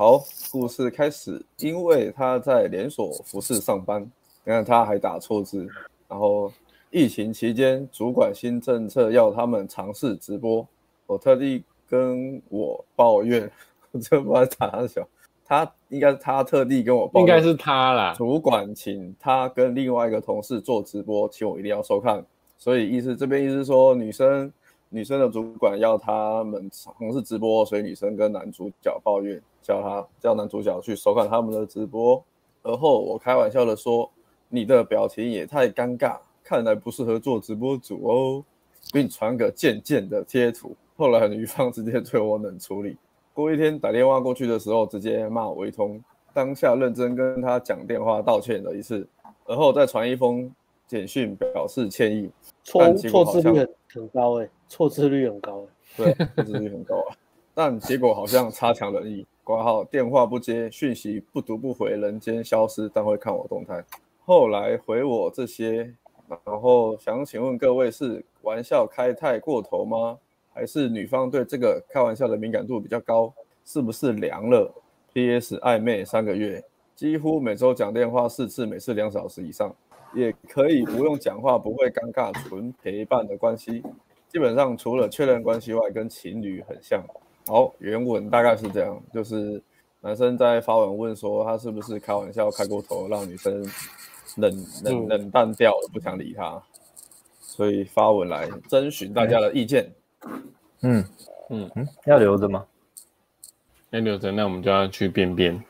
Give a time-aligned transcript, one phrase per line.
[0.00, 1.44] 好，故事开始。
[1.58, 4.00] 因为他在连锁服饰上班，
[4.44, 5.68] 你看他还打错字。
[6.08, 6.50] 然后
[6.90, 10.66] 疫情期间，主管新政策要他们尝试直播，
[11.06, 13.42] 我特地跟我抱怨，
[13.92, 15.06] 我真不知道打哪小。
[15.44, 18.14] 他应该是他特地跟我抱怨，应该是他啦。
[18.16, 22.24] 主管请他跟另外一个同事做直播，请我一定要收看。
[22.56, 24.50] 所以意思这边意思说，女生
[24.92, 32.22] 女生的主管要他们尝试直播，所以女生跟男主角抱怨，叫他叫男主角去收看他们的直播。
[32.62, 34.10] 而后我开玩笑的说
[34.50, 38.44] ：“你的表情也太尴尬，看来不适合做直播主哦。”
[38.92, 40.74] 并传个贱贱的贴图。
[40.96, 42.96] 后来女方直接对我冷处理。
[43.32, 46.02] 过一天打电话过去的时候，直接骂我一通。
[46.34, 49.06] 当下认真跟他讲电话道歉了一次，
[49.44, 50.52] 而后再传一封
[50.86, 52.28] 简讯表示歉意。
[52.70, 57.16] 错错字率很很高哎、欸，错字率很高哎、欸，对，错字率很高啊。
[57.52, 63.84] 但结果好像差强人意，挂号电话不接，讯息不读不回，人间消失，但会看我动态。
[64.24, 65.92] 后来回我这些，
[66.44, 70.16] 然后想请问各位是玩笑开太过头吗？
[70.52, 73.32] 还是女方对这个开玩笑的敏感度比较高，
[73.64, 74.72] 是不是凉了
[75.12, 75.56] ？P.S.
[75.58, 76.62] 暧昧三个月，
[76.94, 79.74] 几乎每周讲电话四次，每次两小时以上，
[80.14, 83.82] 也可以不用讲话，不会尴尬，纯陪伴的关系。
[84.28, 87.02] 基本上除了确认关系外，跟情侣很像。
[87.46, 89.60] 好，原文大概是这样，就是
[90.00, 93.64] 男生在发文问说他是不是开玩笑开过头，让女生
[94.36, 96.62] 冷冷冷淡掉了，不想理他，
[97.40, 99.92] 所以发文来征询大家的意见。
[100.82, 101.04] 嗯
[101.48, 102.64] 嗯嗯，要留着吗？
[103.90, 105.60] 要留着，那我们就要去便便。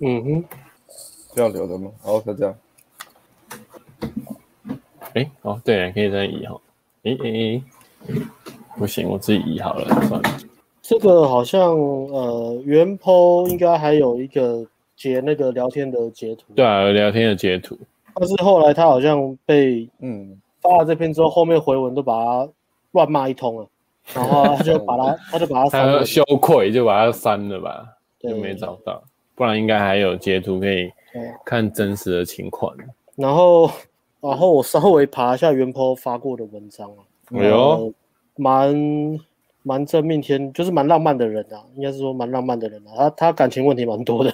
[0.00, 0.44] 嗯哼，
[1.36, 1.92] 要留着吗？
[2.00, 2.58] 好，就这样。
[5.14, 6.60] 哎，哦，对，可以再移哈。
[7.04, 7.62] 哎哎哎，
[8.76, 10.38] 不行，我自己移好了，算了。
[10.80, 14.66] 这个好像呃，原 po 应该还有一个
[14.96, 16.44] 截那个聊天的截图。
[16.54, 17.78] 对啊，聊天的截图。
[18.14, 22.48] 但是后来他好像被嗯发了这篇之后，后面回文都把他。
[22.92, 23.66] 乱骂一通了，
[24.12, 27.86] 然后他就把他， 他就把他删了，羞愧就把他删了吧，
[28.20, 29.02] 就没找到，
[29.34, 30.92] 不然应该还有截图可以
[31.42, 32.70] 看真实的情况。
[33.16, 33.70] 然后，
[34.22, 37.02] 然后我稍微爬一下原 po 发过的文章啊，
[37.32, 37.92] 哎呦，
[38.36, 39.20] 蛮
[39.64, 44.30] 蛮真命天，就是蛮浪漫的人啊，应该是说蛮浪漫的人啊，他他感情问题蛮多的，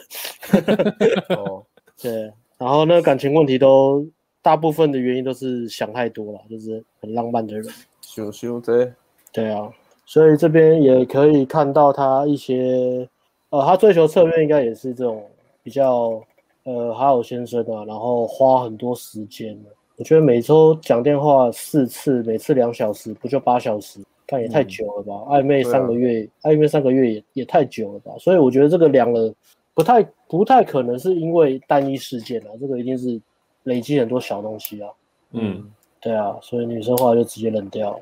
[1.37, 1.65] 哦，
[2.03, 4.06] 对，然后那个感情问题都
[4.43, 7.65] 大部分的原因都是想太多了，就是很浪漫的人。
[8.03, 8.93] 羞羞的，
[9.32, 9.72] 对啊，
[10.05, 13.09] 所以这边也可以看到他一些，
[13.49, 15.25] 呃，他追求策略应该也是这种
[15.62, 16.22] 比较，
[16.65, 19.59] 呃，好好先生啊，然后花很多时间。
[19.98, 24.00] 我觉得每周讲电话四次，每次两小时，不就八小时？
[24.26, 25.12] 但也太久了吧？
[25.28, 28.12] 嗯、暧昧三个月，啊、暧昧三个月也也太久了吧？
[28.19, 29.34] 所以我觉得这个两了，
[29.75, 33.20] 不太不太可能是因为单一事件啊，这个一定是
[33.64, 34.91] 累积很多小东西啊。
[35.32, 35.69] 嗯。
[36.00, 37.98] 对啊，所以女生话就直接冷掉。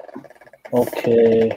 [0.73, 1.49] OK，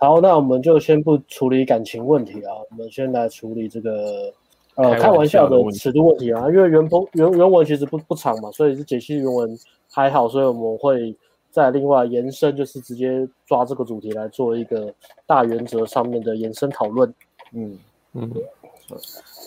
[0.00, 4.32] 好，那我们就先不处理感情问题啊，我们先来处理这个
[4.74, 6.48] 呃开玩笑的尺度问题啊。
[6.48, 9.58] 因为原本原原文其实不不长嘛，所以是解析原文
[9.90, 11.16] 还好，所以我们会
[11.50, 14.92] 再另外延伸，就是直接抓这个主题来做一个
[15.26, 17.12] 大原则上面的延伸讨论。
[17.52, 17.78] 嗯
[18.14, 18.30] 嗯。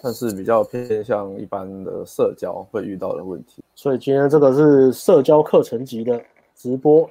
[0.02, 6.20] 但是比较偏向一般的社交会遇到的问题，所以今天这个是社交课程级的
[6.56, 7.08] 直播，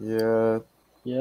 [0.00, 0.16] 也
[1.02, 1.16] 也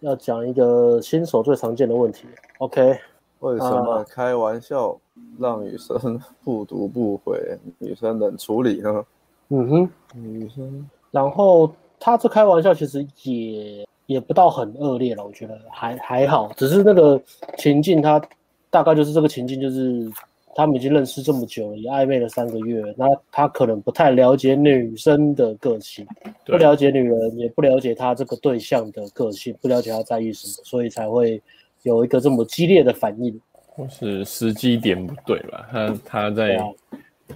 [0.00, 2.26] 要讲一个新手最常见的问题。
[2.58, 2.98] OK，
[3.40, 4.98] 为什么开玩笑
[5.38, 7.38] 让女生不读不回，
[7.78, 9.04] 女生冷处理呢？
[9.48, 17.20] 嗯哼，女生，然后他这开玩笑其实也也不到很恶劣了，我觉得还还好，只是那个
[17.58, 18.20] 情境他。
[18.68, 20.10] 大概就是这个情境，就是
[20.54, 26.06] 他们已经认识这么久了，也暧昧了三个月，那他可能不太了解女生的个性，
[26.44, 31.40] 不了解女人，也不了解他这个对象的个性，不了解他在意什么，所以才会
[31.86, 33.40] 有一个这么激烈的反应。
[33.68, 35.68] 或是时机点不对吧？
[35.70, 36.58] 他他在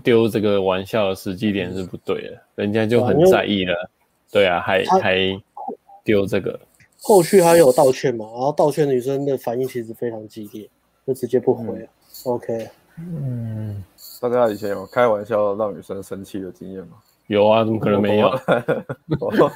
[0.03, 3.91] 丢这个玩笑的时机点是不对的，人家就很在意了。
[4.31, 5.43] 对啊，还还
[6.03, 6.59] 丢这个。
[7.03, 8.27] 后续他有道歉嘛？
[8.33, 10.69] 然后道歉女生的反应其实非常激烈。
[11.07, 11.83] 就直接不回了。
[11.85, 11.89] 嗯、
[12.25, 12.69] OK，
[12.99, 13.85] 嗯，
[14.21, 16.99] 大家以前有开玩笑让女生生气的经验吗？
[17.27, 18.31] 有啊，怎么可能没有？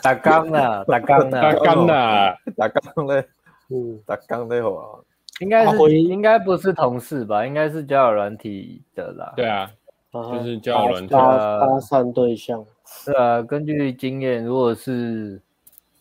[0.02, 3.24] 打刚的，打刚的，打刚的，打刚嘞，
[3.70, 5.00] 嗯，打刚那会啊。
[5.40, 7.44] 应该是应该不是同事吧？
[7.44, 9.32] 应该是交友软体的啦。
[9.36, 9.68] 对啊，
[10.12, 12.64] 就是交友软体搭讪对象。
[12.86, 15.40] 是啊，根据经验，如果是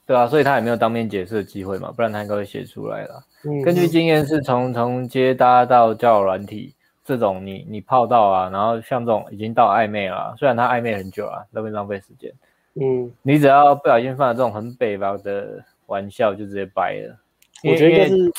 [0.06, 3.24] 对啊，所以他也没有当面解释的机会嘛，不然他应该会写出来了。
[3.46, 12.32] 嗯，根据经验是从从接搭到交友软体这种你，你你泡到啊，然后像这种已经到暧昧了，虽然他暧昧很久啊，浪费浪费时间。
[12.76, 17.18] 嗯，你只要不小心犯了这种很北方的玩笑，就直接掰了。
[17.64, 18.32] 我觉得应该是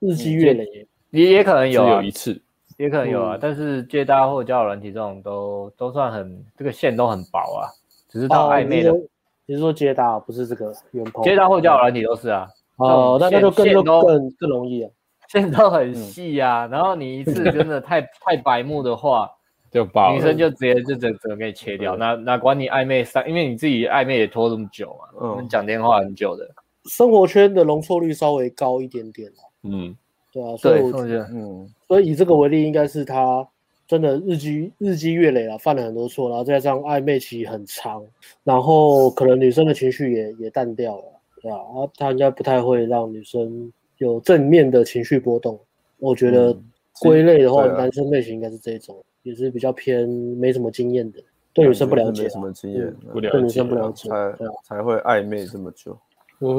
[0.00, 2.40] 日积月累，也也可能有、啊、有一次，
[2.76, 3.36] 也可能有啊。
[3.36, 7.70] 嗯、但是接搭或交友软体这种都都算很这个线都很薄啊，
[8.08, 8.92] 只是到暧昧的。
[8.92, 8.98] 哦
[9.44, 11.22] 你是说接搭不是这个原 po？
[11.24, 12.48] 接搭或交友软体都是啊。
[12.76, 14.90] 哦，那那就更更更更容易啊，
[15.28, 16.64] 线都很细啊。
[16.66, 19.28] 嗯、然后你一次真的太 太白目的话，
[19.68, 21.96] 就爆，女生就直接就整整个给你切掉。
[21.96, 26.48] 哪哪管你暧昧三，因为你自己暧昧也拖这么久嘛，嗯，讲电话很久的。
[26.84, 29.30] 生活圈的容错率稍微高一点点。
[29.62, 29.96] 嗯，
[30.32, 33.46] 对啊，所以我觉得，嗯，所以以这个为例，应该是他。
[33.88, 38.02] 真的日积日积月累了，犯了很多错，然后再加上暧昧期很长，
[38.42, 41.04] 然后可能女生的情绪也也淡掉了，
[41.42, 41.58] 对啊？
[41.58, 45.60] 然后他应该不太会让女生有正面的情绪波动。
[45.98, 46.56] 我觉得
[47.00, 51.18] 归类的话，嗯啊、男生类型应该是这种，也是比较偏没什么经验的，
[51.52, 54.34] 对女生不了解，没什么经验，嗯、不了解，对女生不了解，才、啊、
[54.64, 55.98] 才会暧昧这么久。
[56.42, 56.54] 嗯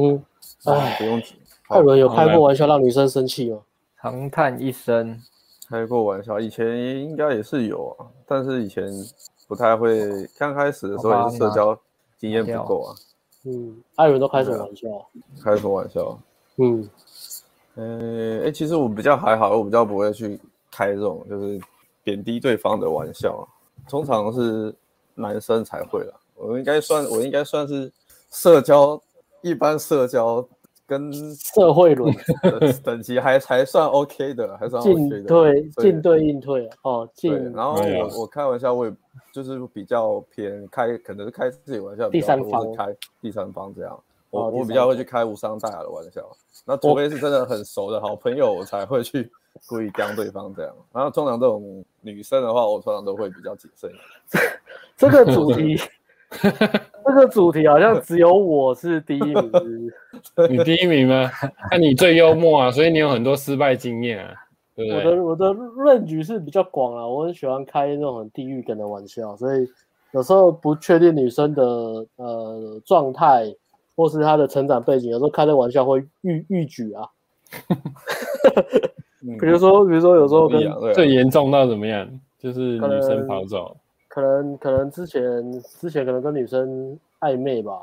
[0.63, 1.21] 哼，哎，不用。
[1.67, 3.59] 艾伦有开过玩笑让女生生气吗？
[4.01, 5.21] 长叹一声。
[5.69, 8.87] 开过玩笑，以前应该也是有啊，但是以前
[9.47, 10.27] 不太会。
[10.37, 11.77] 刚开始的时候也是社交
[12.17, 12.95] 经验不够啊。
[13.45, 14.87] 嗯，艾伦都开什么玩笑？
[15.43, 16.19] 开什么玩笑？
[16.57, 16.89] 嗯，
[17.75, 20.39] 呃，哎，其实我比较还好，我比较不会去
[20.71, 21.59] 开这种就是
[22.03, 23.47] 贬低对方的玩笑，
[23.89, 24.73] 通常是
[25.15, 26.13] 男生才会啦。
[26.35, 27.91] 我应该算，我应该算是
[28.29, 29.01] 社交
[29.43, 30.47] 一般社交。
[30.85, 32.13] 跟社会轮
[32.83, 35.17] 等级还还算 OK 的，还算 OK 的。
[35.17, 37.33] 进退进对应退哦，进。
[37.53, 38.93] 然后我我开玩笑，我也
[39.31, 43.97] 就是比较偏开，可能是开自己玩笑，第三方开第三方这样。
[44.29, 46.21] 我我比较会去开无伤大雅的玩笑，
[46.65, 49.31] 那除非是真的很熟的好朋友，我才会去
[49.65, 50.75] 故意刁对方这样。
[50.91, 53.89] 然后通常这种女生的话，我通常都会比较谨慎。
[54.97, 55.79] 这个主题。
[57.05, 59.51] 这个主题好像只有我是第一名，
[60.49, 61.29] 你第一名吗？
[61.71, 64.33] 那你最幽默啊，所以你有很多失败经验啊，
[64.75, 65.19] 对不对？
[65.19, 69.67] 我的我的 range 是比较广啊，我很喜欢开那种很地狱梗的玩笑，所以
[70.11, 71.63] 有时候不确定女生的
[72.17, 73.53] 呃状态
[73.95, 77.07] 或是她的成长背景，有时候开的玩笑会逾逾矩啊。
[79.39, 80.61] 比如说，比如说有时候跟
[80.93, 82.07] 最严重到怎么样？
[82.39, 83.77] 就是女生跑走。
[84.13, 87.81] 可能可能之前之前可能跟女生暧昧吧，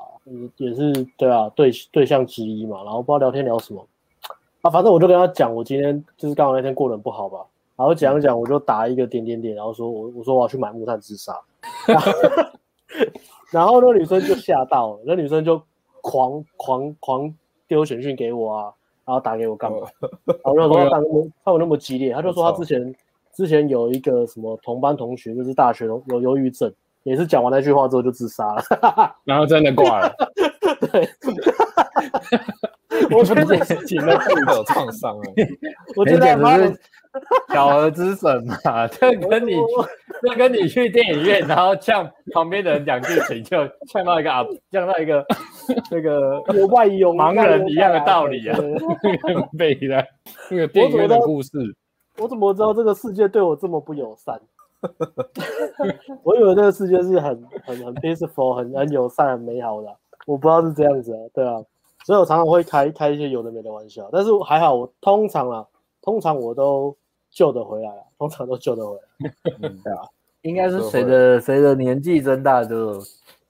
[0.58, 3.84] 也是对啊，对对象之一嘛，然后不知道聊天聊什么
[4.62, 7.44] 啊，反正我就跟他讲，我今天就是刚好那天过得很不好吧，
[7.74, 11.36] 然后讲一讲，我就打一个点点点，然后说我我说我要去买木炭自杀，
[13.50, 15.60] 然后那女生就吓到了，那女生就
[16.00, 17.34] 狂狂狂
[17.66, 18.72] 丢简讯给我啊，
[19.04, 19.78] 然后打给我干嘛？
[20.26, 22.94] 然后我就说他那么他有那么激烈，他就说他之前。
[23.34, 26.72] 之前有一个什么同班同学，就是大学有忧郁症，
[27.04, 28.62] 也是讲完那句话之后就自杀了，
[29.24, 30.12] 然后真的挂了。
[30.80, 31.08] 对，
[33.16, 35.22] 我觉得这事情呢会有创伤啊。
[35.96, 36.74] 我觉得他是
[37.52, 39.52] 小儿之神嘛，这跟你
[40.22, 45.24] 这跟你去电影院，然后呛旁边的人讲剧情，就呛到一个啊，呛到一个
[45.90, 48.58] 那个有外有盲人一样的道理啊，
[49.58, 50.06] 背的
[50.50, 51.50] 那个电影院的故事。
[52.18, 54.40] 我怎么知道这个世界对我这么不友善？
[56.24, 59.94] 我以为这个世界是很很很 peaceful、很很友善、很美好的，
[60.26, 61.20] 我不知道是这样子啊。
[61.34, 61.62] 对啊，
[62.06, 65.66] 所以我常常会开开一些有的没的玩笑，但是还好，我通常啊，
[66.00, 66.96] 通常我都
[67.30, 69.32] 救得回来了，通常都救得回来。
[69.60, 70.00] 嗯，对啊，
[70.40, 72.94] 应该是随着随着年纪增大就，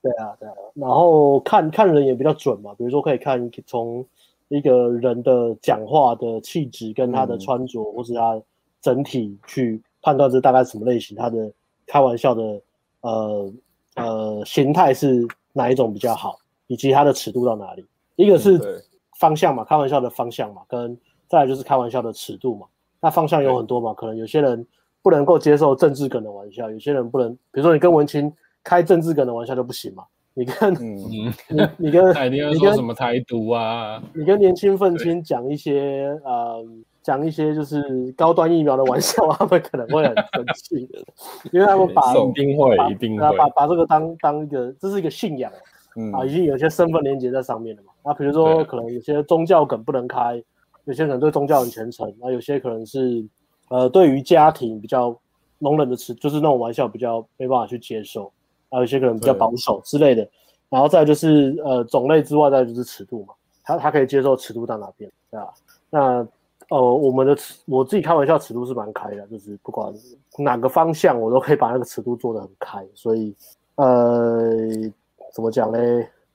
[0.03, 0.55] 对啊，对啊。
[0.75, 4.05] 然后看看人也比较准嘛，比如说可以看从
[4.49, 8.43] 一个人的讲话的气质跟他的穿着，嗯、或是他。
[8.81, 11.53] 整体去判断这大概什么类型，它的
[11.87, 12.63] 开玩笑的
[13.03, 13.53] 呃
[13.97, 17.85] 呃形态是哪一种比较好，以及它的尺度到哪里。
[18.17, 18.83] 一个是
[19.19, 20.97] 方向嘛，开玩笑的方向嘛，跟
[21.29, 22.67] 再来就是开玩笑的尺度嘛。
[23.01, 24.67] 那方向有很多嘛，可能有些人
[25.03, 28.33] 不能够接受政治梗的玩笑，有些人不能，比如说你跟文青
[28.65, 30.05] 开政治梗的玩笑就不行嘛。
[30.33, 30.97] 你跟嗯
[31.49, 34.03] 你你跟你跟什么台独啊？
[34.15, 36.65] 你跟年轻愤青讲一些呃。
[37.03, 40.99] 讲一些就是高端疫苗的玩笑， 他们可能会很生气的，
[41.53, 45.51] 因为他们把一定会一定会把把这个当当一个，这是一个信仰，
[45.97, 47.93] 嗯啊，已经有些身份连接在上面了嘛。
[48.05, 50.43] 那比如说可能有些宗教梗不能开，
[50.85, 53.25] 有些可能对宗教很虔诚，那有些可能是
[53.69, 55.17] 呃对于家庭比较
[55.59, 58.33] 容忍的词，就是那种玩笑比较没办法去接受，
[58.69, 60.29] 啊，有些可能比较保守之类的。
[60.69, 65.53] 然后再就是呃种类之外，再就是尺度嘛，他他可以接受尺度到哪边，对吧？
[65.91, 66.27] 那
[66.71, 69.93] 呃我们的尺，我自己开玩笑，尺度是蛮开的，就是不管
[70.39, 73.35] 哪个方向，我都可以把那个尺度做得很开，所以
[73.77, 74.51] 呃
[75.33, 75.79] 怎么讲呢？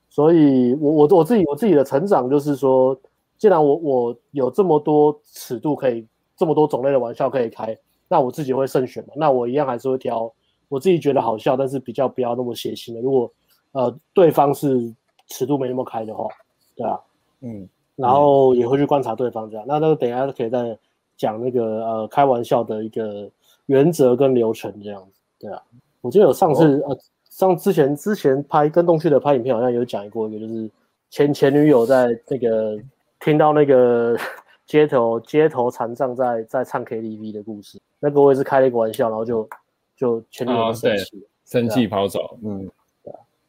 [0.08, 2.98] 所以我我我自己我自己的成长就是说，
[3.36, 7.76] 既然我我有这么多尺度可以，这么多种类的玩笑可以开，
[8.08, 10.32] 那我自己会慎选嘛，那我一样还是会挑
[10.68, 13.00] 我自己觉得好笑，但是比较不要那么血腥的。
[13.00, 13.30] 如果
[13.72, 14.94] 呃，对方是
[15.26, 16.26] 尺度没那么开的话，
[16.74, 16.98] 对啊，
[17.40, 19.66] 嗯，然后也会去观察对方这样。
[19.66, 20.78] 嗯、那那等一下可以再
[21.16, 23.28] 讲那个呃开玩笑的一个
[23.66, 25.62] 原则跟流程这样子，对啊。
[26.00, 26.98] 我记得有上次、哦、呃
[27.30, 30.70] 上之前之前拍跟动旭的拍影片好像有讲过一个，就是
[31.10, 32.78] 前前女友在那个
[33.20, 34.16] 听到那个
[34.66, 39.48] 街头街头残障在在唱 KTV 的故事，那个我也是开了一个玩笑，然后就
[39.96, 42.68] 就前女友生气、哦、生气跑走，嗯。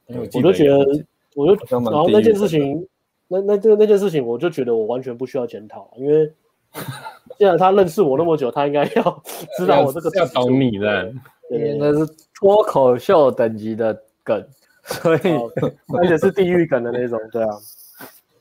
[0.10, 2.88] 我就觉得，我就然后那件事情，
[3.28, 6.32] 那那这那件事情，我就觉得我完全不需要检讨，因为
[7.38, 9.24] 既然他认识我那么久，他应该要
[9.58, 11.14] 知道我这个要懂你的，
[11.80, 14.44] 那是脱口秀等级的梗，
[14.84, 15.20] 所以
[15.98, 17.50] 而且是地狱梗的那种，对啊，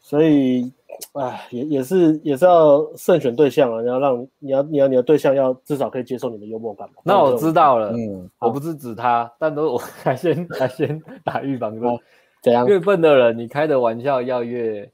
[0.00, 0.72] 所以
[1.12, 6.94] 哎，也也是也是要慎选对象啊，你要让你要你要你的对象要至少可以接受你的幽默感嘛。
[7.04, 11.98] 那我知道了，嗯，我不是指他，但都我还先还先打预防针，
[12.46, 12.64] 怎样？
[12.64, 14.88] 越笨的人，你开的玩笑要越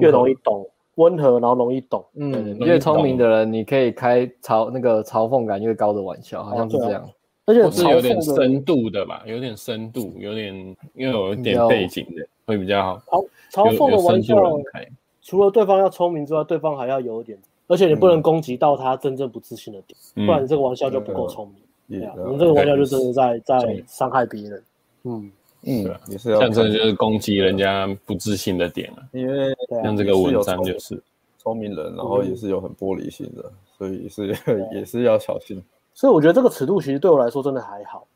[0.00, 2.04] 越容易懂，温和然后容易懂。
[2.16, 7.08] 嗯，越聪明的人，你可以开嘲那个嘲讽感越高的玩笑，好像是这样。
[7.44, 10.52] 而且是有点深度的吧，有点深度，有点
[10.94, 13.00] 因为有一点背景的会比较好。
[13.52, 14.34] 嘲嘲讽的玩笑。
[15.22, 21.48] 除了对方要聪明之外，对方还要有一点，而且你不能攻击到他真正不自信的点，嗯、不然你这个玩笑就不够聪
[21.88, 22.00] 明。
[22.00, 24.62] 对啊，你这个玩笑就真的在在伤害别人。
[25.04, 25.30] 嗯
[25.66, 29.02] 嗯，也是像这就是攻击人家不自信的点了。
[29.12, 31.02] 因为像这个文章就是
[31.38, 34.28] 聪明人，然后也是有很玻璃心的，所以是
[34.72, 35.62] 也是要小心。
[35.92, 38.06] 所以我觉得这个尺度其实对我来说真的还好。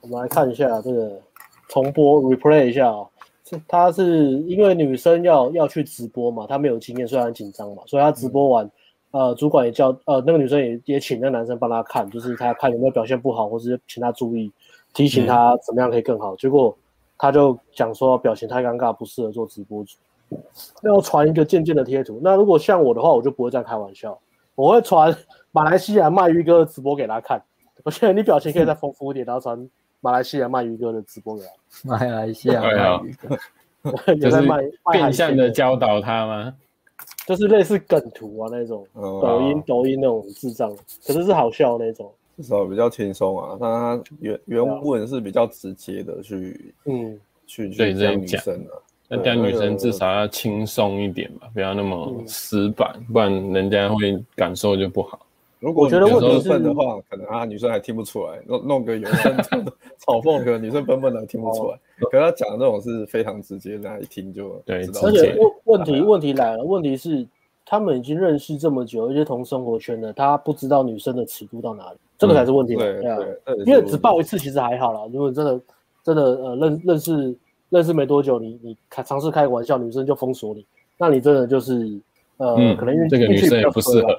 [0.00, 1.20] 我们来看一下这个
[1.68, 3.06] 重播 replay 一下啊。
[3.68, 8.64] 他是因为女生要要去直播嘛，她没有经验，所以很紧张嘛，所以她直播完，
[9.10, 14.50] 嗯、呃，主管也叫呃那个女生也也请那个男生帮她看，就是她看有没有表现不好，或是请他注意，
[14.92, 16.34] 提醒他怎么样可以更好。
[16.34, 16.76] 嗯、结果
[17.18, 19.96] 他就讲说表情太尴尬，不适合做直播主，
[20.82, 22.20] 要传一个渐渐的贴图。
[22.22, 24.18] 那如果像我的话，我就不会这样开玩笑，
[24.54, 25.16] 我会传
[25.50, 27.42] 马来西亚卖鱼哥的直播给他看，
[27.84, 29.68] 我觉得你表情可以再丰富一点，然后传。
[30.04, 31.50] 马来西亚卖鱼哥的直播给他，
[31.88, 32.68] 马来西亚卖
[33.04, 34.42] 鱼哥，就是
[34.90, 36.52] 变相的教导他吗？
[37.24, 40.68] 就是类似梗图啊那种，抖音抖音那种智障，
[41.06, 43.56] 可是是好笑那种，至少比较轻松啊。
[43.60, 48.70] 但他原原文是比较直接的去，嗯，去对这女生的，
[49.08, 55.18] 那这样女生至少要轻松一点吧，不要那么死板，不然人家会感受就不好。
[55.60, 59.36] 如果我觉得问题笨的话，可能啊女生还听不出来，弄弄个有声
[60.00, 61.78] 嘲讽，可能女生笨笨的听不出来。
[62.10, 64.78] 可是他讲的这种是非常直接，大家一听就对。
[65.00, 67.24] 而且问问题问题来了，问题是
[67.64, 72.76] 他们已经认识这么久，而且同生活圈的，他不知道女生的尺度到哪里，这个才是问题。
[72.76, 75.00] 对对，因为只报一次其实还好啦。
[75.12, 75.60] 如果真的
[76.02, 77.36] 真的呃认认识
[77.68, 80.64] 认识没多久，你你开尝试开个玩笑，女生就封锁你，
[80.96, 82.00] 那你真的就是
[82.36, 84.16] 呃可能运这个女生也不适合。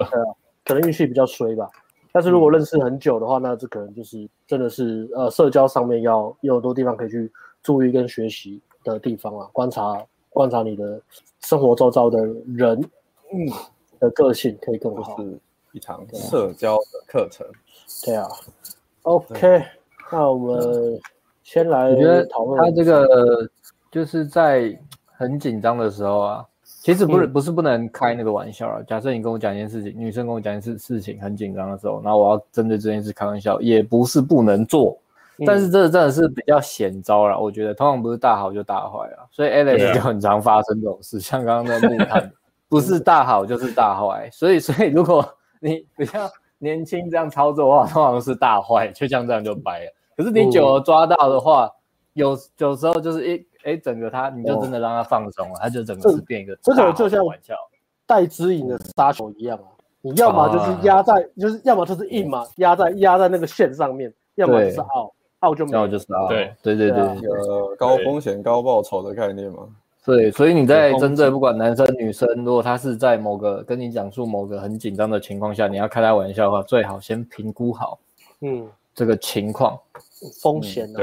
[0.64, 1.68] 可能运气比较衰吧，
[2.10, 7.30] 但是如果认识很久的话，那这可能就是真的是呃社交上面要有很多地方可以去
[7.62, 10.98] 注意跟学习的地方啊，观察观察你的
[11.40, 12.18] 生活周遭的
[12.56, 12.82] 人，
[13.30, 13.46] 嗯，
[14.00, 15.16] 的个性可以更好。
[15.22, 15.38] 是
[15.74, 17.46] 一场社交的课程。
[18.04, 18.26] 对啊
[19.02, 19.62] ，OK，
[20.10, 21.00] 那我们
[21.42, 21.90] 先来
[22.30, 22.58] 讨论。
[22.58, 23.50] 我觉得他这个
[23.90, 24.74] 就是在
[25.06, 26.46] 很紧张的时候啊。
[26.80, 28.82] 其实不是不是不能开那个玩笑啊。
[28.86, 34.98] 假设你跟我讲一件事情，女生跟我讲一件事事情很紧张的时候，然后我要针对这件事开玩笑，也不是不能做。
[35.46, 39.24] 但是这真的是比较险招了，我觉得通常不是大好就大坏啊。
[39.30, 42.30] 所以 Alex 就很常发生这种事，像刚刚那木炭，
[42.68, 44.28] 不是大好就是大坏。
[44.30, 45.26] 所以所以如果
[45.64, 49.92] 你 比较年轻这样操作的话，通常是大坏，就像这样就掰了。
[50.16, 51.70] 可是你久了抓到的话，
[52.12, 53.46] 有有时候就是一。
[53.64, 57.54] 哎，整个他你就真的让他放松了，他就整个是变一个这个就像玩笑
[58.04, 59.64] 带指引的杀手一样啊！
[60.02, 69.66] 你要么就是压在，就是要么就是硬嘛，压在压在那个线上面，要么就是奥奥就没有，就是对对对对，呃，高风险高报酬的概念嘛。
[70.04, 77.98] 对，所以你在针对不管男生女生，如果他是在某个跟你讲述某个很紧张的情况下，你要开他玩笑的话，最好先评估好，
[78.42, 79.78] 嗯，这个情况
[80.42, 81.00] 风险啊。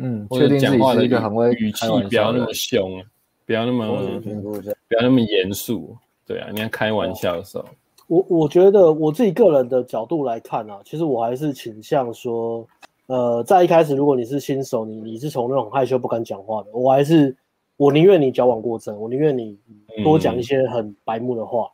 [0.00, 2.52] 嗯，确定自己讲话的是一个很会语开玩气不要那么。
[2.54, 3.02] 凶，
[3.44, 4.72] 不要那么评估一下。
[4.88, 5.96] 不要那么严肃。
[6.24, 7.64] 对啊，你要开玩笑的时候，
[8.06, 12.66] 我我觉得我自己个人的角度来看啊，其实我还是倾向说，
[13.08, 17.36] 呃，在一开始如果你是新手，你你是从那种害羞不敢讲话的，我还是
[17.78, 19.56] 我宁愿你矫枉过正，我宁愿你
[20.04, 21.70] 多讲一些很白目的话，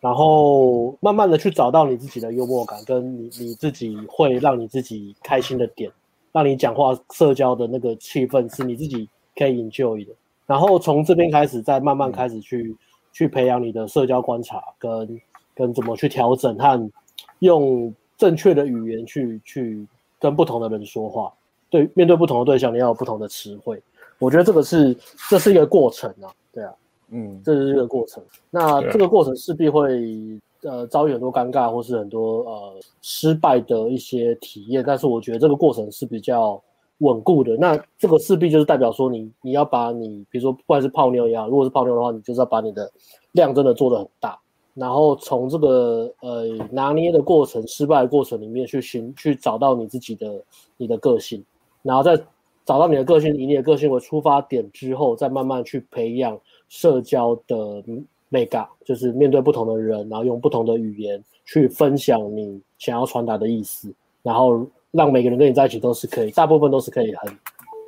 [0.00, 5.90] 然后慢慢的去找到你自己的幽默感，跟你你自己会让你自己开心的点，
[6.32, 10.12] 让你讲话社交的那个气氛是你自己可以 enjoy 的，
[10.46, 12.76] 然后从这边开始再慢慢开始去。
[13.12, 15.20] 去培养你的社交观察跟，跟
[15.54, 16.90] 跟怎么去调整和
[17.38, 19.86] 用正确的语言去去
[20.20, 21.32] 跟不同的人说话。
[21.70, 23.82] 对，面对不同的对象，你要有不同的词汇。
[24.18, 24.96] 我觉得这个是
[25.28, 26.72] 这是一个过程啊，对啊，
[27.10, 28.22] 嗯，这是一个过程。
[28.50, 36.62] 那这个过程势必会呃遭遇很多尴尬或是很多呃失败的一些体验，但是我觉得这个过程是比较。
[37.00, 42.90] 稳固的，那这个势必就是代表说你你要把你，比如说不管是泡妞也好，如果是泡妞的话，你就是要把你的
[43.32, 44.38] 量真的做得很大，
[44.72, 50.42] 然后从这个呃拿捏的过程、失败的过程里面去寻去找到你自己的
[50.78, 51.44] 你的个性，
[51.82, 52.18] 然后再
[52.66, 57.82] 找到你的个性，以你的个性为出发点之后，再慢慢去培养社交的
[58.28, 63.90] 美感，就是面对不同的人，然后用不同的语言去分享你想要传达的意思，
[64.22, 64.66] 然后。
[64.92, 67.30] 让每个人跟你在一起都是可以，大部分都是可以很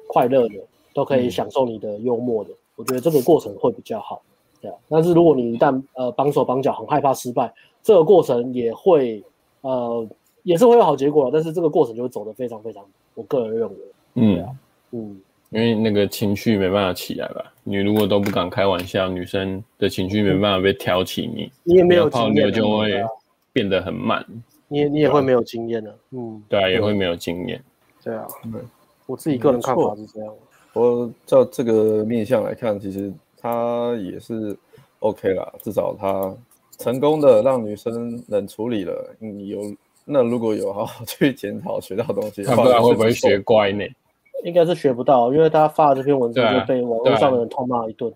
[0.08, 0.56] 快乐的，
[0.92, 2.50] 都可以享受你的幽默的。
[2.76, 4.20] 我觉得这个过程会比较好，
[4.60, 4.76] 对啊。
[4.90, 7.50] 但是如果你一旦呃绑手绑脚，很害怕失败，
[7.82, 9.24] 这个过程也会
[9.62, 10.06] 呃
[10.42, 11.30] 也是会有好结果。
[11.32, 13.76] 但是这个过程就会走得非常非常，我个人认为，
[14.14, 14.46] 嗯，
[14.90, 17.52] 因为那个情绪没办法起来吧？
[17.64, 23.02] 你如果都不敢开玩笑，女生的情绪没办法被挑起你，你你也没有泡妞就会
[23.52, 24.24] 变得很慢。
[24.68, 27.62] 你也你也会没有经验的，嗯，对啊，也会没有经验，
[28.04, 28.60] 对啊，对，
[29.06, 30.34] 我自己个人看法是这样。
[30.74, 34.54] 我照这个面相来看，其实他也是
[34.98, 36.34] OK 啦，至少他
[36.78, 39.16] 成功的让女生冷处理了。
[39.18, 39.74] 你有
[40.04, 43.84] 那如果有好好去检讨学到东西，他不知道会不会学乖呢？
[44.44, 48.12] 应该是学不到，因为他发了这篇文章就被网络上的人痛骂一顿。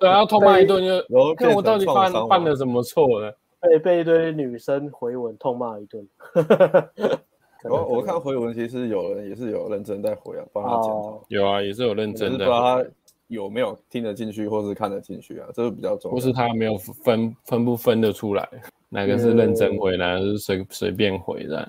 [0.00, 3.30] 对啊，痛骂一顿就 看我到底犯犯了什么错呢。
[3.60, 6.06] 被被一堆女生回文痛骂一顿。
[7.68, 11.20] 我我看回文，其实有人也是有认真在回啊，帮他检讨。
[11.28, 12.38] 有啊，也是有认真的。
[12.38, 12.84] 不知道他
[13.26, 15.48] 有没有听得进去，或是看得进去啊？
[15.52, 16.14] 这个比较重要。
[16.14, 18.48] 或是他没有分分不分得出来，
[18.88, 21.68] 哪个是认真回，哪个是随随便回的。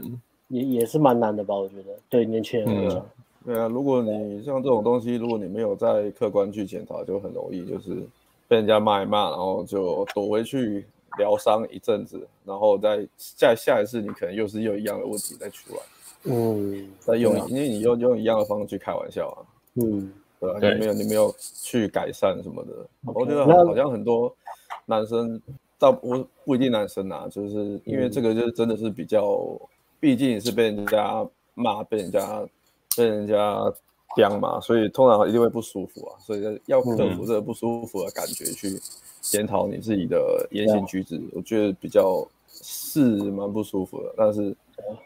[0.49, 1.55] 也也是蛮难的吧？
[1.55, 3.05] 我觉得，对年轻人来讲。
[3.45, 7.95] 对啊，如果你像这种东西，如果你没有在客观去检查，就很容易就是
[8.47, 10.85] 被人家骂一骂，然后就躲回去。
[11.17, 15.81] 疗伤一阵子，然后再下下一次，你可能又是又一样的问题再出来，
[16.25, 19.41] 嗯，再用，因为你用用一样的方式去开玩笑啊，
[19.81, 20.59] 嗯，对吧？
[20.59, 24.31] 你没有你没有去改善什么的，我觉得好像很多
[24.85, 25.41] 男生，
[25.79, 29.43] 倒不不一定男生啊，就是因为这个就是真的是比较，
[29.99, 32.45] 毕竟是被人家骂，被人家
[32.95, 33.73] 被人家
[34.15, 38.79] 刁嘛，所以通常一定会不舒服啊，所以要克服这个不舒服的感觉去。
[39.19, 44.13] 检讨你自己的言行举止，我觉得比较是蛮不舒服的。
[44.15, 44.55] 但是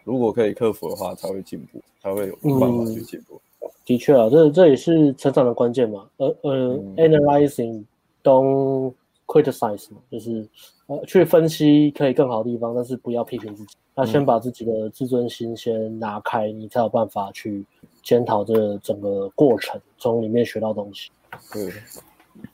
[0.04, 3.42] 如果可以克服的话，才会进步，才会有办法去进步。
[3.62, 6.08] 嗯、的确啊，这这也是成长的关键嘛。
[6.18, 7.84] 呃呃、嗯、，analyzing
[8.22, 8.94] don't
[9.32, 10.46] criticize 嘛，就是
[10.88, 13.76] 呃去分析可以更好的地方，但是不要批评自己。
[13.96, 17.66] 那先把自己的自尊心先拿开，你才有办法去
[18.04, 21.10] 检讨这整个过程，从里面学到东西。
[21.54, 21.72] 对。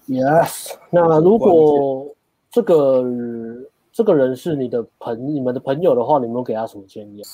[0.07, 2.07] Yes，那如果
[2.49, 3.05] 这个
[3.93, 7.29] 这个人是你的朋你们的朋友的话，你们给他什么建议啊？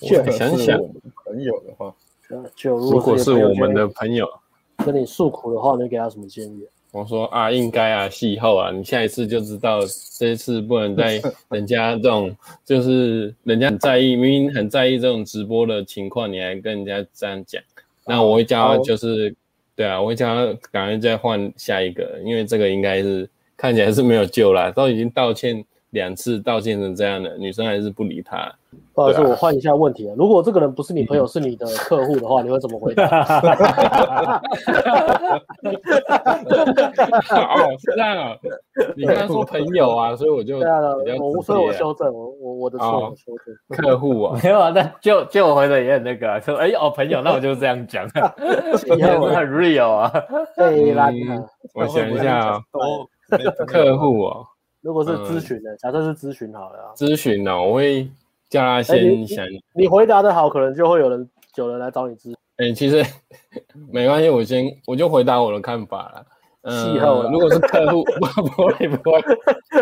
[0.00, 0.78] 我想想，
[1.24, 1.94] 朋友的话，
[2.54, 4.26] 就如果是我们的朋友
[4.84, 6.66] 跟你诉苦的话，你给他什么建议？
[6.96, 9.80] 我说啊，应该啊，戏后啊，你下一次就知道，
[10.18, 17.62] 这一次不能再 人家这种就是人家很在意，明明很在意这种直播的情况，你还跟人家这样讲，
[18.06, 19.34] 那我会教就是。
[19.78, 23.28] 对啊，我会叫他赶快再换下一个，因为这个应该是
[23.58, 25.62] 看起来是没有救了，都已经道歉
[25.96, 28.52] 两次，道歉成这样的，女生还是不理他。
[28.92, 30.14] 不好意思，我换一下问题了。
[30.14, 33.06] 如果这个人不是你朋友，嗯、是你的客户的话，你会怎么回答？
[37.34, 38.36] 哦，是这样啊。
[38.94, 40.78] 你刚刚说朋友啊，所以我就对啊，
[41.18, 43.54] 我所以我修正，我我我的错，我修正。
[43.76, 48.04] 客户啊， 没有啊，那就就我回的也很那个、啊，说哎哦朋友，那我就这样讲，
[48.98, 49.18] 也很
[49.50, 50.12] real 啊。
[50.56, 51.10] 对啦，
[51.74, 52.60] 我想一下啊，
[53.66, 54.44] 客户啊，
[54.86, 58.08] 如果是咨询的，假设是咨询好了，咨询呢，我会。
[58.48, 62.36] 叫他先想、欸你，你，你回答的好，可能就会有人有人来找你咨询。
[62.58, 63.04] 哎、欸，其实
[63.90, 66.26] 没关系，我先我就回答我的看法了。
[66.62, 69.20] 嗯、呃，如果是客户，不不会不会，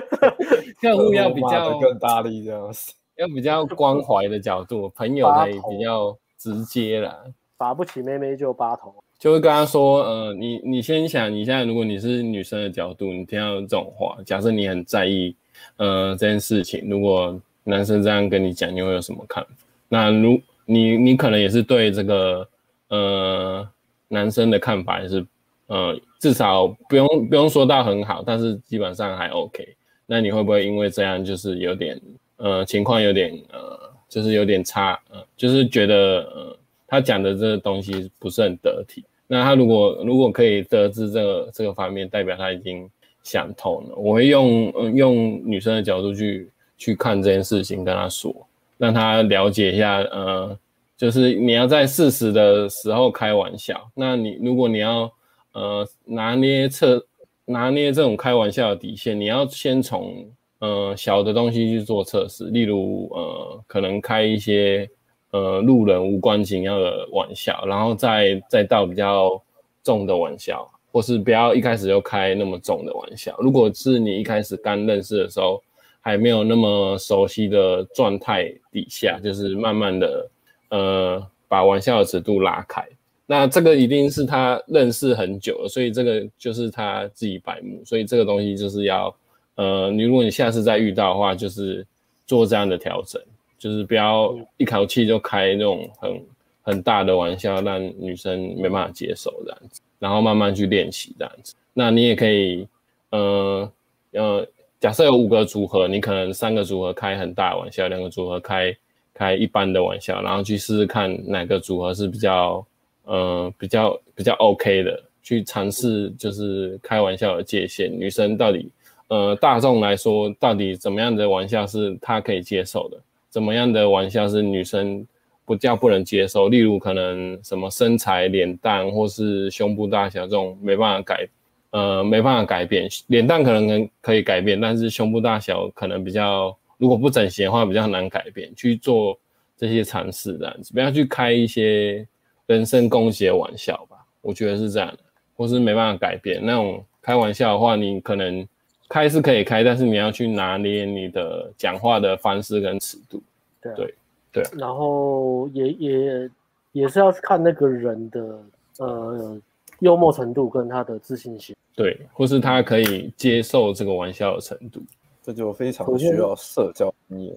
[0.81, 7.23] 客户要比较更大力这样子，要比较关怀的角度，朋友才比较直接啦。
[7.59, 15.35] 打不起妹妹就八头，就会跟他说，呃，你你先想，你现在如果你是女生的角度，你听到这种话，假设你很在意，
[15.79, 19.51] 呃，这件事情，如果男生这样跟你讲，你会有什么看法？
[19.89, 22.47] 那如你你可能也是对这个，
[22.89, 23.67] 呃，
[24.09, 25.27] 男生的看法也是，
[25.69, 25.99] 呃。
[26.21, 29.67] 至少不用不用说到很好，但是基本上还 OK。
[30.05, 31.99] 那你会不会因为这样就是有点
[32.37, 35.95] 呃情况有点呃就是有点差呃就是觉得
[36.35, 39.03] 呃他讲的这个东西不是很得体？
[39.27, 42.89] 那他如果如果可以得知这个这个方面，代表他已经
[43.23, 43.97] 想通了。
[43.97, 48.35] 我会用、嗯、用女生的角度去去看这件事情，跟他说，
[48.79, 50.59] 让他了解一下呃，
[50.97, 53.91] 就是你要在适时的时候开玩笑。
[53.95, 55.11] 那你如果你要。
[55.57, 57.01] 呃，拿捏测
[57.45, 64.91] 拿捏这种开玩笑的底线，你要先从呃小的东西去做测试，例如呃可能开一些
[65.35, 69.43] 呃路人无关紧要的玩笑，然后再再到比较
[69.83, 73.37] 重的玩笑，或是不要一开始就开那么重的玩笑。
[73.41, 75.61] 如果是你一开始刚认识的时候
[76.01, 80.31] 还没有那么熟悉的状态底下，就是慢慢的
[80.69, 82.87] 呃把玩笑的尺度拉开。
[83.27, 89.13] 那这个一定是他认识很久了，所以这个就是他自己白目，所以这个东西就是要，
[89.57, 91.85] 呃，你如果你下次再遇到的话，就是
[92.25, 93.21] 做这样的调整，
[93.65, 96.23] 就是不要一口气就开那种很
[96.61, 101.55] 很大的玩笑，让女生没办法接受这样子，然后慢慢去练习这样子。
[101.73, 102.69] 那你也可以，
[103.09, 103.73] 呃
[104.13, 104.47] 呃，
[104.79, 108.77] 假设有五个组合，你可能三个组合开很大的玩笑，两个组合开
[109.15, 112.63] 开一般的玩笑，然后去试试看哪个组合是比较。
[113.07, 117.93] 呃，比较比较 OK 的，去尝试就是开玩笑的界限。
[117.93, 118.71] 女生到底，
[119.09, 122.97] 呃，大众来说，到底怎么样的玩笑是她可以接受的？
[123.35, 125.05] 怎么样的玩笑是女生
[125.45, 126.49] 不叫不能接受？
[126.49, 131.29] 例如，可能什么身材、脸蛋或是胸部大小这种没办法改，
[131.71, 132.89] 呃，没办法改变。
[133.09, 138.55] 脸蛋可能可以改变，但是胸部大小可能比较，如果不整形的话，比较难改变。
[138.55, 139.19] 去做
[139.57, 142.07] 这些尝试，这样子，不要去开一些。
[142.47, 144.99] 人身攻击的玩笑吧，我觉得是这样的，
[145.35, 148.47] 或是没办法改变那种开玩笑的话，你可能
[148.89, 153.23] 开是可以开，但是你要去拿捏你的讲话的方式跟尺度。
[153.61, 153.95] 对、啊、对
[154.33, 156.31] 对、啊，然后也也
[156.73, 158.39] 也是要看那个人的
[158.79, 159.41] 呃
[159.81, 164.81] 幽默程度跟他的自信心，对，或是他可以接受这个玩笑的程度，
[165.23, 167.35] 这就非常需要社交经验，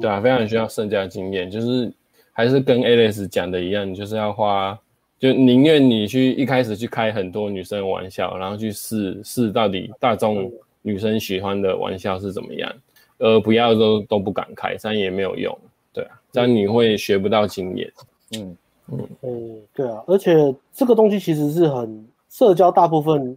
[0.00, 1.92] 对啊，非常需要社交经验，就是。
[2.38, 4.78] 还是跟 Alex 讲的一样，你就是要花，
[5.18, 10.50] 就宁愿你去一开始去开很多女生玩笑，然后去试试到底大众
[10.82, 12.72] 女生喜欢的玩笑是怎么样，
[13.18, 15.56] 而不要都都不敢开，这样也没有用，
[15.92, 17.92] 对啊，这样你会学不到经验。
[18.36, 18.56] 嗯
[18.92, 23.36] 嗯嗯，对啊，而且这个东西其实是很社交，大部分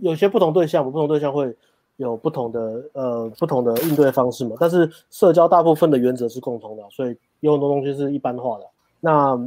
[0.00, 1.54] 有些不同对象，不同对象会
[1.96, 7.16] 有不同的呃不同的应对方式嘛，但是社交大部分的原则是共同的，所以。
[7.40, 8.64] 有很多东西是一般化的，
[8.98, 9.38] 那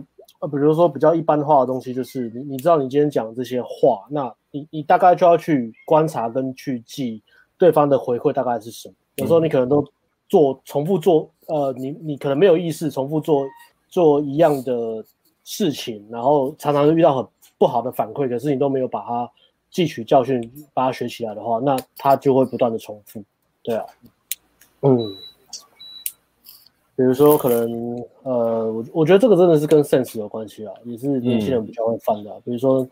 [0.42, 7.22] 呃，比如说比较一般化的东西，就是你你知道你今天讲的这些话，那你你大概就要去观察跟去记
[7.58, 8.96] 对方的回馈大概是什么。
[9.18, 9.86] 有时候你可能都
[10.28, 13.46] 做重复做，呃，你你可能没有意识重复做
[13.88, 15.06] 做一样的
[15.44, 17.28] 事情，然后常常遇到很
[17.58, 19.32] 不好的反馈，可是你都没有把它
[19.72, 20.42] 汲取教训，
[20.74, 23.24] 把它学起来的话，那它就会不断的重复。
[23.62, 23.86] 对啊，
[24.82, 25.16] 嗯。
[27.02, 32.42] 比如说，可能呃，我我觉得这个真的是跟 sense 有关系啊，也是年轻人比较会犯的、啊嗯。
[32.46, 32.84] 比如说，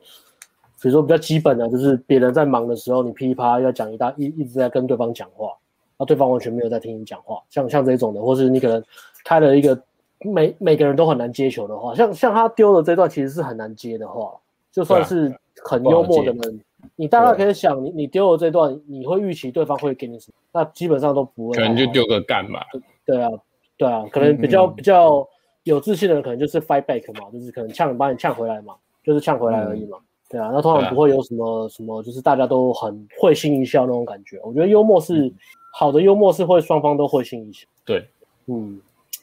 [0.82, 5.54] 比如说比较基本的，就是别人在忙的时候，你噼里啪啦要讲一大一一直在跟对方讲话，
[5.96, 8.84] 那对方完全没有在听你讲话，像像这种的，或是你可能
[9.24, 9.80] 开了一个
[10.22, 14.32] 每每个人都很难接球的话，像像他丢的这段其实是很难接的话，
[14.72, 15.32] 就算是
[15.64, 16.60] 很幽默的人，
[16.96, 20.34] 你大概可以想，你你丢了这段，你会预期对方会给你什么？
[20.52, 22.62] 那基本上都不会，可能就丢个干嘛。
[23.06, 23.30] 对啊。
[23.80, 25.26] 对啊，可能比较比较
[25.64, 29.98] 有自信的人，可能就是 fight back 嘛，就是可能呛把你呛回来嘛，就是呛回来而已嘛。
[30.30, 34.38] 对啊，那通常不会有什么什么，就是大家都很会心一笑那种感觉。
[34.44, 35.34] 我觉得幽默是
[35.74, 37.66] 好的，幽默是会双方都会心一笑。
[37.86, 38.06] 对，
[38.48, 38.80] 嗯，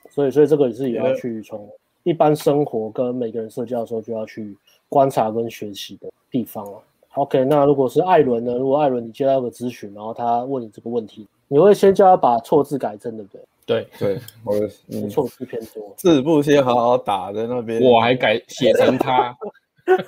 [0.09, 1.69] 所以所以这个也是也要去从
[2.03, 4.57] 一般生活跟每个人社交的时候就要去
[4.89, 6.79] 观察跟学习的地方了。
[7.15, 8.55] OK，那如果是艾伦呢？
[8.55, 13.41] 如果艾伦你接到一个咨询，然后他问你这个问题，你会先叫他把错字改正，对不对？
[13.67, 14.55] 对 对，我
[14.87, 19.37] 你错字偏多，字不先好好打在那边，我还改写成他，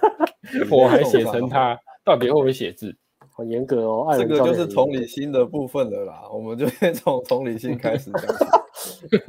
[0.70, 2.96] 我还写成他，到底会不会写字？
[3.34, 6.22] 很严格哦，这个就是同理心的部分了啦。
[6.32, 8.22] 我们就先从同理心开始讲。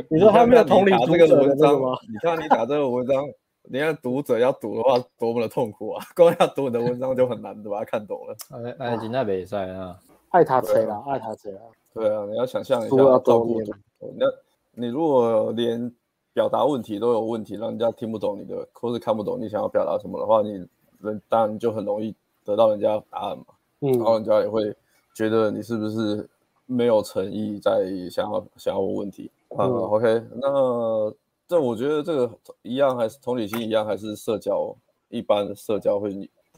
[0.09, 1.95] 你说他没有同理读者的文章吗？
[2.07, 3.23] 你看你打这个文章，
[3.69, 6.03] 你看读者要读的话多么的痛苦啊！
[6.15, 8.35] 光要读你的文章就很难的把它看懂了。
[8.49, 9.95] 哎哎，现在比赛啊，
[10.29, 11.61] 爱他谁啦，爱他谁啦。
[11.93, 13.73] 对啊，你要想象一下，照顾读。
[14.15, 14.25] 那
[14.73, 15.91] 你如果连
[16.33, 20.65] 表达问题都有问题，让人家听不懂你的，或是看不懂你想要表达什么的话，你
[20.99, 23.45] 人当然就很容易得到人家答案嘛。
[23.81, 24.73] 嗯，然后人家也会
[25.15, 26.29] 觉得你是不是
[26.65, 29.29] 没有诚意在想要想要问问题。
[29.49, 31.13] 啊、嗯、OK，那
[31.47, 34.75] 这我觉得这个一样还是同理心一样，还是社交
[35.09, 36.13] 一般社交会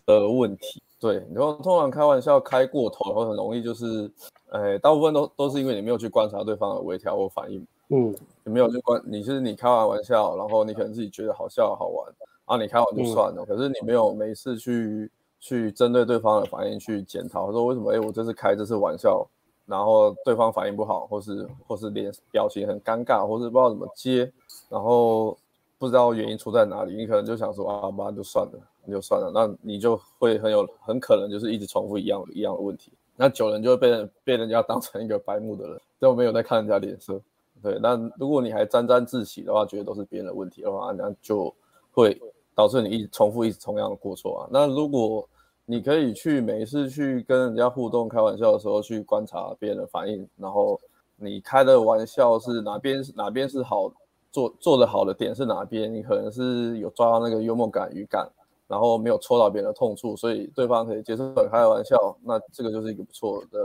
[0.05, 0.83] 的问题。
[0.99, 4.11] 对，然后通常开玩笑开过头，然后很容易就是，
[4.51, 7.65] 哎，大部分都都是因为你没有去观察对方的微调或反应。
[7.89, 12.07] 嗯，你没有去观，你是你开完玩笑，然后你可能自己觉得好笑好玩，
[12.45, 13.43] 啊，你开完就算了。
[13.43, 17.91] 嗯、可是你没有每次去去针对对方的反应去检讨，说为什么？
[17.93, 19.27] 哎，我这次开这次玩笑。
[19.67, 24.29] 然后对方反应不好，或是或是脸表情很尴尬，或是不知道怎么接，
[24.67, 25.37] 然后
[25.77, 37.19] 不知道原因出在哪里，你可能就想说啊，妈就算了，那就算了，那你就会很有很可能就是一直重复一样一样的问题，那久了就会被人被人家当成一个白目的人，都没有在看人家脸色。
[37.61, 41.53] 对，那如果你还沾沾自喜的话，觉得都是别人的问题的话，那就
[41.91, 42.19] 会
[42.55, 44.49] 导致你一重复一直同样的过错啊。
[44.51, 45.27] 那如果
[45.65, 50.79] 你可以去每一次去跟人家互动、开玩笑的时候，去观察别人的反应，然后
[51.15, 53.93] 你开的玩笑是哪边是哪边是好
[54.31, 58.27] 做做的好的点是哪边，你可能是有抓到那个幽默感、语感，
[58.71, 63.59] 然后没有戳到别人的痛处，所以对方可以接受开的玩笑，那这个就是一个不错的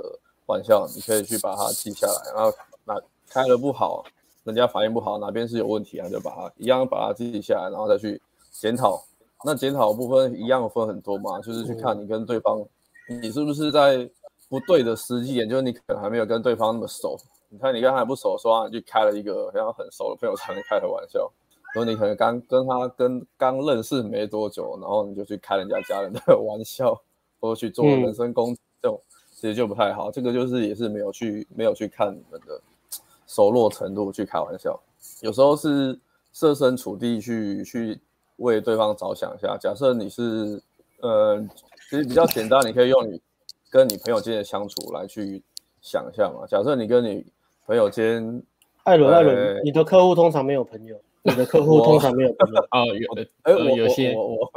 [0.47, 2.53] 玩笑，你可以去把它记下来，然后
[2.85, 4.05] 那开的不好，
[4.43, 9.01] 人家反应不好，哪边是有问题啊，就把它一样把它记下来，然后再去检讨。
[9.45, 12.65] 那检讨部分一样分很多嘛，就是去看你跟对方，
[13.23, 14.11] 你是不是在
[14.49, 17.17] 不对的时机点，就是你可能还没有跟对方那么熟。
[17.49, 21.31] 你看你跟他不熟，说你就开了一个好像很熟的朋友才能开的玩笑，
[21.77, 26.99] 然后你可能刚跟他跟刚认识没多久，然后你就去开人家家人的 玩笑，
[27.39, 29.01] 或者去做人身攻击，这种
[29.35, 30.11] 其实就不太好。
[30.11, 32.61] 这个就是也是没有去没有去看你们的
[33.27, 34.81] 熟络程度去开玩笑，
[35.21, 35.99] 有时候是
[36.33, 38.01] 设身处地去去。
[38.39, 40.61] 为对方着想一下，假设你是，
[41.01, 41.41] 呃，
[41.89, 43.19] 其实比较简单，你可以用你
[43.71, 45.43] 跟你朋友间的相处来去
[45.81, 46.47] 想一下嘛。
[46.47, 47.25] 假设你跟你
[47.67, 48.43] 朋友间，
[48.85, 54.53] 艾伦，艾伦，你的客户通常没有朋友，你的客户通常没有朋友啊，有的，哎，我有些我我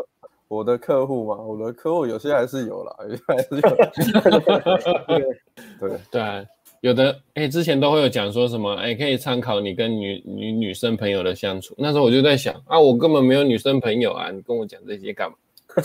[0.47, 3.61] 我的客户嘛，我的客户有些还是有啦，有些还是有，
[5.79, 6.47] 对对 对。
[6.81, 11.75] 有的哎、欸，之前都会有讲说什么哎、欸，可以参考你跟女女女生朋友的相处。
[11.77, 15.35] 那时候我就在想啊，我根本没有女生朋友啊，你跟我讲这些干嘛？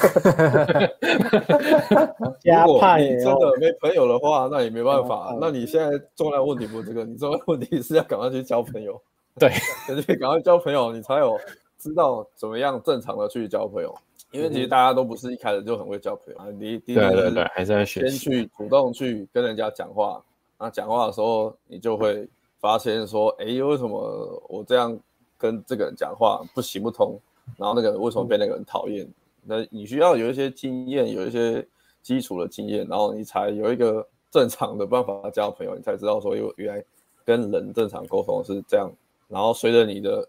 [2.44, 5.36] 如果你真的没朋友的话，那也没办法。
[5.40, 9.02] 那你现在重要问题不是这个，你重要问题是要赶快去交朋友。
[9.40, 9.50] 对，
[9.88, 11.38] 就是赶快交朋友，你才有
[11.78, 13.94] 知道怎么样正常的去交朋友。
[14.30, 20.20] 因为其实大家都不是一开始就很会交朋友啊，你第一对对对，还是要先去主动去跟人家讲话。
[20.58, 24.98] 那讲话的时候，你就会发现说，哎，为什么我这样
[25.38, 27.16] 跟这个人讲话不行不通？
[27.56, 29.06] 然后那个人为什么被那个人讨厌？
[29.44, 31.64] 那你需要有一些经验，有一些
[32.02, 36.84] 基础的经验，然后你才有一个正常的办法交朋友，你才知道说，原来
[37.24, 38.90] 跟人正常沟通是这样。
[39.28, 40.28] 然后随着你的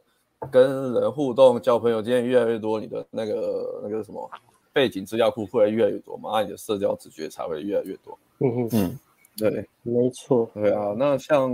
[0.51, 4.29] 跟人互动、交朋友经验越来越多，你的那个那个什么
[4.73, 8.17] 背景资料库会越来越多嘛，那你的社交直觉才会越来越多。
[8.39, 8.99] 嗯嗯。
[9.37, 10.49] 对，没错。
[10.53, 11.51] 对啊，那像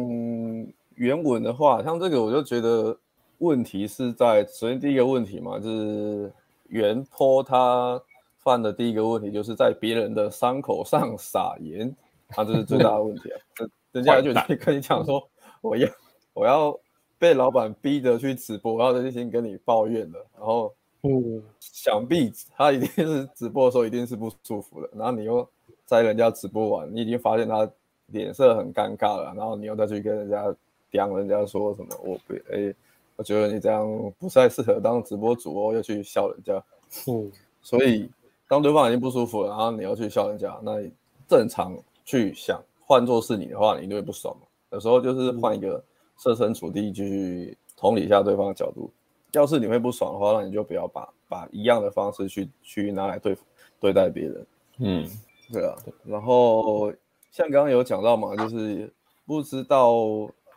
[0.93, 2.95] 原文的话，像这个我就觉得
[3.39, 6.32] 问题是在首先第一个问题嘛，就是
[6.67, 7.99] 原 po 他
[8.38, 11.91] 犯的第一个问题，就是在别人的伤口上撒盐，
[12.30, 13.39] 他、啊、这是最大的问题啊。
[13.93, 15.27] 人家就跟你讲说，
[15.62, 15.89] 我要
[16.34, 16.80] 我要
[17.21, 25.47] 被老板逼着去直播，然后就先跟你抱怨了，然后嗯，想必他一定是直播的时候一定是不舒服的，然后你又。
[25.84, 27.69] 在人家直播完，你已经发现他
[28.05, 30.55] 脸色很尴尬了，然后你又再去跟人家
[30.89, 32.73] 讲人家说什么，我不，哎，
[33.17, 33.86] 我觉得你这样
[34.17, 36.63] 不太适合当直播主哦，又去笑人家。
[37.07, 37.29] 嗯，
[37.62, 38.10] 所以
[38.47, 40.89] 当对方已经不舒服了，然后你要去笑人家，那你
[41.27, 44.47] 正常去想，换做是你的话，你一定会不爽嘛。
[44.71, 45.84] 有时候就是换一个
[46.21, 48.91] 设身处地去同理一下对方的角度。
[49.31, 53.36] 要是你会不爽的话，那你就不要把把一样的方式去去拿来对
[53.79, 54.47] 对待别人。
[54.77, 55.10] 嗯。
[55.51, 56.93] 对啊，然后
[57.29, 58.89] 像刚刚有讲到嘛，就是
[59.25, 59.93] 不知道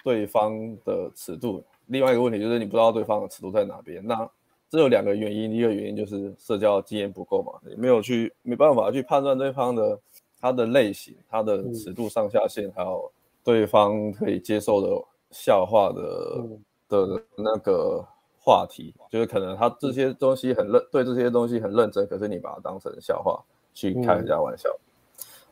[0.04, 1.60] 对方的尺度。
[1.86, 4.00] 另外一个问题就是你不知道对方的尺度在哪边。
[4.06, 4.30] 那
[4.70, 9.98] 这有两个原因，一个原因就是社交经验不够嘛，你没有去没办法去判断对方的
[10.40, 13.10] 他的类型、他的尺度上下限，还有
[13.42, 16.42] 对方可以接受的笑话的
[16.88, 18.02] 的那个
[18.38, 23.38] 话题，就是可能他这些东西很认对这些东西很认真，可是你把它当成笑话
[23.74, 24.70] 去开人家玩笑，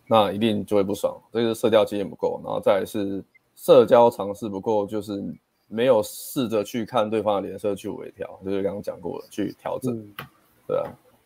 [0.06, 1.20] 那一定就会不爽。
[1.32, 3.22] 这个社交经验不够，然后再来是
[3.56, 5.22] 社交尝试不够，就是。
[5.74, 10.14] 没有试着去看对方的脸色去微调，就是刚刚讲过了，去调整，嗯、
[10.68, 10.84] 对啊，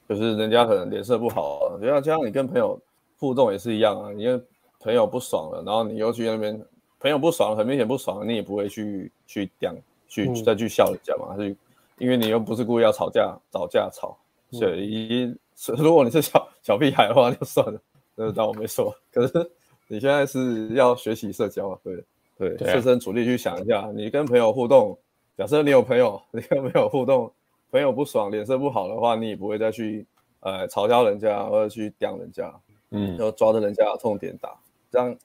[0.09, 2.81] 就是人家可能脸色不好，就像就像你跟朋友
[3.19, 4.47] 互动也是一样啊，你跟
[4.79, 6.65] 朋友不爽了，然后你又去那边，
[7.07, 9.73] 朋友不爽，很明显不爽，你也不会去去讲，
[10.09, 11.57] 去、嗯、再去笑人家嘛，是
[11.99, 14.19] 因为你又不是故意要吵架，找架吵，
[14.51, 15.33] 所以
[15.79, 17.81] 如果你是小小屁孩的话就算了，
[18.17, 19.51] 那当我没说，可是
[19.87, 22.03] 你现在是要学习社交啊，对。
[22.39, 24.99] 对，设身处地去想一下，你跟朋友互动，
[25.39, 27.33] 假设你有朋友， 你跟朋友互动，
[27.71, 30.05] 朋友不爽，脸色不好的话，你也不会再去
[30.41, 32.53] 呃嘲笑人家或者去刁人家，
[32.91, 34.55] 嗯，要抓着人家的痛点打，
[34.91, 35.17] 这样。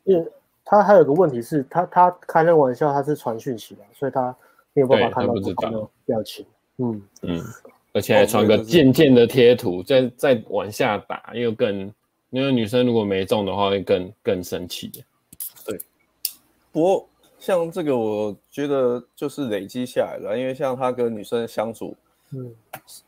[0.71, 4.33] 他还有个问题是他他开那个玩笑，他是传讯息的，所以他
[4.71, 6.45] 没有办法看到对方的表情，
[6.77, 7.01] 嗯。
[7.23, 7.43] 嗯，
[7.91, 11.93] 而且还传个渐渐的贴图，再再往下打，又更
[12.29, 14.89] 因为女生如果没中的话，会更更生气。
[15.65, 15.77] 对。
[16.71, 17.05] 不过
[17.37, 21.93] 像这个，我觉得就是累积下来了，因为像他跟女生相处，
[22.33, 22.55] 嗯，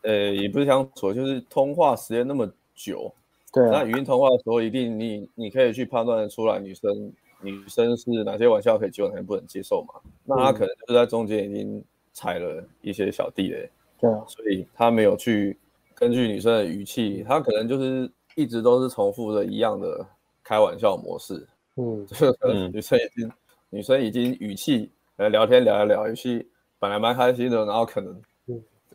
[0.01, 2.45] 呃，也不是相处，就是通话时间那么
[2.75, 3.09] 久，
[3.53, 7.09] 对、啊，那语音通话的时候，一定你你可以去判断出来女生
[7.43, 9.99] 女生是哪些玩笑可以接受，哪些不能接受嘛。
[10.25, 15.57] 那他可能就是在中间已经踩了一些小地雷，对、啊，所以他没有去
[15.93, 20.05] 根据女生的语气，他可能就是一直都是重复的一样的
[20.43, 22.33] 开玩笑模式，嗯， 就是
[22.71, 23.31] 女生已经。
[23.69, 28.21] 女生已经语气呃聊天聊一聊，语气本来蛮开心的，然后可能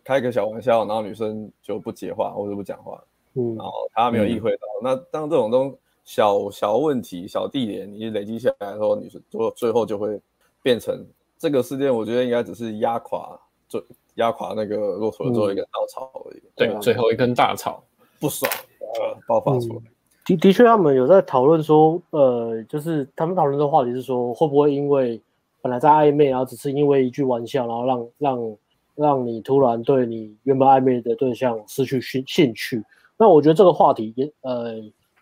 [0.04, 3.02] 开个小玩笑，然后女生就不接话或者不讲话，
[3.34, 4.68] 嗯，然后他没有意会到。
[4.80, 5.76] 嗯、那当这种东
[6.08, 10.18] 小小问题、小地点你累积下来之后，女生最最后就会
[10.62, 11.94] 变成这个事件。
[11.94, 13.78] 我觉得应该只是压垮最
[14.14, 16.42] 压垮那个骆驼的最后一根稻草而已。
[16.56, 17.84] 对，最后一根大草
[18.18, 19.80] 不爽，呃，爆发出来。
[19.80, 19.92] 嗯
[20.24, 25.20] 的的确，他们有在讨论说，呃，就是他们讨论的话题是说，会不会因为
[25.60, 28.56] 本来在暧昧，然后只是因为一句玩笑，然后让让
[28.94, 32.82] 让你突然对你原本暧昧的对象失去兴兴趣？
[33.18, 34.74] 那我觉得这个话题也，呃，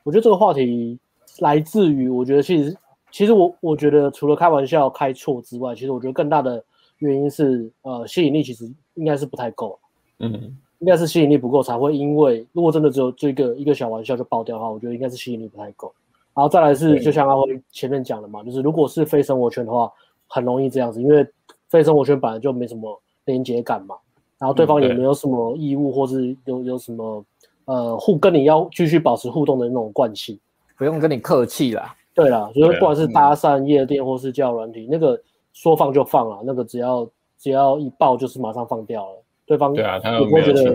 [0.06, 0.96] 我觉得这个话题
[1.40, 2.76] 来自于，我觉得其实
[3.10, 6.62] 其实我我觉得除了开玩笑开错之外，其实我觉得更大的
[6.98, 9.76] 原因是，呃，吸引力其实应该是不太够。
[10.20, 10.56] 嗯。
[10.80, 15.90] 应该是吸引力不够才会，因为如果真的只有这个一个小玩笑就爆掉的话，我觉得应该是吸引力不太够。
[16.34, 19.90] 然后再来是，就像阿辉前面讲的嘛，就是如果是非生活圈的话，
[20.28, 21.26] 很容易这样子，因为
[21.68, 23.96] 非生活圈本来就没什么连接感嘛，
[24.38, 27.24] 然后对方也没有什么义务或是有有什么
[27.66, 30.36] 呃互跟你要继续保持互动的那种惯性，
[30.76, 31.94] 不用跟你客气啦。
[32.14, 35.20] 对啦，就是不管是搭讪、夜店或是交友软体，那个
[35.52, 37.06] 说放就放了，那个只要
[37.38, 39.22] 只要一爆就是马上放掉了。
[39.44, 40.74] 对方对啊，他也不会觉得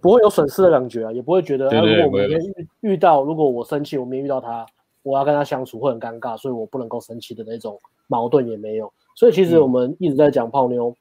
[0.00, 4.64] 不会有损失的感觉啊，也不会觉得，如果我明天遇遇到，如果我生气，我没遇到他，
[5.02, 8.92] 我要跟他相处会很尴尬，所以我不能够生气的那种矛盾也没有。
[9.16, 10.94] 所以其实我们一直在讲泡妞，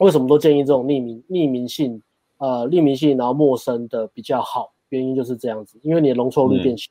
[0.00, 2.02] 为什么都建议这种匿名、匿名性、
[2.38, 6.90] 呃匿名性，然后陌生的比较好，原因就是这样子，因为你的容错率变小，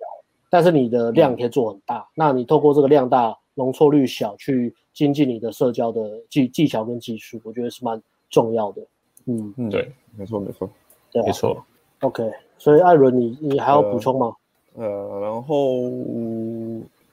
[0.49, 2.07] 但是你的量可以做很大。
[2.15, 8.81] 那你透过这个量大、容错率小去精进你的社交的技技巧跟技术，我觉得是蛮重要的。
[9.25, 10.69] 嗯嗯，对，没错没错，
[11.11, 11.63] 对、啊，没错。
[12.01, 14.33] OK，所以艾伦，你你还要补充吗？
[14.75, 15.81] 呃，呃然后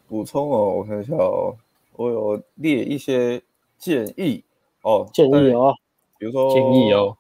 [0.07, 1.57] 补充哦，我看一下哦，
[1.97, 3.40] 我有列一些
[3.79, 4.44] 建议
[4.83, 5.75] 哦，建议哦，
[6.18, 7.16] 比如说建议哦，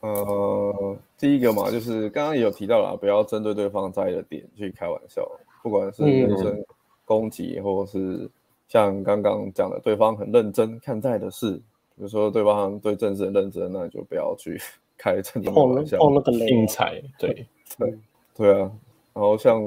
[0.00, 5.30] 呃，第一个嘛，就是刚刚也有提到了，不要针对对方在意的点去开玩笑，
[5.62, 6.64] 不管是人身
[7.04, 8.30] 攻击，嗯、或者是
[8.68, 11.60] 像刚刚讲的，对方很认真看待的事。
[11.96, 14.58] 比如说对方对政治很认真，那你就不要去
[14.96, 15.98] 开这种玩笑。
[15.98, 17.46] 碰那个雷，精彩，对
[17.76, 17.98] 对
[18.34, 18.72] 对啊。
[19.12, 19.60] 然后像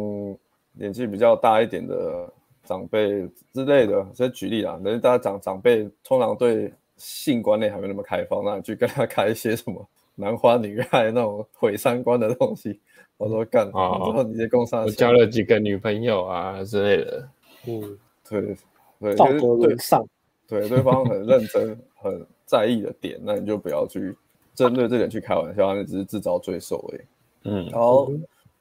[0.71, 2.27] 年纪比较大一点的
[2.63, 9.85] 长辈之类的，先举例啊，人家大家长长辈通常对性观念还没那么开放，那你去跟他开一些什么
[10.15, 12.79] 男欢女爱那种毁三观的东西，
[13.17, 17.29] 我说干啊，然后你在公上我交了几个女朋友啊之类的，
[17.67, 17.97] 嗯，
[18.29, 18.55] 对
[18.99, 20.05] 对，道德沦丧。
[20.45, 24.15] 对，对方很认真、很在意的点，那你就不要去
[24.53, 27.01] 针对这点去开玩笑，那只是自找罪受而已。
[27.45, 28.11] 嗯，然后，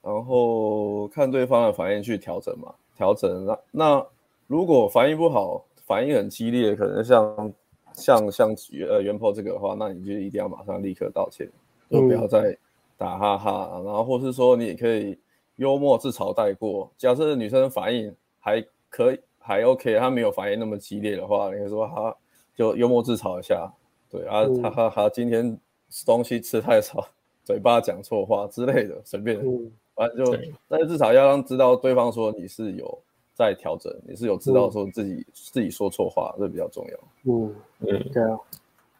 [0.00, 3.44] 然后看对方的反应去调整嘛，调整。
[3.44, 4.06] 那那
[4.46, 7.52] 如果反应不好，反应很激烈，可能像
[7.94, 8.54] 像像
[8.88, 11.48] 呃原 po 这个的话，那你就一定要马上立刻道歉，
[11.90, 12.56] 就不要再
[12.96, 15.18] 打哈哈，嗯、然后或是说你也可以
[15.56, 16.90] 幽默自嘲带过。
[16.96, 22.16] 假设女生反应还可以还 OK，她没有反应那么激烈的话，你可以说哈
[22.54, 23.72] 就幽默自嘲一下，
[24.10, 25.58] 对啊，哈哈哈，今天
[26.04, 27.06] 东西吃太少，
[27.44, 29.38] 嘴巴讲错话之类的，随便。
[29.38, 30.38] 嗯反正就，
[30.68, 32.98] 但是至少要让知道对方说你是有
[33.34, 36.98] 在调整，你是有知道说自己、嗯、自己说错话，这比较重要。
[37.32, 38.38] 嗯嗯，对啊，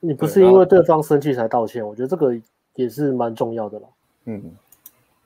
[0.01, 2.35] 你不是因为对方生气才道歉，我觉得这个
[2.75, 3.89] 也是蛮重要的啦。
[4.25, 4.43] 嗯，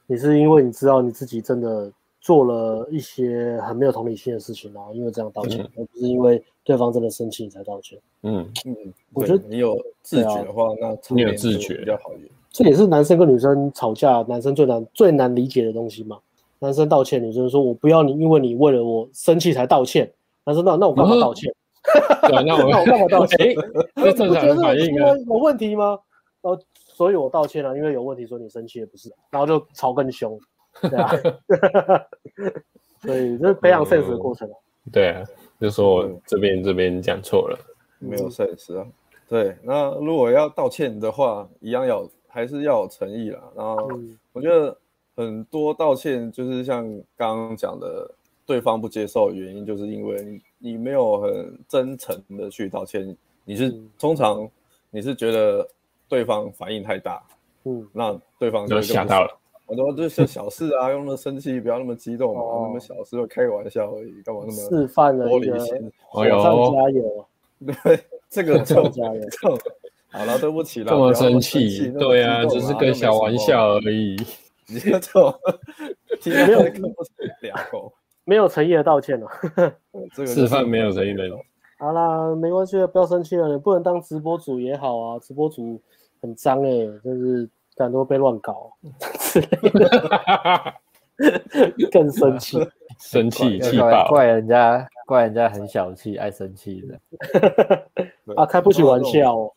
[0.07, 1.90] 你是因为你知道你自己真的
[2.20, 7.98] 做了一些很没有同理心的事情，然后因为这样道歉，嗯、而不是因为对方真的生气你才道歉。
[8.22, 8.74] 嗯嗯，
[9.12, 12.30] 我觉得你有自觉的话，那你有自觉比较好一点。
[12.50, 16.18] 这也是男生跟女生吵架，男生最难最难理解的东西嘛。
[16.66, 20.12] 男生道歉，女生说：“我不要你，因为你为了我生气才道歉。”
[20.44, 21.54] 男生那 那我干嘛道歉？
[22.22, 23.54] 对，那我那我干嘛道歉？
[23.94, 25.14] 这正常的反应啊。
[25.28, 25.96] 有问题吗？
[26.40, 30.36] 呃，所以我道歉了，因为有问题，说你生气也不是，然后就吵更凶，
[30.82, 31.08] 对啊。
[32.98, 34.54] 所以这是培养 sense 的过程啊。
[34.92, 35.22] 对啊，
[35.60, 37.56] 就说我这边这边讲错了，
[38.00, 38.84] 没有 sense 啊。
[39.28, 42.10] 对，那如果要道歉的话，一样要。
[42.28, 43.40] 还是要有诚意啦。
[43.56, 43.88] 然后
[44.34, 44.76] 我觉得
[45.16, 46.84] 很多道歉就是像
[47.16, 48.08] 刚刚讲的，
[48.44, 50.40] 对方不接受的原因，就是因为你
[50.72, 53.16] 你没有很真诚的去道歉。
[53.44, 54.48] 你是通常
[54.90, 55.66] 你是觉得
[56.08, 57.22] 对方反应太大，
[57.64, 59.38] 嗯，那对方就吓到了。
[59.66, 65.90] 我说这是小事啊，用那么生气，不要那么激动嘛，那么小事，开个玩笑而已，干嘛那么示范了玻璃心？
[66.02, 67.26] 火上加油，
[67.64, 69.20] 对，这个就加油。
[70.08, 74.16] 好了，对不起了，这么生气，对啊，只是个小玩笑而已。
[74.68, 75.32] 你这种
[76.24, 76.62] 没有
[77.40, 77.92] 两口，
[78.24, 79.28] 没有诚意的道歉了。
[80.26, 81.22] 示范没有诚意的。
[81.78, 83.48] 好啦，没关系，不要生气了。
[83.48, 85.80] 你不能当直播主也好啊，直播主
[86.20, 88.72] 很脏哎、欸，就是感觉被乱搞
[89.20, 90.74] 之类的，
[91.92, 92.58] 更生气，
[92.98, 96.98] 生气气爆，怪人家，怪人家很小气，爱生气的。
[98.34, 99.52] 啊，开不起玩笑哦。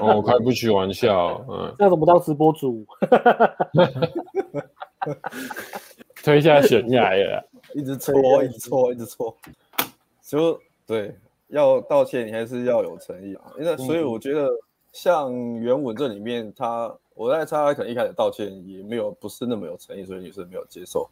[0.00, 2.84] 哦，开不起玩笑，嗯，那怎么当直播主？
[6.22, 7.44] 推下悬崖了，
[7.74, 9.34] 一直搓，一直搓，一直搓，
[10.22, 11.14] 就对，
[11.48, 13.44] 要道歉，你还是要有诚意啊。
[13.58, 14.48] 因为所以我觉得，
[14.92, 21.08] 像原文这里面，他我在猜，他可能一开始道歉也没有不是那么有诚意，所以女生没有接受，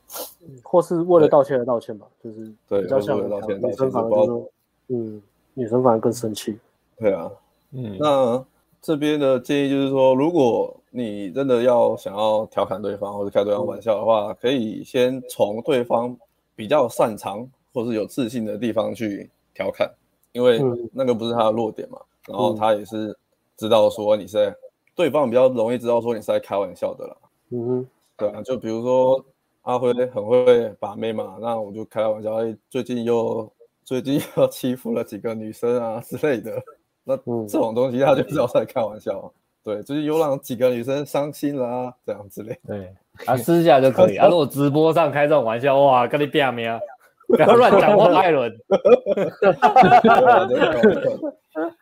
[0.62, 4.46] 或是为了道歉而道歉吧，就是对，比较像为了道歉，女生反而就是，
[4.88, 5.22] 嗯，
[5.54, 6.58] 女生反而更生气，
[6.98, 7.30] 对啊。
[7.72, 8.44] 嗯，那
[8.80, 16.16] 这边的建议就是说，如果你真的要想要调侃对方或者开对方玩笑的话，可以先从对方
[16.54, 19.92] 比较擅长或是有自信的地方去调侃，
[20.32, 20.60] 因为
[20.92, 21.98] 那个不是他的弱点嘛。
[22.26, 23.16] 然后他也是
[23.56, 24.54] 知道说你是在
[24.94, 27.16] 对方比较容易知道说你是在开玩笑的啦。
[27.50, 27.86] 嗯哼，
[28.16, 29.24] 对啊，就比如说
[29.62, 33.48] 阿辉很会把妹嘛，那我就开玩笑，哎，最近又
[33.84, 36.62] 最近又欺负了几个女生啊之类的。
[37.08, 39.32] 那这种东西他就知道在开玩笑，
[39.62, 42.58] 对，就是有让几个女生伤心啦、啊，这样之类。
[42.66, 42.92] 对，
[43.26, 44.16] 啊，私下就可以。
[44.18, 46.80] 啊，如果直播上开这种玩笑，哇，跟你拼命啊，
[47.28, 48.52] 不要乱讲话，艾伦。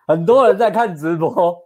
[0.06, 1.58] 很多人在看直播，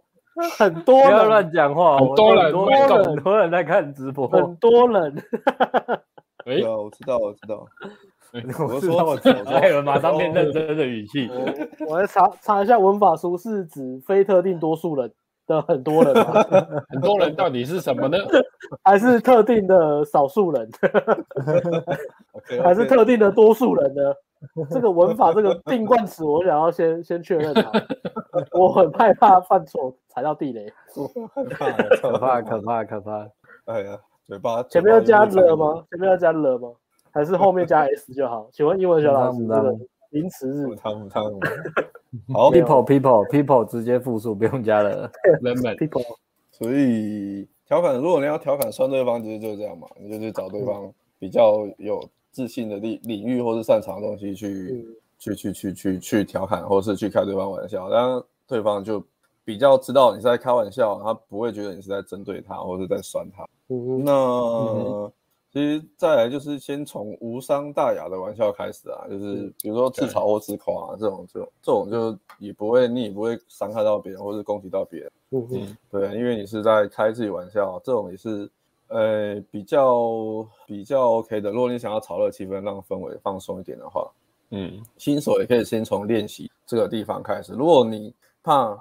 [0.57, 5.23] 很多不要乱讲话，很多人，很多人，很多人在看直播，很多人。
[6.47, 7.67] 哎，我知道，我知道。
[8.59, 9.15] 我说我
[9.55, 11.29] 艾伦马上变认真的语气。
[11.87, 15.11] 我 来查查一下文法书，是指非特定多数人
[15.47, 16.43] 的很多人吗？
[16.89, 18.17] 很多人到底是什么呢？
[18.83, 20.69] 还是特定的少数人？
[22.63, 24.13] 还是特定的多数人呢？
[24.69, 27.71] 这个文法这个定冠词，我想要先先确认它。
[28.51, 30.71] 我很害怕犯错，踩到地雷。
[30.93, 33.27] 可怕，可怕，可怕。
[33.65, 35.83] 哎呀，嘴巴前面要加了吗？
[35.89, 36.69] 前面要加了吗？
[37.11, 38.49] 还是后面加 s 就好。
[38.51, 39.75] 请问英文小老师，这个
[40.09, 40.75] 名词是？
[40.75, 41.23] 汤汤。
[42.33, 45.09] 好，people people people 直接复数，不用加了。
[45.41, 46.03] 人们 people。
[46.51, 54.85] 所以调侃，如果你要调侃酸对方，其实就是这样嘛，你就去找对方比较有自信的领领域或是擅长的东西去
[55.17, 59.03] 去去去去去调侃，或是去开对方玩笑，让对方就
[59.45, 63.45] 比较知道你是在开玩笑，他不会觉得你是在针对他或是在酸他。
[64.03, 65.11] 那。
[65.51, 75.11] 其实再来就是先从无伤大雅的玩笑开始啊，就是比如说自嘲或自夸啊，这种这种这种就也不会，你也不会伤害到别人或是攻击到别人。
[75.31, 78.49] 嗯嗯，对，因为你是在开自己玩笑，这种也是
[78.89, 81.51] 呃比较比较 OK 的。
[81.51, 84.07] 如果你想要炒热气氛，让氛围放松一点的话，
[84.51, 87.53] 嗯，新手也可以先从练习这个地方开始。
[87.53, 88.77] 如果你怕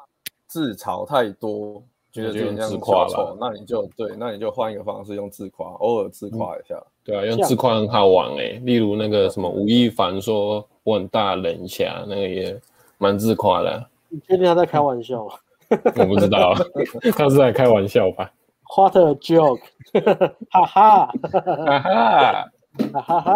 [0.46, 6.74] 自嘲太多，觉得自己这样夸了，那你就对，那你就换一个方式，用自夸，偶尔自夸一下。
[6.76, 8.62] 嗯、对啊，用自夸很好玩诶、欸。
[8.64, 12.60] 例如那个什么吴亦凡说我很大人侠，那个也
[12.98, 13.84] 蛮自夸的、啊。
[14.08, 15.34] 你确定他在开玩笑吗？
[15.96, 16.54] 我不知道，
[17.14, 18.32] 他是在开玩笑吧？
[18.76, 19.60] What a joke！
[20.50, 23.00] 哈 哈哈哈哈！
[23.00, 23.34] 哈哈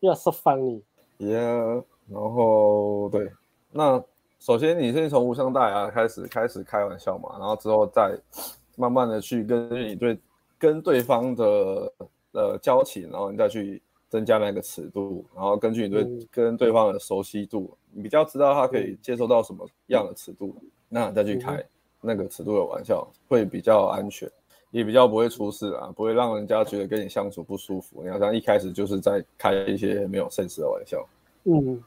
[0.00, 0.82] ，You're so funny。
[1.18, 3.30] Yeah，然后对，
[3.72, 4.02] 那
[4.44, 8.14] 首先你先从无伤大雅开始开始开玩笑嘛，然后之后再
[8.76, 10.18] 慢慢的去根据你对
[10.58, 11.90] 跟对方的
[12.32, 13.80] 呃交情，然后你再去
[14.10, 20.54] 增加那个尺度，然后根据你对跟对方的熟悉度，你比较知道他可以接受到什么样的尺度。
[20.90, 21.64] 那再去开
[22.02, 24.30] 那个尺度的玩笑，会比较安全，
[24.72, 28.02] 也比较不会出事啊，不会让人家觉得跟你相处不舒服。
[28.04, 31.02] 你好像一开始就是在开一些没有 sense 的玩笑。
[31.44, 31.82] 嗯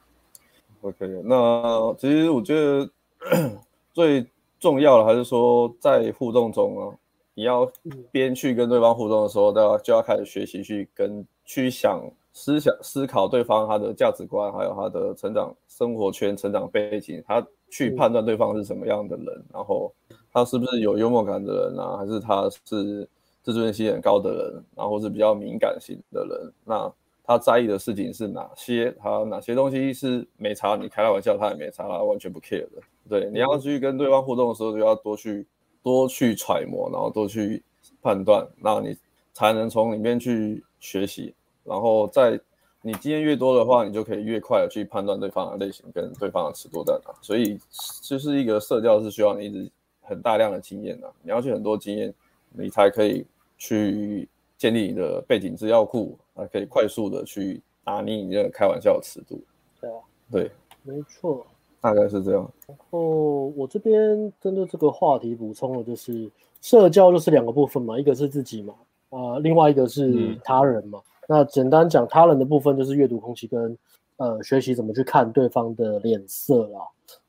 [0.81, 1.07] ，OK。
[1.23, 2.89] 那其实我觉得
[3.93, 4.25] 最
[4.59, 6.95] 重要的还是说，在互动中啊，
[7.33, 7.69] 你要
[8.11, 12.01] 边去跟对方互动的时候，都要就要开始学习去跟去想。
[12.39, 19.91] 思想思考对方他的价值观，还有他的成长生活圈、成长背景，他去判断对方是什么样的人，然后
[20.31, 23.09] 他是不是有幽默感的人啊，还是他是
[23.41, 26.93] 自尊心很高的人，然后是比较敏感型的人，那
[27.27, 28.89] 他在意的事情是哪些？
[28.97, 30.77] 他哪些东西是没差？
[30.77, 32.81] 你开他玩笑他也没查，他完全不 care 的。
[33.09, 35.45] 对，你要去跟对方互动的时候，就要多去
[35.83, 37.61] 多去揣摩，然后多去
[38.01, 38.97] 判断，那你
[39.33, 41.35] 才能从里面去学习。
[41.65, 42.39] 然后在
[42.81, 47.13] 你经验越多的话，你就可以越快的去判断对方的类型跟对方的尺度在哪。
[47.21, 47.59] 所以
[48.01, 49.69] 就是一个社交是需要你一直
[50.01, 52.13] 很大量的经验的，你要去很多经验，
[52.53, 53.25] 你才可以
[53.57, 59.41] 去建立你的背景资料库，还可以快速的去拿捏你这个开玩笑的尺度。
[59.81, 59.95] 对啊，
[60.31, 60.51] 对，
[60.83, 61.45] 没错，
[61.81, 62.49] 大概是这样。
[62.67, 66.31] 然后我这边针对这个话题补充的就是
[66.61, 68.73] 社交就是两个部分嘛，一个是自己嘛，
[69.09, 70.99] 啊、呃，另外一个是他人嘛。
[70.99, 73.77] 嗯那简单讲，他人的部分就是阅读空气跟
[74.15, 76.79] 呃学习怎么去看对方的脸色啦。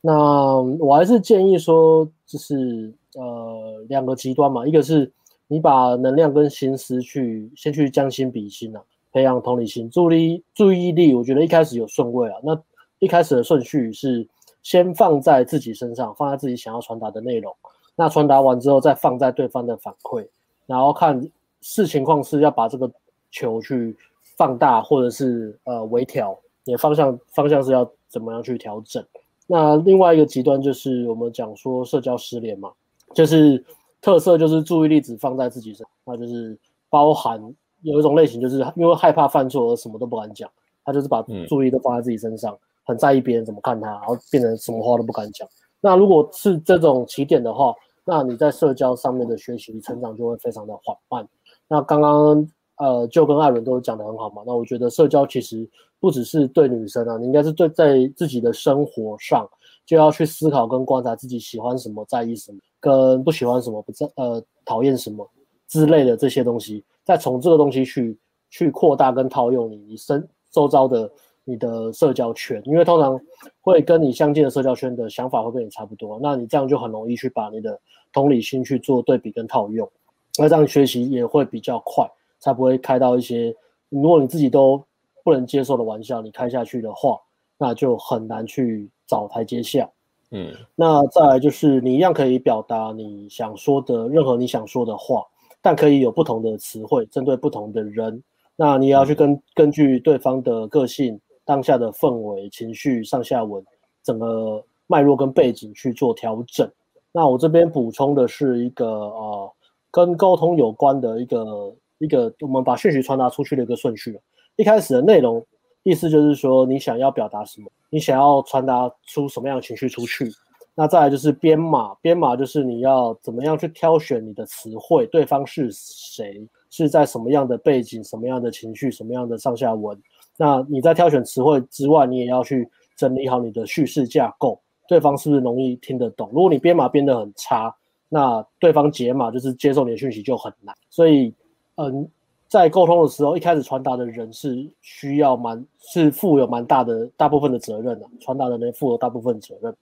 [0.01, 5.11] 那我还是建议说，就是呃两个极端嘛，一个是
[5.49, 8.81] 你把能量跟心思去先去将心比心啊，
[9.19, 11.13] 培养同理心，注意注意力。
[11.13, 12.57] 我觉得一开始有顺位啊，那
[13.01, 14.25] 一开始的顺序是
[14.63, 17.53] 先放在自己身上，放在自己想要传达的内容。
[17.97, 20.25] 那传达完之后，再放在对方的反馈，
[20.67, 21.29] 然后看
[21.61, 22.89] 视情况是要把这个。
[23.31, 23.95] 球去
[24.39, 29.05] 放大，或者是呃微调，你的方向方向是要怎么样去调整？
[29.47, 32.73] 那另外一个极端就是我们讲说社交失联嘛，
[33.13, 33.63] 就是
[34.01, 36.59] 特色就是注意力只放在自己身上，那就是
[36.89, 37.39] 包含
[37.83, 40.51] 有一种类型，就是因为害怕犯错而什么都不敢讲，
[40.85, 45.49] 他就是把注意力都放在自己身上，嗯、很在意别人怎么看他，然后变成什么话都不敢讲。
[45.81, 47.75] 那如果是这种起点的话，
[48.05, 51.29] 那你在社交上面的学习成长就会非常的缓慢。
[51.69, 52.49] 那刚刚。
[52.81, 54.45] 呃，就跟艾伦都讲得很好嘛。
[54.47, 55.69] 那我觉得社交其实
[55.99, 59.45] 不只是对女生啊，你应该是对在自己的生活上
[59.85, 65.29] 就要去思考跟观察自己喜欢什么、在意什么、跟不喜欢什么、不在呃讨厌什么
[65.67, 68.19] 之类的这些东西，再从这个东西去
[68.51, 71.11] 去扩大跟套用你你身周遭的
[71.43, 73.19] 你的社交圈，因为通常
[73.63, 77.81] 会跟你相近的社交圈的想法会跟你差不多，那你这样就很容易去把你的
[78.13, 79.91] 同理心去做对比跟套用，
[80.39, 82.07] 那这样学习也会比较快。
[82.41, 83.53] 才不会开到一些，
[83.89, 84.81] 如果你自己都
[85.25, 87.19] 不能接受的玩笑，你开下去的话，
[87.59, 89.91] 那就很难去找台阶下。
[90.31, 95.27] 嗯，那再来就是你一样可以表达你想说的任何你想说的话，
[95.63, 98.23] 但可以有不同的词汇针对不同的人。
[98.57, 103.65] 那你也要去根根据对方的个性、当下的氛围、情绪、上下文、
[104.03, 106.71] 整个脉络跟背景去做调整。
[107.13, 109.53] 那我这边补充的是一个呃，
[109.91, 111.75] 跟沟通有关的一个。
[112.01, 114.17] 一个我们把讯息传达出去的一个顺序。
[114.55, 115.45] 一开始的内容
[115.83, 120.31] 意思就是说你想要表达什么，你想要传达出什么样的情绪出去。
[120.79, 130.01] 那再来就是编码，编码就是你要怎么样去挑选你的词汇，对方是谁，是在什么样的背景，什么样的情绪，什么样的上下文。
[130.37, 136.29] 那你在挑选词汇之外，你也要去整理好你的叙事架构，对方是不是容易听得懂？
[136.33, 137.75] 如果你编码编得很差，
[138.09, 140.73] 那对方解码就是接受你的讯息就很难。
[140.89, 141.35] 所以。
[141.81, 142.11] 嗯，
[142.49, 149.73] 在沟通的时候，一开始传达的人是需要蛮是负有蛮大的大部分的责任的，传达的人负有大部分责任。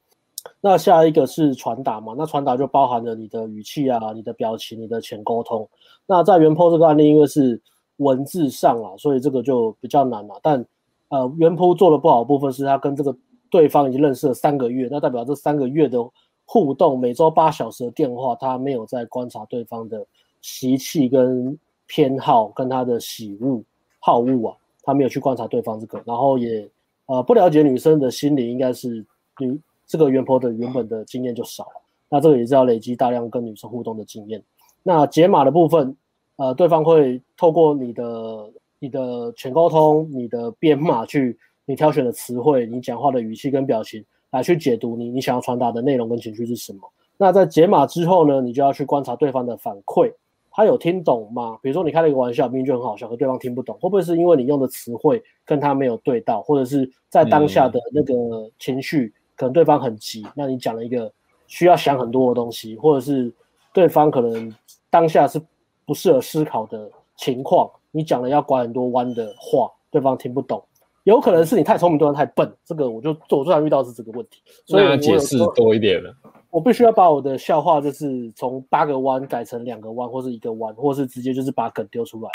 [0.61, 2.14] 那下一个是传达嘛？
[2.16, 5.68] 那传达就包含了你的语气啊、你的表情、你的浅沟通。
[6.07, 7.61] 那在原 PO 这个案例，因为是
[7.99, 10.38] 文字上啊，所以这个就比较难了。
[10.42, 10.64] 但
[11.09, 13.16] 呃，原 PO 做的不好的部分是他跟这个
[13.51, 15.99] 对方已经认识了三个月，那代表这三个月的
[16.44, 20.05] 互动，每周八小时的电话，他没有在观察对方的
[20.42, 23.62] 习气跟偏好，跟他的喜恶
[24.01, 26.68] 好恶啊，他没有去观察对方这个，然后也
[27.07, 29.05] 呃不了解女生的心理，应该是
[29.38, 34.43] 女这个原 PO 的原本的经验就少了，那这个也是要累积大量跟女生互动的经验。
[34.82, 35.97] 那解码的部分，
[36.37, 46.80] 呃，对方会透过你的你的全沟通，你的编码去，你挑选的词汇，你讲话的语气跟表情，来去解读你你想要传达的内容跟情绪是什么。
[47.16, 50.12] 那在解码之后呢，你就要去观察对方的反馈，
[50.51, 51.59] 他有听懂吗？
[51.62, 61.12] 比如说你开了一个玩笑，明明就很好笑，可对方听不懂，会不会是因为你用的词汇跟他没有对到，或者是在当下的那个情绪，可能对方很急，那你讲了一个
[61.47, 63.32] 需要想很多的东西，或者是
[63.72, 64.55] 对方可能。
[64.89, 65.39] 当下是
[65.84, 70.62] 不适合思考的情况，你讲了要拐很多弯的话，对方听不懂，
[71.03, 72.51] 有可能是你太聪明，对方太笨。
[72.64, 76.14] 这个我就我最常遇到是这个问题，所以我解释多一点了。
[76.49, 82.30] 我必须要把我的笑话就是从八个弯改成两个弯，或是一个弯，或是直接就是把梗丢出来，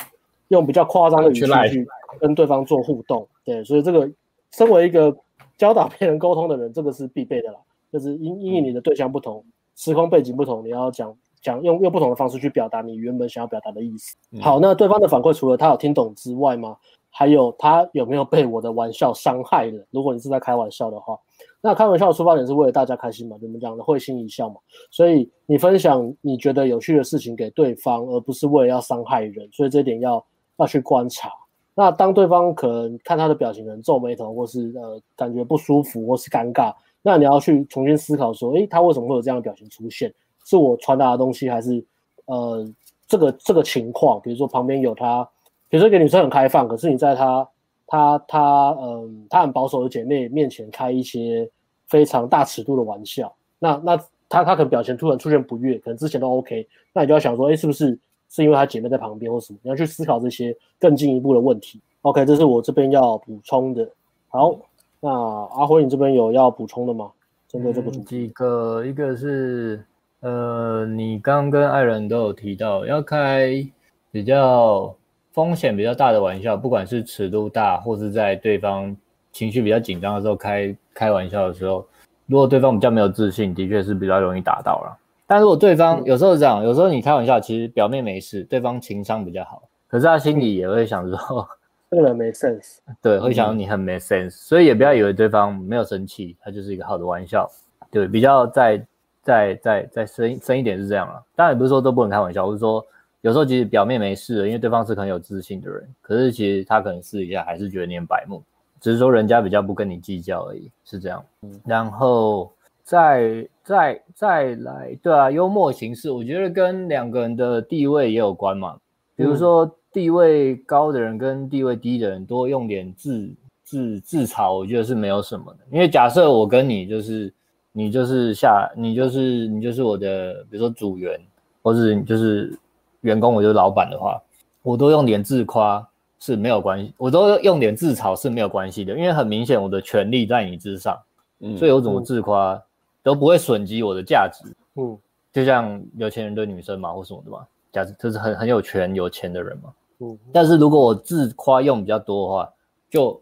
[0.50, 1.88] 用比较夸张的语气去
[2.20, 3.28] 跟对方做互动。
[3.44, 4.08] 对，所以这个
[4.52, 5.16] 身为一个
[5.62, 7.60] 教导别人沟通的人， 这个是必备的啦。
[7.94, 9.46] 就是因因为你的对象不同，
[9.76, 11.16] 时空背景不同，你要讲。
[11.44, 14.16] 讲用用不同的方式去表达你原本想要表达的意思。
[14.40, 16.78] 好，那对方的反馈除了他有听懂之外吗？
[17.10, 19.84] 还有他有没有被我的玩笑伤害了？
[19.90, 21.18] 如果你是在开玩笑的话，
[21.60, 23.38] 那开玩笑的出发点是为了大家开心嘛？
[23.42, 24.58] 你们讲的会心一笑嘛？
[24.92, 29.50] 所以你分享你觉得有趣的事情给对方，而不是为了要伤害人。
[29.52, 30.24] 所以这一点要
[30.58, 31.28] 要去观察。
[31.74, 40.14] 那当对方可能看他的表情，可能皱眉头，或是呃感觉不舒服，或是尴尬，那你要去重新思考说，诶，他为什么会有这样的表情出现？
[40.44, 41.84] 是我传达的东西，还是
[42.26, 42.68] 呃
[43.08, 44.20] 这个这个情况？
[44.22, 45.24] 比如说旁边有他，
[45.70, 47.48] 比如说一个女生很开放，可是你在她
[47.88, 51.50] 她她嗯她很保守的姐妹面前开一些
[51.88, 53.98] 非常大尺度的玩笑，那那
[54.28, 57.98] 她她可能表情突然出现不悦，可能之前都 OK，那你就要想说，哎，是不是
[58.32, 59.60] 是因为她姐妹在旁边或什么？
[59.62, 61.80] 你要去思考这些更进一步的问题。
[62.02, 63.88] OK，这是我这边要补充的。
[64.30, 64.56] 好，
[65.00, 67.12] 那阿辉你这边有要补充的吗？
[67.48, 69.86] 针对这个主题，嗯、几个一个是。
[70.22, 73.68] 呃，你刚刚跟爱人都有提到要开
[74.12, 74.96] 比较
[75.32, 78.96] 风险比较大的玩笑，不管是尺度大，或是在对方
[79.32, 81.84] 情绪比较紧张的时候开开玩笑的时候，
[82.28, 84.96] 如果对方比较没有自信，的确是比较容易打到了。
[85.32, 91.48] 但如果对方有时候是这样，有时候你开玩笑，其实表面没事，对方情商比较好，可是他心里也会想说，
[91.90, 97.50] 这个人没 sense， 对，会想你很没 sense，所以也不要以为对方没有生气，他就是一个好的玩笑，
[97.90, 98.86] 对，比较再。
[99.24, 102.84] 再再再深深一点是这样了，当然也不是说都不能开玩笑，我是说
[103.22, 108.42] 有时候其实表面没事的，因为对方是很有自信的人，可是其实他可能私底下还是觉得你很白目，
[108.80, 111.24] 只是说人家比较不跟你计较而已，是这样。
[111.44, 112.52] 嗯，然后
[112.92, 118.78] 再再再来，对啊，幽默形式，我觉得跟两个人的地位也有关嘛。
[119.16, 123.34] 比如说地位高的人跟地位低的人多用点自
[123.64, 127.34] 自自嘲，我觉得是没有什么的，因为假设我跟你就是。
[127.74, 131.18] 你就是下，你就是你就是我的，比如说组员，
[131.64, 132.54] 或是你就是
[133.00, 134.22] 员工，我就是老板的话，
[134.62, 135.88] 我都用点自夸
[136.20, 141.00] 是没有关系，我都用点自嘲是没有关系的，因为很明显我的权力在你之上，
[141.40, 142.62] 嗯，所以我怎么自夸、嗯、
[143.04, 144.44] 都不会损及我的价值，
[144.76, 144.98] 嗯，
[145.32, 152.54] 就像有钱人对女生嘛或什么的嘛，价值就是很很有权有钱的人嘛，嗯，但是如果我自夸用比较多的话，
[152.90, 153.22] 就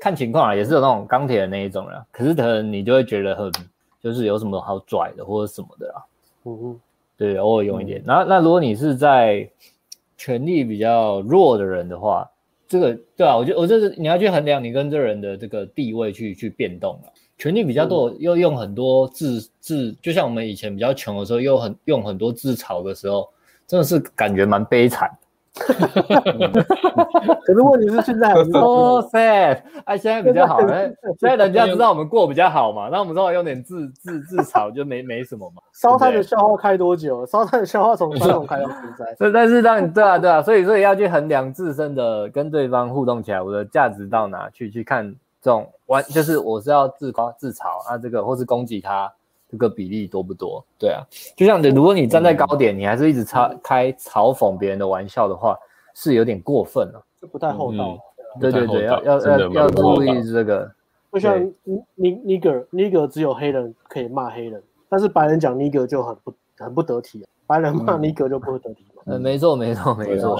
[0.00, 3.52] 看情况啊，也是有那种钢铁的那一种啦，可是可能你就会觉得很。
[4.00, 6.04] 就是有什么好拽的或者什么的啦，
[6.44, 6.80] 嗯嗯，
[7.16, 8.00] 对，偶尔用一点。
[8.06, 9.50] 那那如果你是在
[10.16, 12.30] 权力比较弱的人的话，
[12.68, 17.12] 这个对啊，我觉得我这是你要去衡量你跟这人的这个地位去去变动了。
[17.38, 23.28] 权力比较多，又用很多自自，就像我们以前比较穷的时候，又很用很多自嘲的时候，
[23.66, 25.08] 真的是感觉蛮悲惨。
[25.58, 35.62] 可是问题是现在很 so sad，哎，现在比较好，现在人家知道我们过比较好嘛，那我们稍微用点自自自嘲就没没什么嘛。
[35.74, 37.26] 烧炭的笑话开多久？
[37.26, 39.12] 烧炭的笑话从传统开到现在。
[39.18, 49.12] 对，但是当你对啊对啊，所以所以要去衡量自身的跟对方互动起来，我的价值到哪去去看这种玩，就是我是要自夸自嘲啊，这个或是攻击他。
[49.50, 50.62] 这个比例多不多？
[50.78, 51.02] 对啊，
[51.34, 55.56] 就像你，如果你站在高点，嗯、你还是一直嘲开嘲讽别人的玩笑的话，
[55.94, 57.98] 是有点过分了，这不太厚道。
[58.36, 60.70] 嗯、对对对，要要要要注意这个。
[61.10, 61.42] 就像
[61.94, 69.02] 尼尼格尼格只有黑人可以骂黑人，但是白人讲尼格就很不很不得体，白人骂尼格就不会得体嘛。
[69.06, 70.38] 嗯，没错没错没错。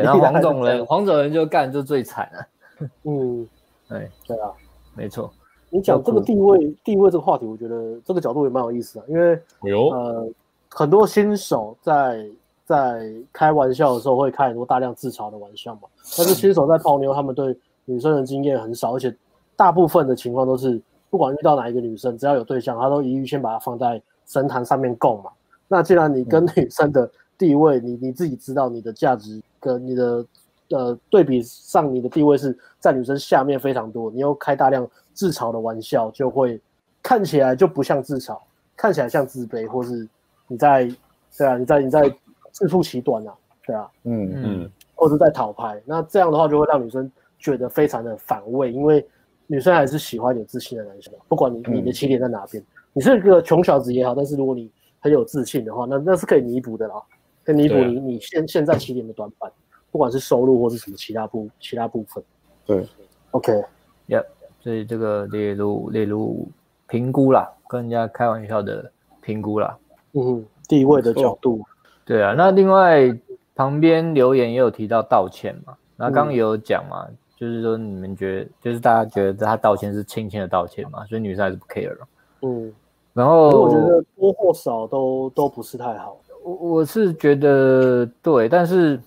[0.00, 2.46] 然后 黄种人黄种人就干就最惨了。
[3.02, 3.48] 嗯，
[3.90, 4.50] 对对啊，
[4.94, 5.30] 没错。
[5.68, 10.28] 你讲这个地位地位这个话题，我觉得这个角度也蛮有意思的，因为有呃
[10.68, 12.26] 很多新手在
[12.64, 15.82] 在开玩笑的时候会开很多大量自嘲的玩笑嘛，
[16.16, 19.14] 但是新手在泡妞，他们对女生的经验很少，而且
[19.54, 25.30] 大部分的情况都是不管遇到哪一个女生，只要有对象，他都一律先把它放在神坛上面供嘛。
[25.68, 30.24] 那既然你跟女生的地位，你你自己知道你的价值跟你的
[30.70, 36.60] 呃对比上，你的地位是在女生下面非常多，你又开大量自嘲的玩笑，就会
[37.02, 38.38] 看起来就不像自嘲，
[38.76, 40.08] 看起来像自卑，或是
[40.46, 40.90] 你在
[41.36, 42.12] 对啊，你在你在
[42.50, 43.34] 自负其短啊，
[43.66, 49.06] 对啊，嗯嗯，或者在讨拍，那这样的话就会让女生觉得非常的反胃，因为
[49.46, 52.62] 女生还是喜欢有自信的男生，不管你你的起点在哪边，
[52.92, 56.94] 你是一个穷小子也好，但是如果你很有自信的话，那那是可以弥补的啦。
[57.42, 59.50] 可以弥补你你现现在起点的短板，
[59.90, 62.22] 不管是收入或是什么其他部其他部分。
[62.66, 62.86] 对
[63.32, 64.24] ，OK，Yep，
[64.60, 66.48] 所以这个列入列入
[66.86, 69.76] 评估啦，跟人家开玩笑的评估啦。
[70.12, 71.64] 嗯，地位的角度。
[72.04, 73.16] 对啊，那另外
[73.54, 82.08] 旁边留言也有提到道歉嘛，那刚刚也有讲嘛，嗯、就是说你们觉得，就是大家觉得他道歉是轻轻的道歉嘛，所以女生还是不 care 了。
[82.42, 82.72] 嗯，
[83.12, 86.18] 然后我觉得多或少都都不是太好。
[86.42, 88.98] 我我是觉得对，但是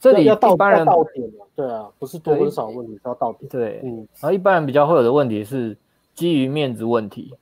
[0.00, 3.48] 这里一般人到点对啊，不是多跟少问题，是要到点。
[3.48, 5.76] 对，嗯，然后一般人比较会有的问题是
[6.14, 7.34] 基于面子问题，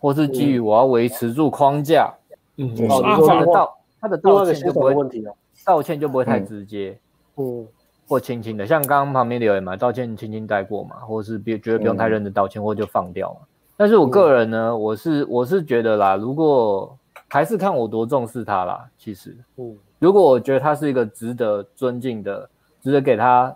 [0.00, 2.12] 或是基于我要维持住框架。
[2.56, 5.34] 嗯，哦，你说他的道他的道歉就不会问题了，
[5.64, 6.98] 道歉就不会太直接，
[7.36, 7.66] 嗯，
[8.08, 13.46] 或轻轻的，像刚刚旁边留言嘛，道歉轻轻带过嘛，或是别觉得不用太认真道歉，或就放掉嘛。
[13.76, 16.96] 但是我个人呢，我是我是觉得啦，如果
[17.28, 18.86] 还是看我多重视他啦。
[18.98, 22.50] 其实，嗯，如果我觉得他是一个值得尊敬的、
[22.80, 23.54] 值得给他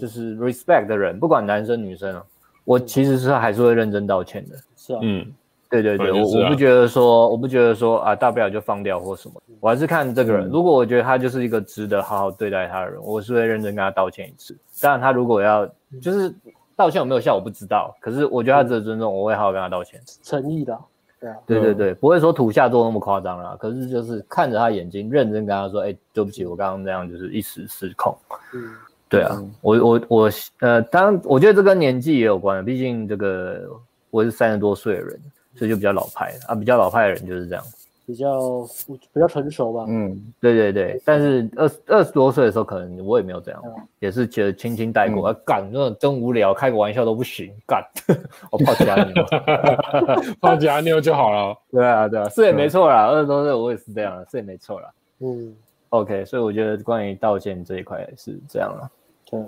[0.00, 2.24] 就是 respect 的人，不管男生女生啊，
[2.64, 4.56] 我其实是还是会认真道歉的。
[4.74, 5.24] 是啊，嗯，
[5.70, 9.40] 对对对，我我不觉得说，我不觉得说啊，大不了就放掉或什么。
[9.60, 14.58] 我还是看这个人，如果我觉得他就是一个值得好好对待他的人，我是会认真跟他道歉一次。
[14.82, 15.64] 当然，他如果要
[16.02, 16.34] 就是
[16.74, 17.96] 道歉有没有效，我不知道。
[18.00, 20.76] 可是我觉得他值得尊重，我会好好跟他道歉，诚意的。
[21.18, 23.56] 对啊，对对对，不会说土下做那么夸张啦。
[23.58, 28.16] 可是就是看着他眼睛，认真跟他说：“哎，对不起，我刚刚那样就是一时失控。”
[28.52, 28.70] 嗯，
[29.08, 33.62] 对啊，我我我呃，当然我觉得这跟年纪也有关，毕竟这个
[34.10, 35.20] 我是三十多岁的人，
[35.54, 37.64] 所以就比较老派啊，比较老派的人就是这样。
[38.06, 38.62] 比较
[39.12, 47.84] 比较成熟吧，嗯，对对对，但是二二十多岁的时候，可能我也没有这样，嗯、也是觉得轻轻带过，干、嗯，那种真无聊，开个玩笑都不行，干，
[48.52, 49.24] 我泡假妞，
[50.40, 54.88] 泡假妞就好了，对啊对啊，是也没错啦，二十多岁我也是这样，是也没错啦，
[55.18, 55.52] 嗯
[55.88, 58.88] ，OK，所以我觉得关于道歉这一块是这样了，
[59.28, 59.40] 对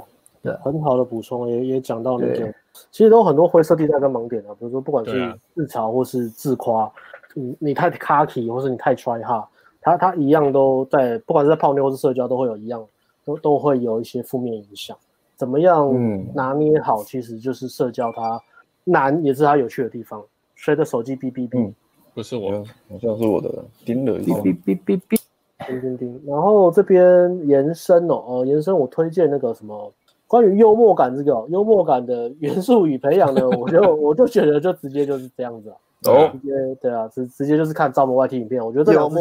[0.43, 2.53] 对，很好的补充，也也讲到那个，
[2.91, 6.91] 其实都有很多灰色地带跟盲点啊，比如说不管是自嘲或是自夸。
[7.35, 9.47] 你你太 cocky 或是你太 try hard，
[9.81, 12.85] 他他一样都在，不管是在泡妞或是社交，都会有一样，
[13.25, 14.97] 都都会有一些负面影响。
[15.37, 15.95] 怎么样
[16.35, 18.41] 拿捏好，其实就是社交它
[18.85, 20.21] 难，也是它有趣的地方。
[20.57, 21.73] 谁的手机哔哔哔？
[22.15, 22.51] 不是我，
[22.91, 24.35] 好像是我的，叮了一下。
[24.35, 25.19] 哔哔哔哔哔，
[25.69, 26.21] 叮叮叮。
[26.27, 29.93] 然后这边延伸哦，哦延伸，我推荐那个什么
[30.27, 35.77] 关于幽默感这个幽默感的 元素与培养呢，我就我就觉得就直接就是这样子啊。
[36.05, 39.17] 哦，直接对啊，直直接就是看招募 YT 影片，我觉得这两支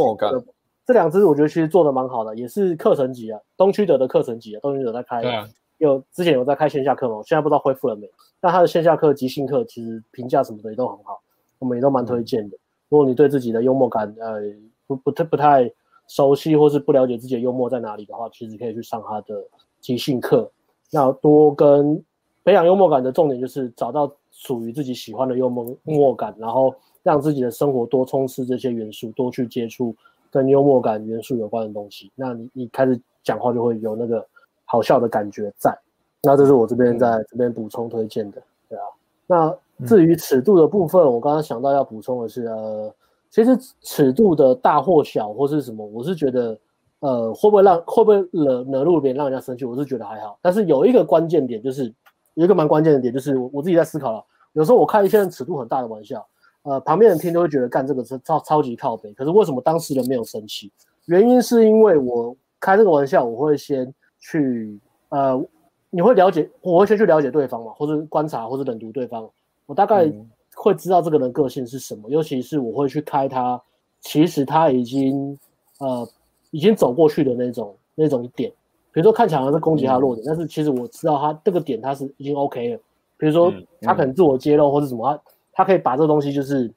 [0.85, 5.31] 这两支我觉得其实做的蛮好的，也是课程级啊，东区德的课程级啊，东区德在开，对
[5.79, 8.07] 有之前有在开线下课嘛，现在不知道恢复了没，
[8.39, 11.19] 但他的线下课即兴课其实评价什么的也都很好，
[11.59, 12.55] 我们也都蛮推荐的。
[12.55, 12.59] 嗯、
[12.89, 14.39] 如果你对自己的幽默感呃
[14.85, 15.71] 不不太不太
[16.07, 19.43] 熟悉，或是不了解自己的幽默在哪里的话，其实可以去上他的
[19.81, 20.49] 即兴课，
[20.91, 22.01] 那多跟
[22.45, 24.11] 培养幽默感的重点就是找到。
[24.39, 29.95] 属于自己喜欢的幽默默感，然后让自己的生活多充斥这些元素，多去接触
[30.29, 32.11] 跟幽默感元素有关的东西。
[32.13, 34.23] 那你你开始讲话就会有那个
[34.63, 35.75] 好笑的感觉在。
[36.21, 38.83] 那这是我这边在这边补充推荐的，对啊。
[39.25, 42.93] 那至于尺度的部分，我刚刚想到要补充的是，呃，
[43.31, 46.55] 其实尺度的大或小或是什么，我是觉得，
[46.99, 50.37] 呃，会不会让会不会惹惹怒别人让人家生气，我是觉得还好。
[50.43, 51.91] 但是有一个关键点就是。
[52.37, 54.23] 有一个蛮关键的点，就是我我自己在思考了。
[54.53, 56.23] 有时候我开一些尺度很大的玩笑，
[56.61, 59.11] 呃，旁边人听都会觉得干这个是超超级靠北。
[59.13, 60.71] 可是为什么当事人没有生气？
[61.05, 64.79] 原因是因为我开这个玩笑，我会先去
[65.09, 65.43] 呃，
[65.89, 69.27] 你会了解，我会先去了解对方嘛，或者观察，或者冷读对方。
[69.65, 70.07] 我大概
[70.55, 73.59] 会知道这个人个性是什么，尤其是我会去开他，
[73.99, 75.37] 其实他已经
[75.79, 76.07] 呃
[76.51, 78.51] 已经走过去的那种那种点。
[78.97, 82.79] 比如说看起来好像是攻击他的弱点，嗯、但是其实我知道他这个点他是已经 OK 了，
[83.15, 85.21] 比如说嗯他可能自我揭露或者什么，他
[85.53, 86.67] 他可以把这个东西就是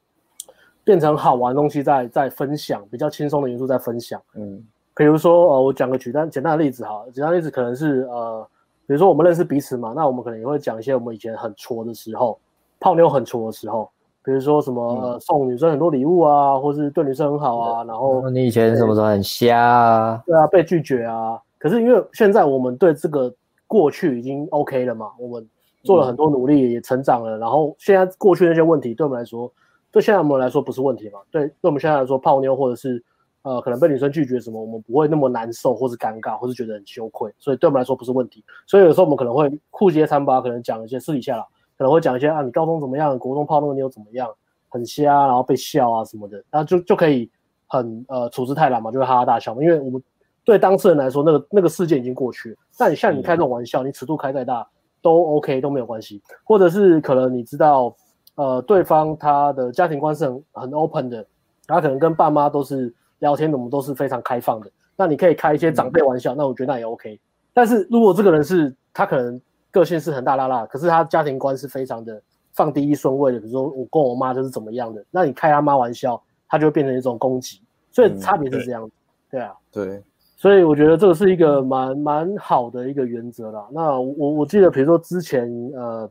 [0.85, 4.21] 变成好玩的东西在在分享，比较轻松的元素在分享。
[4.35, 4.63] 嗯
[4.95, 8.47] 比如说呃，我讲个简单简单的例子哈，简单的例子可能是呃，
[8.87, 12.39] 比如说我们认识彼此嘛，那我们可能也会讲一些我们以前很挫的时候，
[12.79, 13.89] 泡妞很挫的时候，
[14.23, 20.23] 比如说什么、呃、送女生很多礼物啊，或是对女生很好啊，然后你以前什么时候很瞎啊？
[20.27, 21.41] 对啊，被拒绝啊。
[21.61, 23.33] 可是因为现在我们对这个
[23.67, 25.47] 过去已经 OK 了嘛，我们
[25.85, 27.37] 做了很多努力，也成长了。
[27.37, 29.53] 然后现在过去那些问题，对我们来说，
[29.93, 31.19] 对现在我们来说不是问题嘛？
[31.31, 33.05] 对，对我们现在来说，泡妞或者是
[33.43, 37.31] 呃可能被女生拒绝什么，我们不会那么难受，或是尴尬，或是觉得很羞愧。
[37.39, 38.43] 所以对我们来说不是问题。
[38.67, 41.47] 所以有时候我们可能会互揭疮疤，可能讲一些私底下啦，
[41.77, 44.29] 可能会讲一些啊，你高中怎么样，国中泡那个妞怎么样，
[44.71, 47.31] 很瞎，然后被笑啊什么的，然后就就可以
[47.67, 50.03] 很呃处之泰然嘛，就会哈哈大笑嘛，因为我们。
[50.51, 52.57] 对当事人来说，那个那个事件已经过去了。
[52.77, 54.67] 但你像你开这种玩笑，你尺度开再大
[55.01, 56.21] 都 OK 都没有关系。
[56.43, 57.95] 或者是可能你知道，
[58.35, 61.25] 呃，对方他的家庭观是很很 open 的，
[61.69, 64.69] 他可能跟爸妈都是聊天的，我们都是非常开放的。
[64.97, 67.21] 那你可以开一些长辈玩笑，那我觉得那也 OK。
[67.53, 69.41] 但是如果这个人是他可能
[69.71, 72.21] 个性是很大拉拉，可是他家庭观是非常的
[72.55, 77.63] 放第一顺位的，比如说我跟我妈就是怎么样的，那你开他妈玩笑，他就会变成一种攻击。
[77.93, 78.93] 所以差别是这样子，
[79.31, 80.03] 对啊，对。
[80.41, 83.69] 所以我觉得这个是一个蛮蛮好的一个原则啦。
[83.71, 86.11] 那我我记得，比如说之前呃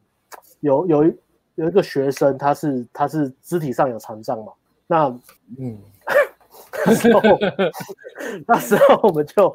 [0.59, 1.15] 有有一
[1.55, 4.53] 有一个学生，他是他是肢体上有残障嘛。
[4.85, 5.07] 那
[5.57, 5.75] 嗯，
[6.85, 7.21] 那时候
[8.45, 9.49] 那时候我们就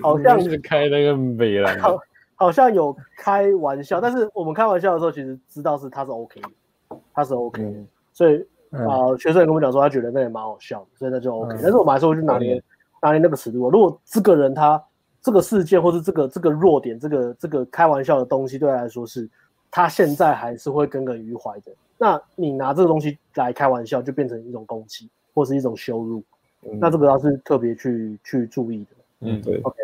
[0.00, 1.98] 好像是开那个美了，好
[2.36, 7.68] 好像有开玩笑，但是我们开玩笑的时候，其实知道是他是 OK 的，他是 OK 的。
[7.68, 8.38] 嗯、所以
[8.70, 11.58] 啊、呃，学生也跟我们讲说，他觉得那也蛮好笑的，所以那就 OK、嗯。
[11.60, 12.62] 但是我们还是会去拿捏。
[13.00, 13.70] 拿捏那个尺度。
[13.70, 14.82] 如果这个人他
[15.22, 19.28] 这个事件或是这个这个弱点，这个这个开玩笑的东西对他来说是，
[19.70, 21.72] 他现在还是会耿耿于怀的。
[21.98, 26.22] 那你拿这个东西来开玩笑，就变成一种攻击或是一种羞辱。
[26.62, 28.90] 嗯、那这个要是特别去去注意的。
[29.20, 29.60] 嗯，对。
[29.62, 29.76] OK，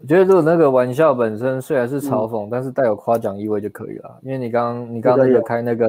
[0.00, 4.18] 我觉得如果那个玩笑本身虽然是嘲讽，嗯、但是带有夸奖意味就可以了。
[4.22, 5.88] 因为你刚刚你刚刚那个开那个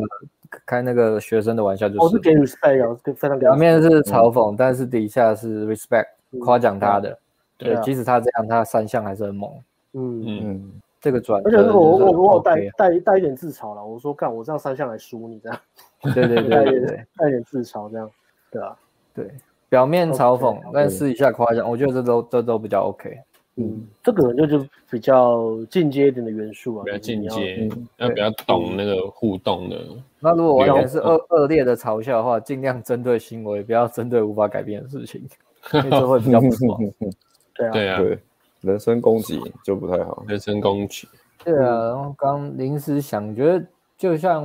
[0.66, 6.08] 开那个学生的玩笑，就是我是给 respect 哦，非常表面是嘲讽，嗯、但是底下是 respect。
[6.40, 7.18] 夸奖他的，
[7.58, 9.52] 对，对啊、即使他这样，他三项还是很猛。
[9.94, 10.24] 嗯。
[10.28, 10.72] 嗯，
[11.02, 15.60] 这个转，而且我我我我带带带一点自嘲了，我说干，我这样三项来输你这样，
[16.02, 18.10] 对对 对对对，带一点自嘲这样，
[18.50, 18.76] 对啊，
[19.14, 19.30] 对，
[19.70, 23.16] 表面嘲讽，okay, 但私底下夸奖，我觉得这都这都比较 OK。
[23.58, 29.78] 嗯，这个就就比较进阶一点的元素啊，比较进阶，要比较懂那个互动的。
[30.20, 35.26] 那如果完全是恶恶劣的嘲笑的话，尽量针对行为，不要针对无法改变的事情。
[35.72, 36.80] 这会比较不爽，
[37.56, 38.20] 对啊，对啊，对，
[38.62, 41.08] 人身攻击就不太好，人身攻击，
[41.44, 41.88] 对啊。
[41.88, 43.66] 然后刚临时想，觉得
[43.98, 44.44] 就像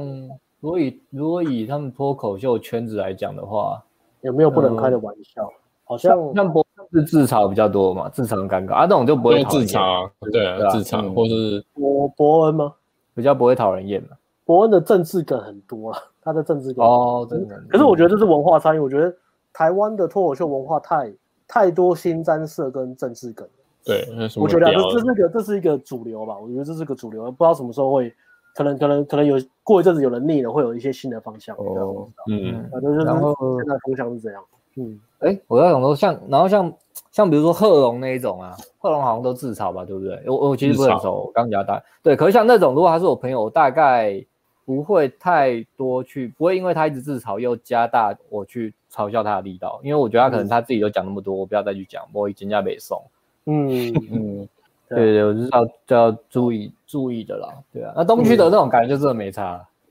[0.61, 3.83] 如果以如果以他们脱口秀圈子来讲的话，
[4.23, 5.51] 有没有不能开的玩笑？
[5.85, 12.73] 好像像博是自嘲比较多嘛，自嘲很尴尬啊，那种就不会自嘲，对啊，自嘲或是博博恩吗？
[13.15, 14.11] 比较不会讨人厌嘛。
[14.45, 17.61] 博恩的政治梗很多啊，他的政治梗哦，真的。
[17.69, 19.15] 可是我觉得这是文化差异，我觉得。
[19.53, 21.13] 台湾的脱口秀文化太
[21.47, 23.49] 太多新沾色跟政治梗，
[23.85, 28.13] 对，我觉得这这是一个这是一个主流吧，我觉得这是个主流，不知道什么时候会，
[28.55, 31.57] 可能可能可能有过一阵子有人腻了，会有一些新的方向。
[31.57, 34.43] 哦，嗯，反正就是现在风向是这样。
[34.77, 36.73] 嗯，哎，我在想说，像然后像
[37.11, 40.23] 像比如说贺龙那一种啊，贺龙好像都自嘲吧，对不对？
[40.27, 44.25] 我我其实不很熟，我刚讲大，对，可是像那种如果他是我朋友，我大概。
[44.71, 53.03] 不会太多去，不会因为他一直自嘲又加大我去嘲笑他的力道，因为我觉得他可能他自己都讲那么多，我不要再去讲，我已经在背诵。
[53.47, 54.49] 嗯 嗯，
[54.89, 57.49] 对对，我就是要就要注意注意的啦。
[57.73, 59.61] 对啊，那东区的这种感觉就真的没差，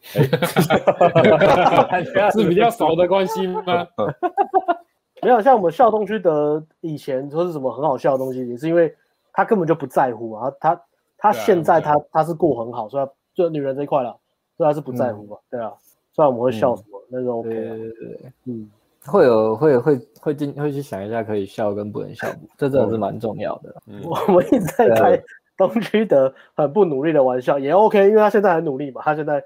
[2.32, 3.62] 是比较熟的关系吗？
[5.22, 8.96] 没有，像我们笑东区的以前说是什么很好笑的东西，也是因为
[9.34, 10.82] 他根本就不在乎啊，他
[11.18, 14.16] 他现在他他是过很好，所以就女人这一块了。
[14.60, 15.38] 对他，是不在乎吧？
[15.50, 15.74] 对啊，
[16.14, 17.50] 虽然我们会笑什么，那个 OK。
[17.50, 18.70] 对对对，嗯，
[19.06, 23.74] 会有会会会进会去想一下可以笑跟不能笑，这真的是蛮重要的。
[24.04, 25.24] 我们一直在开
[25.58, 29.42] 东区的很不努力的玩笑，也 OK，因为他现在很努力嘛，他现在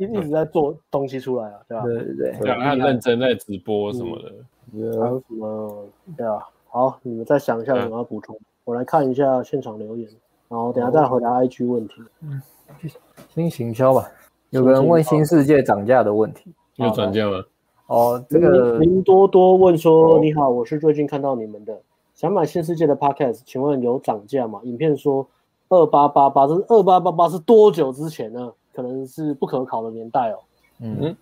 [0.00, 1.84] 一 一直在做东西出来啊，对吧？
[1.84, 5.86] 对对对，他认真在直播什么的，还有什么？
[6.16, 6.38] 对啊，
[6.68, 10.08] 好，你们再想一下有什么要补充，我来看一下现场留言，
[10.48, 12.02] 然后等下再回答 IG 问题。
[12.22, 12.42] 嗯，
[13.34, 14.08] 先行销吧。
[14.50, 17.42] 有个人问新世界涨价的问题，有涨价吗？
[17.86, 21.80] 哦，这个林多多问说：“你好，我是最近看到你们的，
[22.14, 25.26] 想买新世界的 Podcast，请问有涨价吗？”影片说
[25.68, 28.52] 二八八八，这是二八八八是多久之前呢？
[28.74, 30.38] 可能是不可考的年代哦。
[30.80, 31.16] 嗯，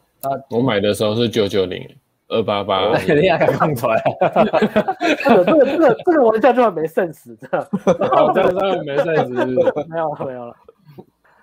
[0.51, 1.89] 我买的时候是九九零
[2.29, 4.03] 二八八，肯定要看出来。
[5.25, 7.67] 这个这个这个这个玩笑就很没 sense，这样。
[8.11, 9.29] 好， 这样没 sense，
[9.89, 10.55] 没有了没有了。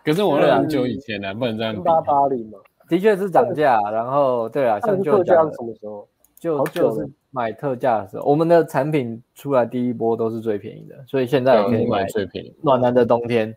[0.03, 1.81] 可是我那很久以前了，不能这样比。
[1.81, 6.07] 八八零嘛，的确是涨价，然后对啊，像就这样什么时候？
[6.37, 12.53] 就就是买特价的时候，我们的产品出来第一波都是最便宜的，所以现在也可以买最便宜。
[12.61, 13.55] 暖男的冬天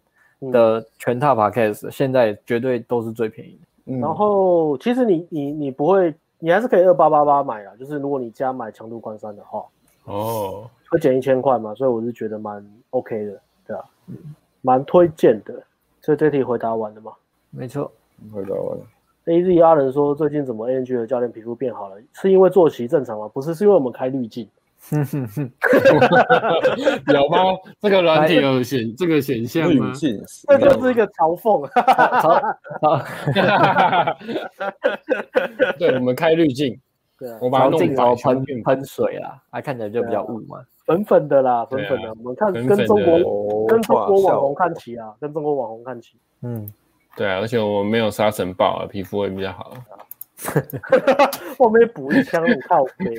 [0.53, 3.97] 的全套 Podcast，现在绝对都是最便宜的。
[3.99, 9.65] 然后其实你你你不会，你还是可以二八八八买啊，就是如果你加买强度关山的话，
[10.05, 13.85] 哦，会减一千块嘛，所以我是觉得蛮 OK 的，对啊，
[14.63, 15.61] 蛮推荐的。
[16.07, 17.11] 所以这题回答完了吗？
[17.51, 17.91] 没错，
[18.33, 18.87] 回答完了。
[19.25, 21.97] A Z 阿人说，最近怎么 ANG 的教练皮肤变好了？
[22.13, 23.27] 是因为作息正常吗？
[23.27, 24.49] 不是，是因为我们开滤镜。
[27.13, 27.39] 有吗？
[27.81, 29.93] 这个软体有显这个选项吗？
[29.93, 31.69] 这就是一个嘲讽。
[35.77, 36.79] 对，我们开滤镜。
[37.19, 40.65] 对啊，我把它弄白，喷喷水啦，它看起来就比较雾嘛。
[40.87, 42.09] 粉粉的啦，粉粉的。
[42.11, 46.17] 我们看跟中国跟中国网红看齐啊，跟中国网红看齐。
[46.43, 46.73] 嗯。
[47.17, 49.73] 对啊，而且我没有沙尘暴啊，皮肤会比较好。
[51.59, 53.15] 后面补一枪你靠飞。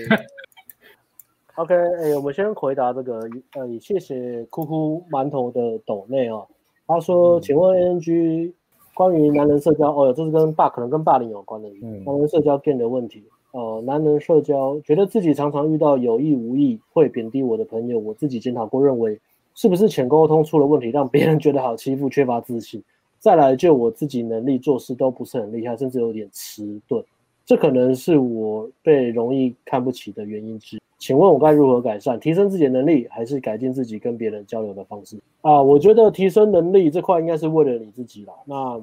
[1.57, 6.47] OK，哎、欸，我们先回答这个，呃，也谢谢哭哭馒头的抖内哦。
[6.85, 8.53] 他说：“嗯、请问 ANG
[8.93, 13.27] 关于男人社交，哦，这是跟霸可能跟霸凌有关的，嗯、男人社交 game 的问题。
[13.51, 19.19] 呃，男人社交觉得自己常常遇到有意无意会贬低我的朋友，我自己检讨过，认为
[19.55, 22.83] 是不是浅沟通出了问题，让别人觉得好欺负，缺乏自信。”
[23.19, 27.03] 再来，就我自己能力做事都不是很厉害，甚至有点迟钝，
[27.45, 30.79] 这可能是我被容易看不起的原因之一。
[30.99, 32.19] 请问我该如何改善？
[32.19, 35.17] 提升自己的能力，还是改进自己跟别人交流的方式？
[35.41, 38.33] 啊，我觉得提升能力这块应该是为了你自己啦。
[38.45, 38.79] 那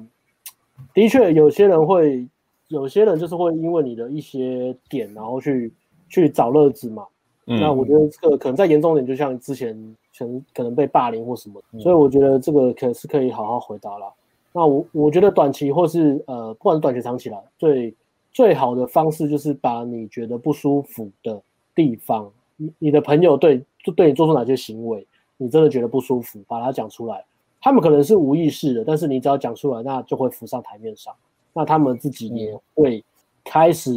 [0.93, 2.27] 的确，有些人会，
[2.67, 5.71] 有些人就是会因为你的一些点，然后去
[6.09, 7.05] 去找乐子嘛。
[7.47, 14.11] 嗯、那我觉得这个可能再严重点，就像之前前可能被霸凌或什么，嗯、所以我觉得这个可是可以好好回答啦。
[14.51, 17.93] 那我我觉得短期或是呃，不管是短期长期来，最
[18.31, 21.39] 最好的方式就是把你觉得不舒服的
[21.75, 25.05] 地方，你你的朋友对就对你做出哪些行为，
[25.37, 27.23] 你真的觉得不舒服，把它讲出来。
[27.61, 31.13] 他们可能是无意识的，但是你只要讲出来，那就会浮上台面上。
[31.55, 33.03] 那他们自己也会
[33.43, 33.91] 开始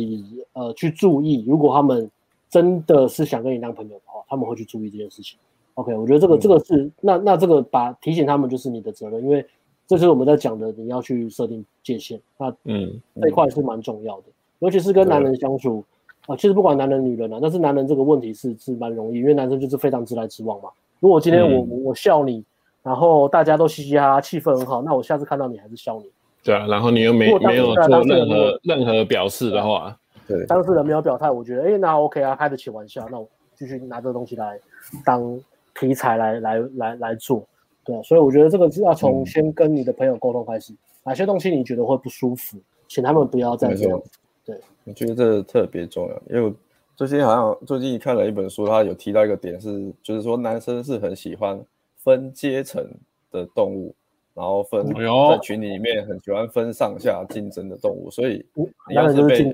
[0.54, 2.10] 呃去注意，如果他们
[2.48, 5.38] 真的是想跟你当朋友的话，他们会去注意这件事情。
[5.74, 9.44] OK，我觉得这个这个是那那这个把提醒他们就是你的责任，因为。
[9.88, 15.82] 这是我们在讲的，你要去设定界限，那嗯，这一块是蛮重要的，嗯、尤其是跟男人相处
[16.26, 16.36] 对啊。
[16.36, 20.68] 其实不管男人女人啊，但是男人这个问题是是蛮容易，因为男生就是非常直来直往嘛。
[21.00, 22.44] 如果今天我、嗯、我笑你，
[22.82, 26.10] 然后大家都嘻嘻哈哈，气氛很好，那我下次看到你还是笑你。
[26.48, 29.94] 对啊，然后你又没没有做任何任何表示的话，
[30.26, 34.58] 对，当事人没有表态，我觉得哎，那 OK 啊，开得起玩笑，那我继续拿这个东西来
[35.04, 35.38] 当
[35.78, 37.46] 题材来来来来做。
[37.84, 42.56] 对，所以我觉得这个是要从先跟你的朋友沟通开始，嗯、哪些东西你觉得会不舒服，
[42.88, 44.00] 请他们不要再这样。
[44.42, 46.54] 对，我觉得这特别重要，因为我
[46.96, 51.62] 最近好像最近看了一本书，他有提到一个点是，就是说男生是很喜欢
[51.96, 52.82] 分阶层
[53.30, 53.94] 的动物，
[54.38, 58.46] 然后分在群里面很喜欢分上下竞争的动物，所以
[58.88, 59.52] 你要是被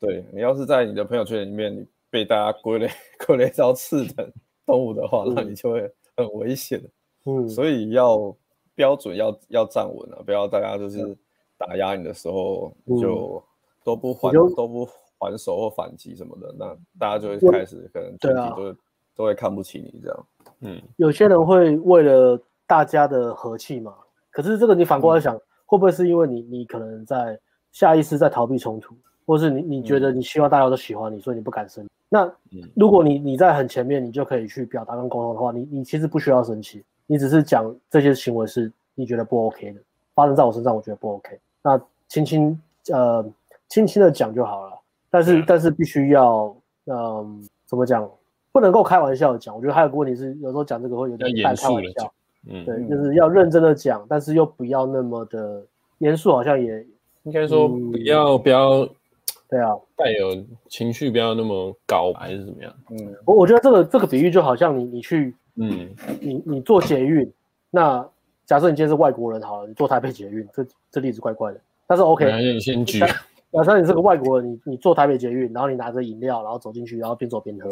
[0.00, 2.90] 对你要是在你的朋友圈里面你被大家归类
[3.24, 4.28] 归类到次等
[4.66, 6.82] 动物的话，那你就会很危险。
[7.24, 8.34] 嗯，所以要
[8.74, 11.16] 标准要要站稳了，不要大家就是
[11.56, 13.40] 打压你的时候就
[13.84, 14.88] 都不还、嗯、都不
[15.20, 18.74] 还手或反击什么的，那大家就会开始可能对啊都会
[19.14, 20.26] 都会看不起你这样。
[20.62, 22.40] 嗯，有些人会为了
[22.70, 23.92] 大家的和气嘛，
[24.30, 27.36] 可是这个你反过来想，嗯、会不会是因为你你可能在
[27.72, 28.94] 下意识在逃避冲突，
[29.26, 31.90] 或是你你觉得你希望大家都喜欢你，所以你不敢生气。
[32.08, 32.32] 那
[32.76, 36.84] 如果你你在很前面，你就可以去表达跟沟通的话，你你其实不需要生气。
[37.08, 39.80] 你只是讲这些行为是你觉得不 OK 的，
[40.14, 41.36] 发生在我身上，我觉得不 OK。
[41.62, 42.62] 那轻轻
[42.92, 43.28] 呃
[43.68, 44.78] 轻轻的讲就好了，
[45.10, 46.54] 但是、嗯、但是必须要
[46.84, 47.26] 嗯、呃、
[47.66, 48.08] 怎么讲，
[48.52, 49.56] 不能够开玩笑讲。
[49.56, 52.12] 我觉得还有个问题是，有时候讲这个会有点太开玩笑。
[52.48, 55.62] 嗯，对，就是要认真的讲，但是又不要那么的
[55.98, 56.84] 严肃，好像也
[57.24, 58.88] 应该说不要、嗯、不要
[59.50, 62.72] 对啊，带有情绪不要那么高还是怎么样？
[62.90, 65.34] 嗯，我我觉得这个这个比喻就好像你你去。
[65.56, 67.30] 嗯，你你做捷运，
[67.70, 68.08] 那
[68.46, 72.24] 假设你今天是外国人好了，你坐台北捷运，这这例子怪怪的，但是 OK，
[72.54, 73.00] 你先举。
[73.00, 77.68] 假设你是个外国人，你你坐台北捷运，然后你拿着饮料，然后走进去，然后边走边喝，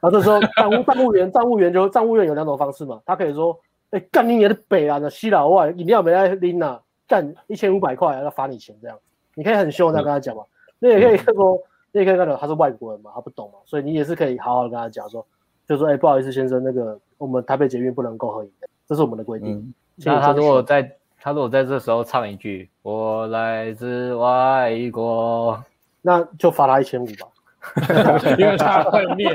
[0.00, 3.58] 然后这时候站务站务员站务员就站务员有两种方式嘛，他可以说，
[3.90, 8.98] 哎、欸，干你也是北来的西老外，饮料没来拎呐，干一千五百块要罚你钱这样，
[9.34, 10.42] 你可以很凶的跟他讲嘛。
[10.78, 11.58] 你也可以说，
[11.92, 15.26] 你也可以看到他是外国人嘛，他不懂嘛，所以你也是可以好好的跟他讲说，
[15.68, 18.50] 就说哎、欸、不好意思先生，那个我们台北捷运不能够合影，
[18.88, 19.58] 这是我们的规定。
[19.58, 25.62] 嗯、那他如果在他如果在这时候唱一句我来自外国，
[26.00, 27.28] 那就罚他一千五吧。
[28.38, 29.34] 因为他会念，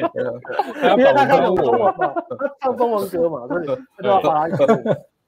[0.97, 4.83] 因为他唱中文嘛，他唱中文歌嘛，所以他就要把他一千五。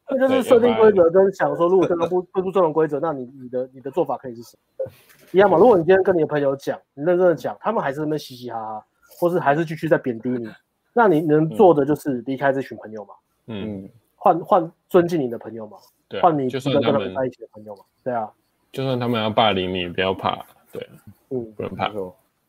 [0.09, 4.89] 这就是设定规则跟想说，如果真的不不不尊重规则，那你你的你的做法可以是什么？
[5.33, 5.57] 一样嘛。
[5.57, 8.85] 如果你今天跟你的朋友讲，你认真的讲，他们还是那边嘻嘻哈哈，
[9.19, 10.49] 或是还是继续在贬低你，
[10.93, 13.13] 那你能做的就是离开这群朋友嘛。
[13.47, 15.77] 嗯，换换尊敬你的朋友嘛。
[16.07, 17.83] 对，换你值得跟他们在一起的朋友嘛。
[18.01, 18.31] 对啊，
[18.71, 20.37] 就算他们要霸凌你，不要怕。
[20.71, 20.89] 对，
[21.31, 21.91] 嗯，不能怕。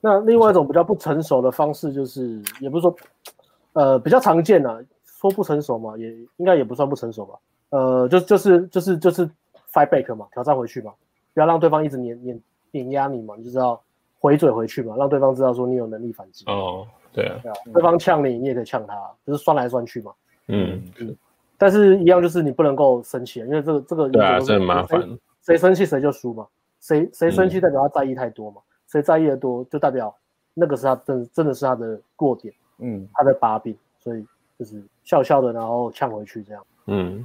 [0.01, 2.97] 那另外一种比较不成熟的方式，就是也不是说，
[3.73, 7.35] 呃，比较常见啊，说不成熟嘛，也应该也不算不成熟吧。
[7.71, 9.27] 呃，就就是就是就是
[9.73, 10.93] fight back 嘛，挑战回去嘛，
[11.35, 12.41] 不要让对方一直碾碾
[12.71, 13.81] 碾压你嘛，你就知道
[14.21, 16.45] 回嘴回去嘛，让对方知道说你有能力反击。
[16.47, 18.95] 哦，对啊，对啊，对方呛你，你也可以呛他，
[19.27, 20.13] 就是酸来酸去嘛。
[20.47, 21.17] 嗯嗯。
[21.61, 25.03] 但是，一样就是你不能够生气，因为这个这个对啊，这很麻烦。
[25.43, 26.47] 谁生气谁就输嘛，
[26.79, 28.61] 谁谁生气代表他在意太多嘛。
[28.89, 30.15] 谁在意的多，就代表
[30.55, 34.27] 那个是他真真的是他的弱点，嗯，他的把柄，所以
[34.59, 37.25] 就是笑笑的，然后呛回去这样，嗯，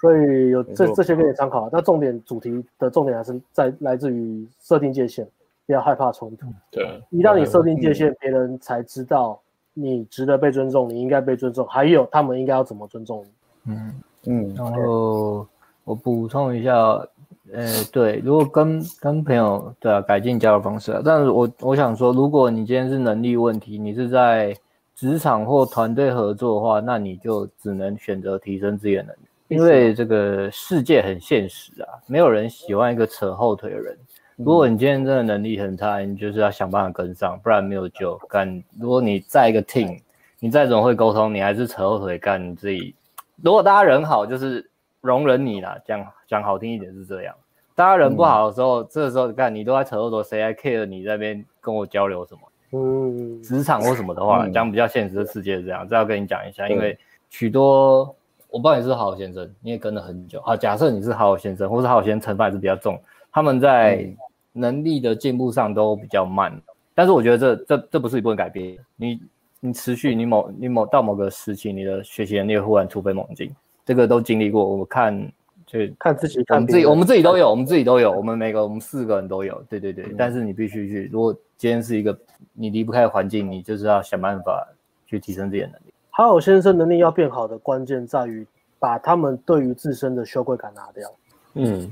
[0.00, 1.68] 所以有这这些可以参考。
[1.72, 5.28] 那重点主题的重点还是在来自于设定界限，
[5.66, 6.46] 不要害怕冲突。
[6.70, 9.40] 对，一旦你设定界限，别人才知道
[9.74, 13.72] 你值得被尊重，你应该被尊重，还有他们应该要怎么尊重你。
[13.72, 15.46] 嗯嗯，然后
[15.82, 17.04] 我补充一下。
[17.52, 24.54] 呃，对，如果跟跟朋友对啊，改进交流方式啊，但是我我想说，如果你今天是能力问题，你是在
[24.94, 29.18] 职场或团队合作的话，那你就只能选择提升自己的能力，
[29.48, 33.96] 因为这个世界很现实啊，没有人喜欢一个扯后腿的人。
[34.36, 38.16] 如果你今天真的能力很差，你就是要想办法跟上，不然没有救。
[38.28, 39.98] 干，如果你在一个 team，
[40.38, 42.94] 你再怎么会沟通，你还是扯后腿干你自己。
[43.42, 44.68] 如果大家人好，就是。
[45.00, 47.34] 容忍你啦，讲讲好听一点是这样。
[47.74, 52.40] 大家人不好的时候，嗯、这个时候你看你都在扯后头，谁还 care 你在那边跟我交流什么？
[52.72, 56.68] 嗯，职场或什么的话，讲、嗯、比较现实的世界是这样，这要跟你讲一下。
[56.68, 56.98] 因为
[57.30, 58.14] 许多
[58.50, 60.56] 我不知道你是好好先生，你也跟了很久啊。
[60.56, 64.12] 假设你是好好先生，或是好好先生成分还是比较重，他们在
[64.52, 66.52] 能力的进步上都比较慢。
[66.94, 69.20] 但是我觉得这这这不是你不能改变，你
[69.60, 73.54] 你持续你某你某到某个时期，你的学习能力忽然突飞猛进。
[73.88, 75.32] 这个都经历过，我们看
[75.66, 80.04] 就看自己，看自己，我们自己都有，我们自己都有，我们每个我们四个人都有，对对对。
[80.04, 82.14] 嗯、但是你必须去，如果今天是一个
[82.52, 84.68] 你离不开环境，你就是要想办法
[85.06, 85.94] 去提升自己的能力。
[86.10, 88.46] 哈尔先生能力要变好的关键在于
[88.78, 91.10] 把他们对于自身的羞愧感拿掉。
[91.54, 91.90] 嗯，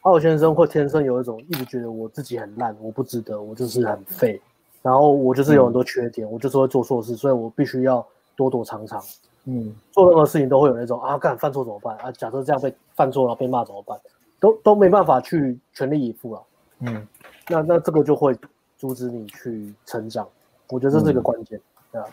[0.00, 4.40] 哈尔先生会天生有一种一直觉得我自己很烂，我不值得，我就是很废，
[4.80, 9.02] 然后我就是有很多缺点，嗯、我就是会做错事，所以我必须要躲躲藏藏。
[9.44, 12.10] 嗯，做任何事情都会有那种啊，干犯错怎么办啊？
[12.12, 13.98] 假设这样被犯错了被骂怎么办？
[14.40, 16.42] 都都没办法去全力以赴了。
[16.80, 17.08] 嗯，
[17.48, 18.36] 那那这个就会
[18.76, 20.28] 阻止你去成长。
[20.68, 21.60] 我觉得这是一个关键，
[21.92, 22.06] 对啊。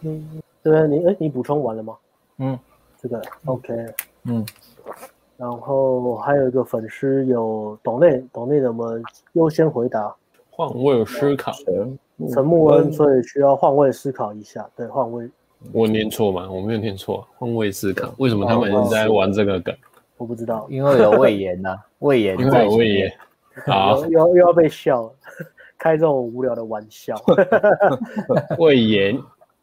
[0.00, 1.96] 嗯，对，你哎，你补充完了吗？
[2.38, 2.58] 嗯，
[2.98, 3.74] 这个 OK。
[4.24, 4.46] 嗯，
[5.36, 9.02] 然后还有一个粉丝有抖内抖内的，我们
[9.32, 10.14] 优先回答。
[10.50, 11.52] 换位思考。
[12.28, 14.68] 陈木恩，所以需要换位思考一下。
[14.76, 15.28] 对，换位。
[15.72, 16.50] 我念错吗？
[16.50, 17.26] 我没有念错。
[17.38, 19.74] 换位思考，为什么他们一直在玩这个梗？
[20.16, 22.38] 我不知道，因为有胃炎呐，胃炎。
[22.38, 23.12] 因为有魏延。
[23.66, 25.12] 好，又又要被笑，
[25.78, 27.14] 开这种无聊的玩笑。
[28.58, 29.18] 胃炎。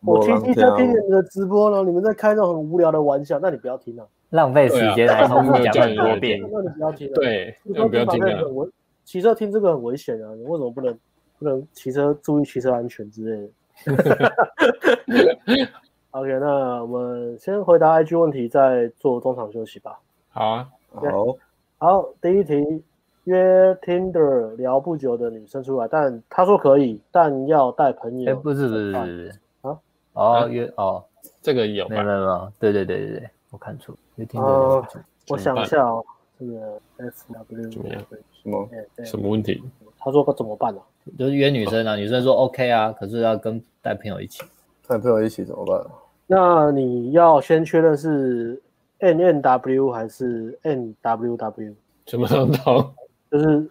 [0.05, 6.39] 我听一在听你们的直播呢，你们在开这种很无聊的玩笑，那你不要听了，浪费时间来重复讲很多遍。
[6.39, 7.13] 那你不要听了。
[7.15, 8.47] 对，你不要听了。
[8.49, 8.69] 我
[9.03, 10.95] 骑车听这个很危险啊，你为什么不能？
[11.37, 13.49] 不能骑车，注意骑车安全之类的。
[16.11, 19.99] OK，那我们先回答 IG 问题，再做中场休息吧。
[20.29, 21.37] 好啊，好。
[21.77, 22.83] 好，第一题，
[23.25, 28.31] 约 Tinder 聊不久的女生出来，但她说可以，但要带朋友。
[28.31, 29.31] 哎，不是不是不是
[29.61, 29.77] 啊？
[30.13, 31.05] 哦，约哦，
[31.43, 32.51] 这个有没有没有？
[32.57, 33.95] 对对对对对，我看错。
[34.15, 34.83] 约 Tinder，
[35.29, 36.03] 我想一下哦，
[36.39, 38.03] 这个 S W 怎么样？
[38.41, 38.67] 什么？
[39.05, 39.61] 什么问题？
[39.99, 40.81] 他说该怎么办呢？
[41.17, 44.43] 就是约女生啊，女生说 OK 啊，可是要跟带朋友一起，
[44.87, 45.85] 带朋友一起怎么办？
[46.25, 48.61] 那你要先确认是
[48.99, 51.75] N N W 还是 N W W？
[52.05, 52.93] 什么都懂，
[53.31, 53.69] 就是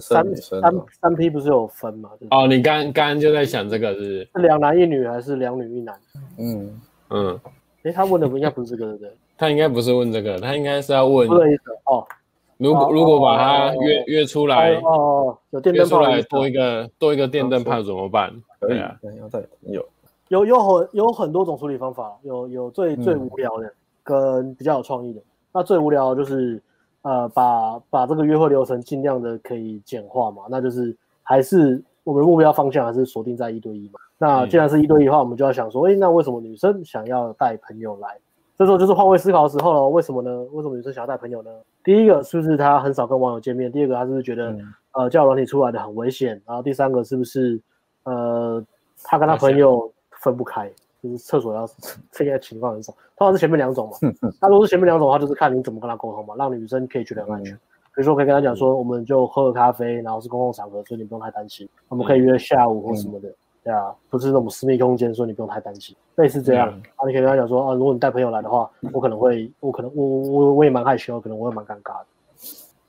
[0.00, 0.62] 三三
[1.00, 2.10] 三 P 不是有分吗？
[2.30, 5.94] 哦，你刚刚就在想这个是是两男一女还是两女一男？
[6.38, 6.80] 嗯
[7.10, 7.40] 嗯，
[7.82, 9.16] 哎，他问的不应该不是这个，对不对？
[9.36, 11.26] 他应该不是问这个，他应该是要问。
[11.26, 12.06] 不好意思哦。
[12.62, 18.32] 如果如果把他约约出来，哦，有电灯泡约出来多一个多一个电灯泡怎么办？
[18.60, 19.84] 对啊，要带有
[20.28, 23.72] 有有很有很多种处理方法，有有最最无聊的
[24.04, 25.20] 跟比较有创意的。
[25.52, 26.62] 那最无聊就是
[27.02, 33.98] 呃把把这个约会流程尽量的可以简化嘛，那就是还是我们的目标方向还是锁定在一对一嘛。
[34.16, 38.16] 那既然是一对一的话，我们就要想说，哎，那为什么女生想要带朋友来？
[38.58, 39.88] 这时候就是换位思考的时候了。
[39.88, 40.42] 为什么呢？
[40.52, 41.50] 为什么女生想要带朋友呢？
[41.82, 43.72] 第一个是不是她很少跟网友见面？
[43.72, 46.40] 第二个她是不是觉得、嗯、呃交友软体出来的很危险？
[46.46, 47.60] 然后第三个是不是
[48.04, 48.62] 呃
[49.02, 50.70] 她跟她朋友分不开？
[51.02, 51.68] 就是厕所要
[52.12, 53.96] 这个情况很少，通常是前面两种嘛。
[54.40, 57.52] 那如果是前面两种的话，就是看你怎么跟她沟通嘛，让女生可以觉得很安全。
[57.54, 57.58] 嗯、
[57.94, 61.68] 比如说我可以跟她讲说，我们就喝个咖啡，然后是公共场合，所以你不用太担心。
[61.88, 63.28] 我们可以约下午或什么的。
[63.28, 63.34] 嗯
[63.64, 65.94] 对啊，不是那种私密空间，所以你不用太担心。
[66.16, 72.06] 类似这样，嗯、啊，你可以跟他讲说啊，如果你带朋友来的话，我可能会，我可能我我我也蛮害羞，可能我也蛮尴尬的。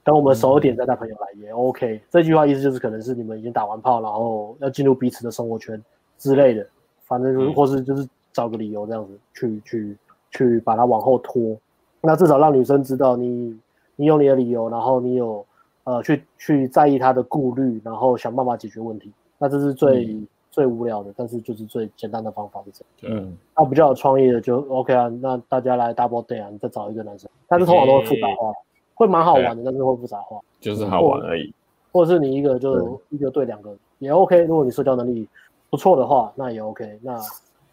[0.03, 2.01] 等我们熟一点再带朋友来也 OK。
[2.09, 5.79] 这句话意思就是可能是你们已经打完炮，然后要进入彼此的生活圈
[6.17, 6.67] 之类的，
[7.05, 9.97] 反正就是、嗯、或是就是找个理由这样子去去
[10.31, 11.55] 去把它往后拖。
[12.01, 13.55] 那至少让女生知道你
[13.95, 15.45] 你有你的理由，然后你有
[15.83, 19.11] 呃去去在意她的顾虑，然后想办法解决问题。
[19.37, 20.07] 那这是最。
[20.07, 23.17] 嗯最无聊的，但是就是最简单的方法是这样。
[23.17, 25.09] 嗯，那比较有创意的就 OK 啊。
[25.19, 28.53] 那大家来 double date 啊，你再找一个男生，但是通常都会复杂化，
[28.93, 31.51] 会蛮好玩的，但是会复杂化，就是好玩而已。
[31.91, 34.41] 或者是你一个就一个对两个也 OK。
[34.43, 35.27] 如果你社交能力
[35.71, 36.99] 不错的话，那也 OK。
[37.01, 37.19] 那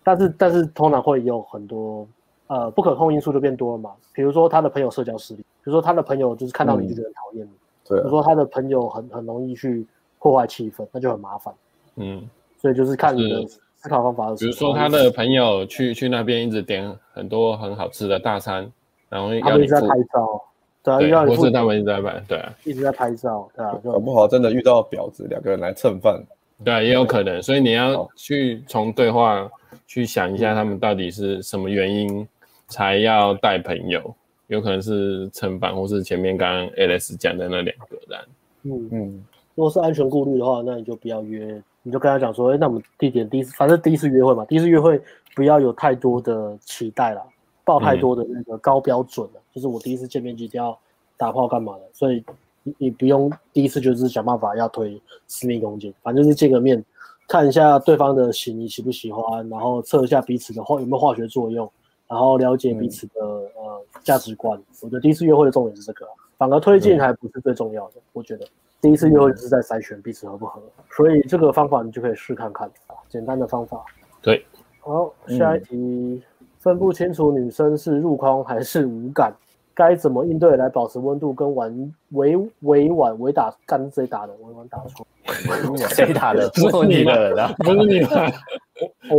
[0.03, 2.09] 但是但是通常会有很多
[2.47, 3.93] 呃不可控因素就变多了嘛。
[4.15, 7.51] 比如说他的朋友社交实力，比如说他的朋友就是看到你就觉得很讨厌你，
[7.87, 7.99] 对。
[7.99, 9.87] 比如说他的朋友很很容易去
[10.19, 11.55] 破坏气氛，那就很麻烦。
[11.97, 12.27] 嗯。
[12.61, 13.47] 所以就是看你的
[13.77, 14.35] 思考方法。
[14.35, 18.71] 比如说他的朋友去去那边一直点很多很好吃的大餐，
[19.09, 20.43] 然后他们一直在拍照，
[20.83, 26.23] 对啊，要不是他们一直在拍，对啊，一直在拍照，对啊，搞不好真的遇到婊子，两个人来蹭饭，
[26.65, 27.43] 对啊，也有可能。
[27.43, 29.49] 所以你要去从对话
[29.87, 32.29] 去想一下，他们到底是什么原因
[32.69, 34.15] 才要带朋友？
[34.49, 38.21] 有可能是蹭饭，或是前面刚刚 Alex 讲的那两个人。
[38.65, 39.25] 嗯嗯，
[39.55, 41.63] 如果是安全顾虑的话，那你就不要约。
[41.83, 45.01] 你就跟他讲说，哎，那我们地点第一次，反正第一次约会嘛，第一次约会
[45.35, 47.23] 不要有太多的期待啦，
[47.65, 49.33] 抱太多的那个高标准了。
[49.37, 50.79] 嗯、就是我第一次见面就一定要
[51.17, 52.23] 打炮干嘛的，所以
[52.63, 56.85] 你你不用第一次就是想办法要推私密空间，反正就是见个面，
[57.27, 61.71] 看一下对方的喜，你喜不喜欢，然后测一下彼此的化有没有化学作用，
[62.07, 64.61] 然后了解彼此的、嗯、呃价值观。
[64.83, 68.47] 我觉得第一次约会的重点是这个，反而推进还不是最重要的，嗯、我觉得。
[68.81, 72.67] 第一次约会就是在筛选彼此合不合，所以这个方法你就可以试看看。
[72.87, 73.85] 啊，简单的方法。
[74.23, 74.45] 对，
[74.81, 76.23] 好，下一题，嗯、
[76.59, 79.35] 分不清楚女生是入框还是无感，
[79.75, 85.07] 该怎么应对来保持温度跟玩委委婉委打干谁打的委婉打错，
[85.89, 86.49] 谁打的？
[86.57, 88.33] 不是你的，不是你的，
[89.11, 89.17] 我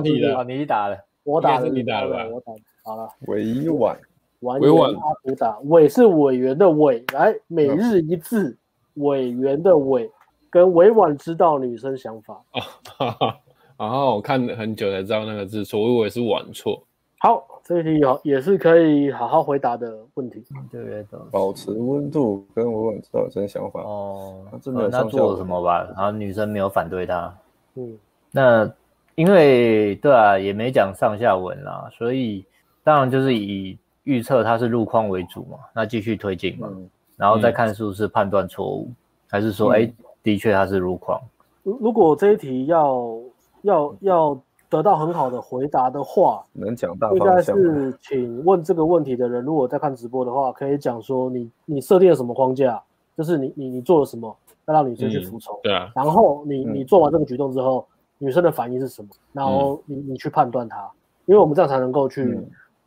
[0.00, 3.96] 问你的，你打的，我打的，你打的，我打的，好了，委婉，
[4.40, 8.58] 委婉阿不打，委是委员的委，来每日一字。
[8.94, 10.10] 委员的委
[10.50, 13.36] 跟委婉知道女生想法啊，
[13.76, 16.80] 然后我看很久才知道那个字错，我以为是晚错。
[17.18, 20.44] 好，这一题有也是可以好好回答的问题。
[20.70, 25.84] 对对对，保持温度跟委婉知道女生想法哦，那真的那做了什么吧？
[25.96, 27.34] 然后女生没有反对他。
[27.74, 27.98] 嗯，
[28.30, 28.70] 那
[29.14, 32.44] 因为对啊，也没讲上下文啦，所以
[32.84, 36.68] 当然就是以预测他是路况为主嘛，那继续推进嘛。
[36.70, 38.96] 嗯然后再看是不是判断错误，嗯、
[39.30, 41.20] 还是说，哎、嗯，的确他是入框。
[41.62, 43.16] 如如果这一题要
[43.62, 52.82] 要要得到很好的回答的话，能讲大应该是请问这个问题的人，如果在看直播的话，可以讲说你你设定了什么框架，
[53.16, 54.36] 就是你你你做了什么，
[54.66, 55.60] 要让女生去服从、嗯。
[55.62, 55.92] 对啊。
[55.94, 57.86] 然后你你做完这个举动之后，
[58.18, 59.08] 嗯、女生的反应是什么？
[59.32, 60.90] 然后你你去判断它，
[61.26, 62.36] 因为我们这样才能够去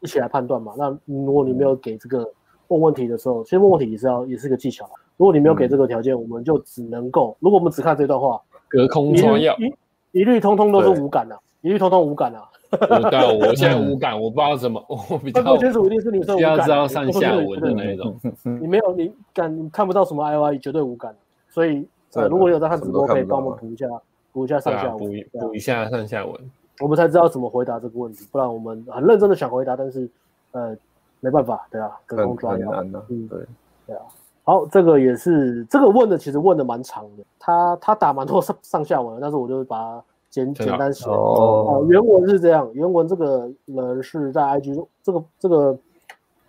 [0.01, 0.73] 一起来判断嘛。
[0.75, 2.29] 嗯、那如果你没有给这个。
[2.67, 4.89] 问问题的时候，其实问问题也是要也是个技巧。
[5.17, 9.55] 如果你没有给这个条件，嗯、我们就只能够，如果我们只看这段话，隔空抓药，
[10.11, 12.43] 一律通通都是无感的，对一律通通无感啊。
[12.69, 18.15] 对，我现在无感，我不知道怎么，我比较分不清楚，一定是女生无感，要知道上下文的那种。
[18.59, 21.15] 你没有，你感你看不到什么 I O I，绝对无感。
[21.49, 23.87] 所以，呃，如果有在看直播，可以帮我们补一下，
[24.33, 24.99] 补一下上下文，
[25.31, 26.35] 补补一下上下文，
[26.81, 28.27] 我们才知道怎么回答这个问题。
[28.31, 30.07] 不然我们很认真的想回答，但是，
[30.51, 30.77] 呃。
[31.27, 32.71] 没办法，对啊，隔空抓药，
[33.09, 33.45] 嗯，对，
[33.85, 34.01] 对啊。
[34.45, 37.23] 好，这个也是这个问的，其实问的蛮长的。
[37.37, 41.09] 他他打蛮多上上下文，但是我就把它简简单写。
[41.09, 45.77] 哦哦，原文是这样，原文这个人是在 IG 这个这个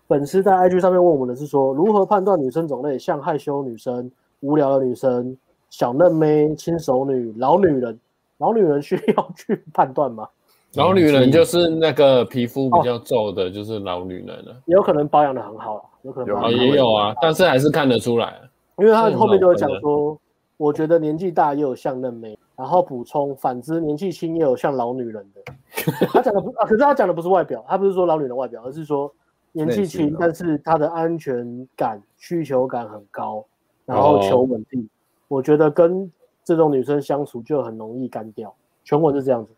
[0.07, 4.09] 粉丝在 IG 上面问我们的是说，如何判断女生种类，像害羞女生、
[4.41, 5.37] 无聊的女生、
[5.69, 7.99] 小嫩妹、轻熟女、老女人，
[8.37, 10.29] 老女人需要去判断吗？
[10.75, 14.55] 老女人就是那个皮肤比较皱的，就是老女人了。
[14.67, 18.39] 也有可能保养的很好了，有可能保养哦，得很好也有啊，但是还是看得出来。
[18.77, 20.17] 因为他后面就会讲说，
[20.57, 25.53] 我觉得年纪大也有像嫩妹，然后补充，反之年纪轻也有像老女人的。
[26.13, 29.13] 他讲的不啊，可是他讲的不是外表，他不是说老女人外表，而是说
[29.53, 33.45] 年纪轻，但是她的安全感、需求感很高，
[33.87, 34.89] 然后求稳定。
[35.27, 36.11] 我觉得跟
[36.45, 38.55] 这种女生相处就很容易干掉。
[38.85, 39.53] 全文是这样子。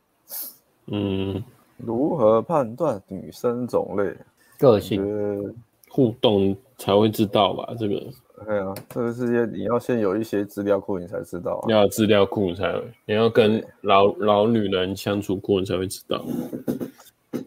[0.90, 1.42] 嗯，
[1.78, 4.14] 如何判断女生种类？
[4.58, 5.50] 个性呃，
[5.88, 7.74] 互动才会知道吧？
[7.78, 8.02] 这个
[8.44, 11.64] 对啊，这个世界你要先有一些资料库，你才知道、啊。
[11.68, 16.22] 要有资料库你才会，你要跟老老女人相处过，你才会知道。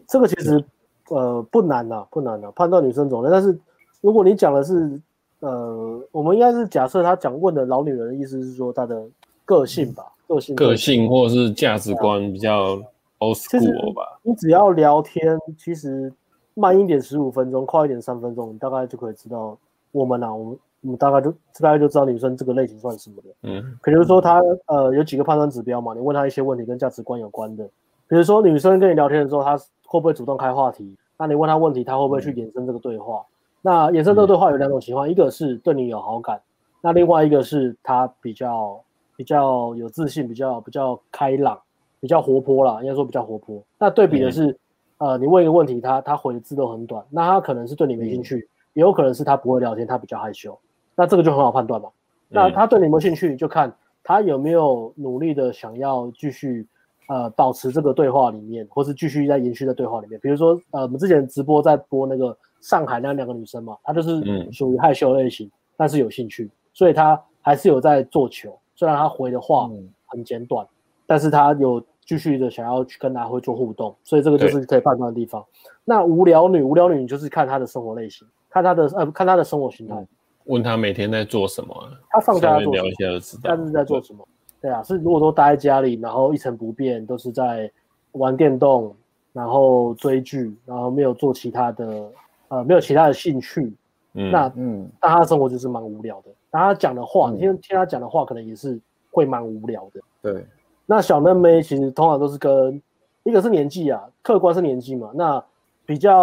[0.08, 0.64] 这个其实
[1.08, 3.30] 呃不难呐，不难呐，判断女生种类。
[3.30, 3.56] 但是
[4.00, 5.00] 如果你讲的是
[5.40, 9.04] 呃，我们应该是假设他讲问的老女人的意思是说她的
[9.44, 12.80] 个性吧，个性个性或是价值观比较
[13.24, 14.20] old school 吧。
[14.22, 16.12] 你只要聊天，其实
[16.54, 19.56] 慢一点十五分钟，快一点三分钟，你大概就可以知道
[19.92, 21.30] 我们啊，我们我们大概就
[21.60, 23.28] 大概就知道女生这个类型算什么的。
[23.42, 27.64] 嗯，比如说她呃有几个判断指标嘛，你问她一些问题跟价值观有关的，
[28.06, 29.56] 比如说女生跟你聊天的时候，她
[29.86, 30.94] 会不会主动开话题？
[31.16, 33.24] 那你问她问题，她会不会去延伸这个对话？
[33.62, 36.38] 那延伸这个对话有两种情况，一个是对你有好感，
[36.82, 38.78] 那另外一个是她比较
[39.16, 41.58] 比较有自信，比较比较开朗，
[42.04, 43.64] 比较活泼啦，应该说比较活泼。
[43.78, 44.54] 那对比的是，
[44.98, 50.54] 呃，你问一个问题，他他回的字都很短，那他可能是对你没兴趣，也有可能是他不会聊天，他比较害羞。
[50.94, 51.88] 那这个就很好判断嘛。
[52.28, 56.66] 那他对你有没有兴趣，就看他有没有努力的想要继续
[57.08, 60.20] 呃保持这个对话里面，或是继续在延续在对话里面。
[60.20, 64.20] 比如说，呃，我们之前直播在播那个上海那两个女生嘛，她就是
[64.52, 68.54] 属于害羞类型，但是有兴趣，所以她还是有在做球。
[68.76, 69.70] 虽然她回的话
[70.06, 70.66] 很简短，
[71.06, 75.44] 但是她有继续的想要去跟他会做互动，所以这个就是可以判断的地方。
[75.84, 80.06] 那无聊女，无聊女，你就是看她的生活类型，看她的呃，看她的生活形态。
[80.44, 81.74] 问她每天在做什么，
[82.10, 84.26] 她放假在做聊一下就知道，但是在做什么？
[84.60, 87.70] 对啊，是如果说待在家里，然后一成不变，都是在
[88.12, 88.94] 玩电动，
[89.32, 92.10] 然后追剧，然后没有做其他的，
[92.48, 93.72] 呃，没有其他的兴趣，
[94.14, 96.30] 嗯、那嗯，那她的生活就是蛮无聊的。
[96.50, 98.78] 那她讲的话，听听她讲的话，可能也是
[99.10, 100.00] 会蛮无聊的。
[100.22, 100.46] 对。
[100.86, 102.80] 那小嫩妹其实通常都是跟
[103.22, 105.10] 一个是年纪啊，客观是年纪嘛。
[105.14, 105.42] 那
[105.86, 106.16] 比较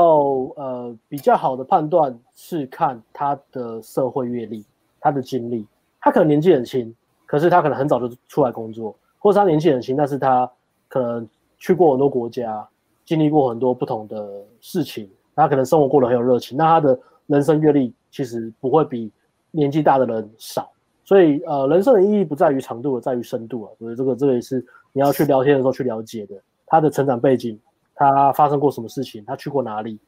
[0.56, 4.64] 呃比较好的判断是看他的社会阅历、
[5.00, 5.66] 他的经历。
[6.00, 10.52] 他可能年纪很轻，可是他可能很早就出来工作，或者他年纪很轻，但是他
[10.88, 11.28] 可能
[11.60, 12.68] 去过很多国家，
[13.06, 16.58] 经历过很多不同的事情，他可能生活过得很有热情。
[16.58, 19.12] 那他的人生阅历其实不会比
[19.52, 20.72] 年纪大的人少。
[21.12, 23.72] 所以，呃，人生的意义不在于长度，而在于深度啊。
[23.78, 26.36] 所以，这个这个也是你要去聊天的时候去了解的。
[26.66, 27.60] 他的成长背景，
[27.94, 30.00] 他发生过什么事情，他去过哪里，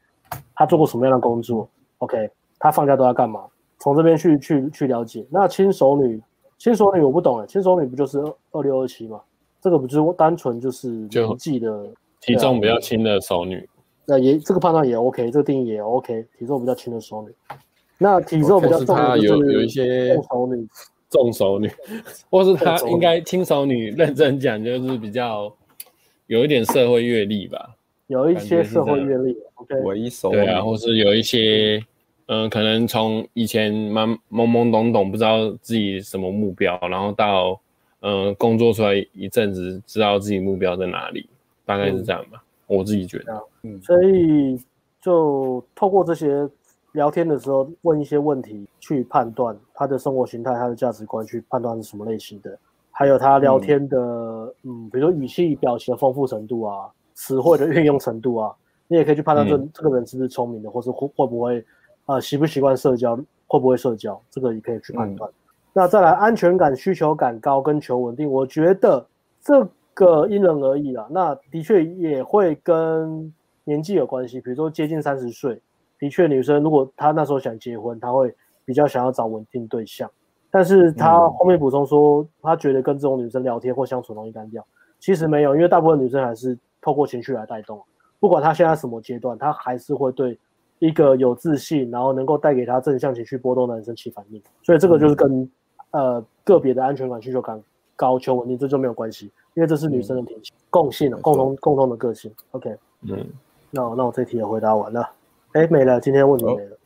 [0.55, 1.67] 他做过什么样的工作
[1.97, 3.41] ？OK，他放假都要干嘛？
[3.79, 5.27] 从这边去去去了解。
[5.29, 6.23] 那轻熟女，
[6.57, 9.19] 轻熟女我不懂哎，轻熟女不就是二二六二七吗？
[9.59, 11.85] 这个不就是单纯就是年纪的
[12.21, 13.67] 体重比较轻的熟女？
[14.05, 17.35] 那也这个判断也 OK，这个定义也 OK，体重比较轻的熟女。
[17.97, 20.65] 那体重比较重的就是有有一些重熟女。
[21.13, 21.71] 重熟女，
[22.31, 25.53] 或是她应该轻熟女，认真讲就是比较
[26.25, 27.75] 有一点社会阅历吧，
[28.07, 29.75] 有一些社会阅历，OK，
[30.31, 31.79] 对啊，或是有一些，
[32.25, 37.61] 嗯、呃，可能从以前蛮懵懵懂懂，不知道自己什么目标，然后到
[38.01, 41.29] 嗯、呃、工作出来一阵子，知道自己目标在哪里，
[41.63, 44.59] 大概是这样吧，嗯、我自己觉得，嗯，所以
[44.99, 46.49] 就透过这些。
[46.93, 52.57] 聊天的时候问一些问题，去判断他的生活形态、他的价值观，去判断是什么类型的。
[52.91, 58.55] 还有他聊天的，嗯，嗯，比如说语气、表情的丰富程度啊，词汇的运用程度啊，
[58.87, 61.65] 你也可以去判断这、嗯、这个人是不是聪明的，或是会会不会
[62.05, 63.15] 啊习不习惯社交，
[63.47, 65.27] 会不会社交，这个也可以去判断。
[65.31, 65.33] 嗯、
[65.73, 69.03] 那再来安全感、需求感高跟求稳定，我觉得
[69.41, 71.07] 这个因人而异啦。
[71.09, 73.33] 那的确也会跟
[73.63, 75.59] 年纪有关系，比如说接近三十岁。
[76.03, 78.35] 的确，女生如果她那时候想结婚，她会
[78.65, 80.09] 比较想要找稳定对象。
[80.51, 84.61] 但是她后面补充说，她觉得跟这种女生聊天或相处容易单调。
[84.99, 87.81] 其实没有，因为大部分女生还是透过情绪来带动。
[88.19, 90.37] 不管她现在什么阶段，她还是会对
[90.79, 94.43] 一个有自信，然后能够带给她正向情绪波动的男生起反应。
[94.61, 95.49] 所以这个就是跟
[95.91, 97.57] 呃个别的安全感需求感
[97.95, 99.31] 高求稳定，这就没有关系。
[99.53, 102.29] 因为这是女生的天性，共性，共同共同的个性。
[102.51, 103.25] OK，嗯，
[103.71, 105.07] 那我那我这题也回答完了，
[105.53, 106.77] 哎，没了，今天问题没了。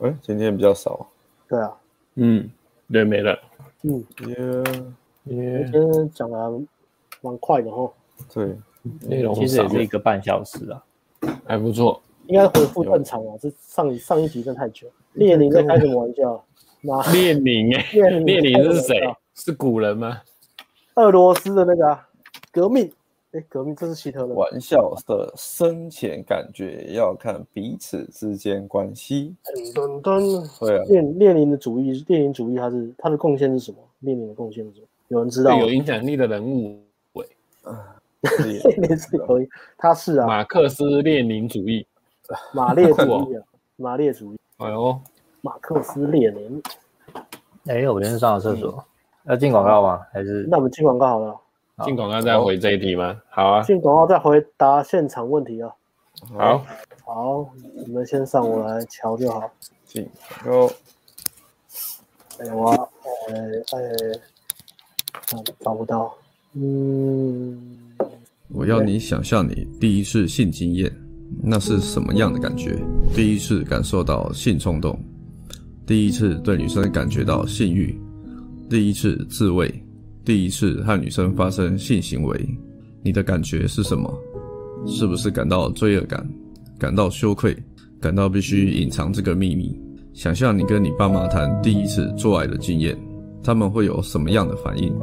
[0.00, 1.06] 哎，今天比较少。
[1.46, 1.70] 对啊，
[2.14, 2.48] 嗯，
[2.90, 3.38] 对，没了。
[3.82, 4.36] 嗯，耶
[5.24, 6.60] 耶，今天讲的
[7.20, 7.92] 蛮快的哦。
[8.32, 8.56] 对，
[9.02, 10.82] 内容其实也是一个半小时啊，
[11.44, 12.00] 还不错。
[12.28, 14.86] 应该回复正常啊，这上上一集真太久。
[15.12, 16.44] 列宁在开什么玩笑？
[17.12, 17.82] 列宁 哎，
[18.20, 19.00] 列宁是谁？
[19.34, 20.22] 是古人吗？
[20.94, 21.98] 俄罗斯的那个
[22.50, 22.90] 革命。
[23.32, 24.34] 哎，革命这是希特勒。
[24.34, 29.34] 玩笑的深浅感觉要看彼此之间关系。
[29.74, 30.84] 噔噔，对啊。
[30.84, 33.78] 列列宁的主义，列宁主义他是他的贡献是什么？
[34.00, 34.86] 列宁的贡献是什么？
[35.08, 35.56] 有人知道？
[35.58, 36.78] 有影响力的人物。
[37.14, 37.26] 喂，
[38.44, 39.48] 列宁是可以，
[39.78, 40.26] 他是啊。
[40.26, 41.86] 马克思列宁主义，
[42.52, 43.42] 马列 主义啊，
[43.76, 44.38] 马列主义。
[44.58, 45.00] 哎呦，
[45.40, 46.62] 马克思列宁。
[47.64, 48.84] 哎，我今天上了厕所，
[49.24, 50.02] 要进广告吗？
[50.12, 50.46] 还是？
[50.50, 51.34] 那我们进广告好了。
[51.84, 53.20] 进广告再回这一题吗？
[53.28, 55.70] 好啊，进广告再回答现场问题啊。
[56.36, 56.64] 好，
[57.04, 57.50] 好，
[57.86, 59.50] 你们先上，我来瞧就好。
[59.84, 60.08] 进
[60.44, 60.74] 广告。
[62.38, 62.70] 哎我，
[63.28, 63.34] 哎
[63.72, 63.78] 哎，
[65.60, 66.12] 找不到。
[66.54, 67.94] 嗯，
[68.48, 70.90] 我要你想象你第一次性经验，
[71.42, 72.78] 那是什么样的感觉？
[73.14, 74.98] 第一次感受到性冲动，
[75.86, 78.00] 第一次对女生感觉到性欲，
[78.68, 79.82] 第一次自慰。
[80.24, 82.48] 第一次和女生发生性行为，
[83.02, 84.12] 你的感觉是什么？
[84.86, 86.24] 是不是感到罪恶感，
[86.78, 87.56] 感到羞愧，
[88.00, 89.76] 感到必须隐藏这个秘密？
[90.12, 92.96] 想象你跟你爸妈谈第一次做爱的经验，
[93.42, 94.94] 他们会有什么样的反应？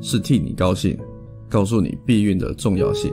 [0.00, 0.98] 是替你高兴，
[1.48, 3.12] 告诉你避孕的重要性，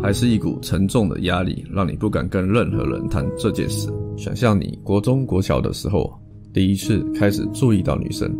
[0.00, 3.88] 还是一股沉重的压力，让你不敢跟任何人谈这件事？
[4.16, 6.12] 想象你国中国小的时候，
[6.52, 8.32] 第一次开始注意到女生，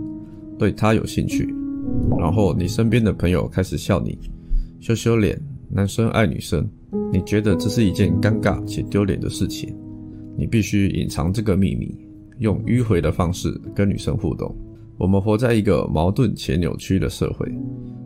[0.56, 1.52] 对她有兴趣。
[2.19, 4.19] 然后你身边的朋友开始笑你，
[4.81, 5.40] 羞羞脸，
[5.70, 6.69] 男生爱女生，
[7.12, 9.74] 你觉得这是一件尴尬且丢脸的事情，
[10.36, 11.97] 你必须隐藏这个秘密，
[12.39, 14.55] 用迂回的方式跟女生互动。
[14.98, 17.48] 我们活在一个矛盾且扭曲的社会，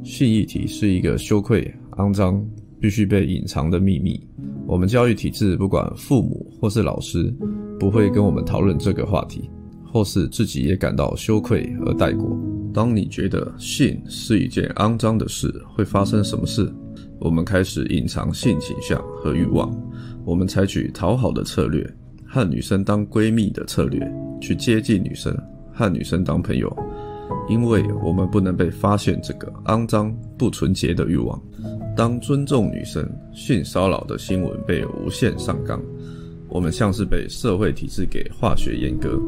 [0.04, 2.44] 性议题是一个羞愧、肮脏、
[2.78, 4.20] 必须被隐藏的秘密。
[4.66, 7.34] 我们教育体制，不管父母或是老师，
[7.80, 9.50] 不会跟我们讨论这个话题。
[9.92, 12.34] 或是自己也感到羞愧而带过。
[12.72, 16.72] 当你觉得性是一件肮脏的事，会发生什么事？
[17.20, 19.70] 我们开始隐藏性倾向和欲望，
[20.24, 21.86] 我们采取讨好的策略，
[22.26, 24.10] 和女生当闺蜜的策略，
[24.40, 25.36] 去接近女生，
[25.74, 26.74] 和女生当朋友，
[27.48, 31.40] 因为我们不能被发现这个肮脏不纯洁的欲望。
[31.94, 35.78] 当尊重女生、性骚扰的新闻被无限上纲。
[36.52, 39.18] 我们像是被社会体制给化学阉割，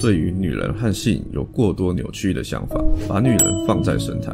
[0.00, 4.32] 对于女人和性有过多扭曲的想法，把女人放在神坛，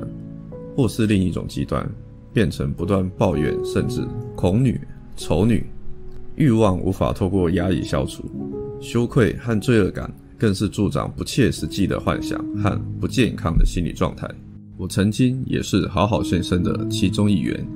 [0.77, 1.91] 或是另一种极端，
[2.31, 4.07] 变成不断抱怨甚至
[4.37, 4.79] 恐女、
[5.17, 5.65] 丑女，
[6.37, 8.23] 欲望无法透过压抑消除，
[8.79, 14.29] 羞愧和罪恶感更是助长不切实际的幻想和不健康的心理状态。
[14.77, 17.67] 我曾经也是好好先生的其中一员。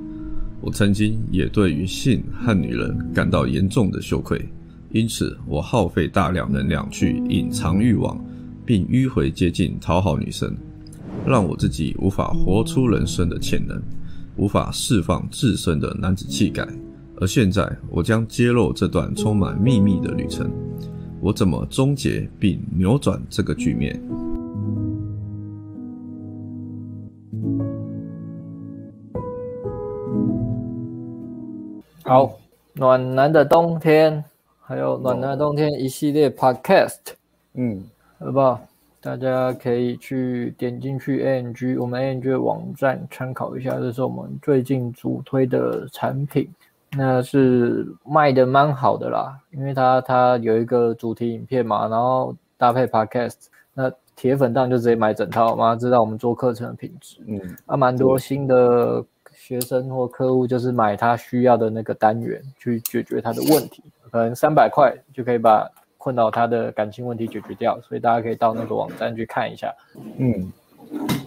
[0.65, 4.47] 我曾经也对于性和女人感到严重的羞愧，
[4.91, 8.17] 因此我耗费大量能量去隐藏欲望，
[8.65, 10.55] 并迂回接近讨好女生，
[11.27, 13.77] 让我自己无法活出人生的潜能，
[14.37, 16.65] 无法释放自身的男子气概。
[17.17, 20.49] 而现在，我将揭露这段充满秘密的旅程，
[21.19, 24.01] 我怎么终结并扭转这个局面。
[32.05, 32.33] 好，
[32.73, 34.21] 暖男的冬天，
[34.59, 36.99] 还有暖男的冬天一系列 podcast，
[37.53, 37.81] 嗯，
[38.19, 38.59] 好不好？
[38.99, 46.49] 大家可以去点进去 ANG 我们 ANG 的网站参考一下，这是我们最近主推的产品，
[46.91, 59.01] 那是卖的蛮好的啦，因为它它有一个主题影片嘛，然后搭配 podcast，那铁粉当然就直接买整套嘛，知道我们做课程的品质，嗯，啊，蛮多新的。
[59.45, 69.69] 学生或客户就是买他需要的那个单元去解决他的问题，可能三百块就可以把困扰他的感情问题解决掉，所以大家可以到那个网站去看一下。
[70.17, 70.49] 嗯，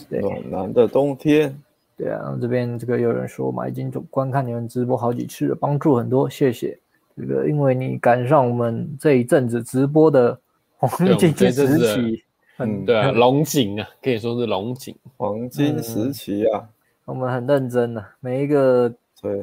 [0.08, 1.54] 对，暖男的冬天。
[1.94, 6.78] 对啊，这边这个有人说嘛，已经观看你们直播好几次了，帮助很多，谢谢。
[7.18, 10.38] 这个因为你赶上我们这一阵子直播的
[10.78, 11.52] 黄金时
[11.84, 12.22] 期，
[12.56, 16.60] 嗯，对啊，龙井啊，可以说是龙井黄金时期啊。
[16.60, 16.68] 嗯
[17.06, 18.92] 我们很认真的，每一个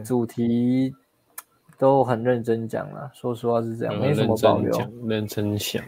[0.03, 0.94] 主题
[1.77, 3.10] 都很认真讲了。
[3.14, 4.69] 说实话是这样，没什么保留。
[4.69, 5.84] 认真讲，认真想。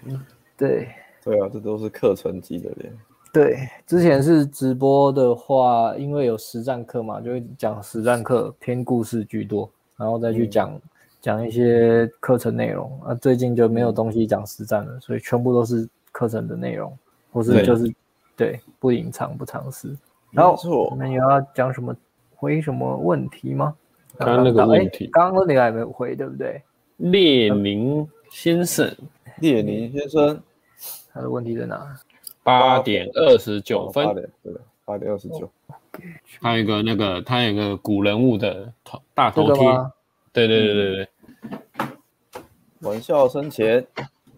[0.58, 0.88] 对，
[1.22, 2.90] 对啊，这都是课程级的嘞。
[3.34, 10.82] 对，之前是直播的话，因为有实战课嘛，就会讲实战课偏故事居多，然后再去讲、嗯、
[11.20, 12.98] 讲一些课程内容。
[13.04, 16.98] 啊，最近就没有东西讲实战了，所以全部都是课程的内容，
[17.34, 17.84] 或是就是
[18.38, 19.94] 对，对不隐藏不藏私。
[20.36, 20.56] 然后
[20.90, 21.96] 我们也要讲什么
[22.36, 23.76] 回什么问题吗？
[24.18, 26.62] 刚刚那个问题，刚刚那个还没有回，对不对？
[26.98, 28.90] 列宁先生，
[29.40, 30.42] 列宁先生，
[31.14, 31.98] 他的问题在哪？
[32.44, 35.50] 八点二十九分，对的，八点二十九。
[36.42, 39.66] 他有一个那个，他有一个古人物的头大头贴，
[40.32, 41.08] 对对对对对。
[42.82, 43.86] 玩笑生前，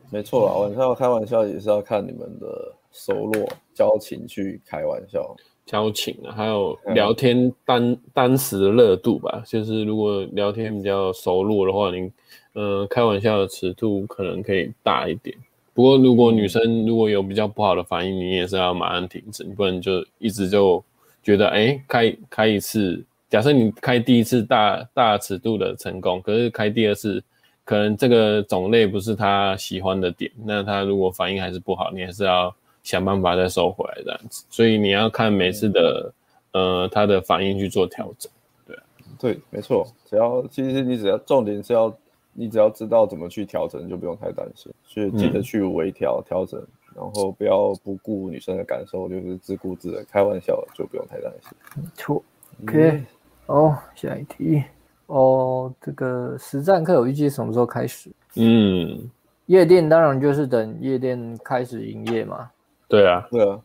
[0.09, 5.35] 没错啊，玩笑开玩笑也是要看你们的熟络交情去开玩笑。
[5.67, 9.43] 交情啊，还有聊天当当时的热度吧。
[9.45, 12.09] 就是如果聊天比较熟络的话，你
[12.53, 15.35] 呃开玩笑的尺度可能可以大一点。
[15.73, 20.81] 不过如果女生如果有比较不好的反应，你也是要马上停止，你不能就一直就
[21.21, 27.21] 觉得哎开开一次，假设你开第一次大大尺度的成功，可是开第二次
[27.65, 32.55] 可能这个种类不是他喜欢的点，那他如果反应还是不好，你还是要。
[32.87, 36.13] 想办法再收回来这样子，所以你要看每次的，
[36.53, 38.31] 呃，他的反应去做调整。
[38.65, 38.77] 对，
[39.19, 39.85] 对，没错。
[40.05, 41.93] 只要其实你只要重点是要
[42.31, 44.73] 你只要知道怎么去调整，就不用太担心。
[44.85, 46.65] 所以记得去微调调整，
[46.95, 51.51] 然后不要不顾女生的感受，就是自顾自的开玩笑，就不用太担心。
[51.75, 52.23] 没错。
[52.63, 53.03] OK，
[53.47, 54.63] 哦，下一题。
[55.07, 58.09] 哦，这个实战课有预计什么时候开始？
[58.35, 59.11] 嗯，
[59.47, 62.49] 夜店当然就是等夜店开始营业嘛。
[62.87, 63.59] 对啊，对啊，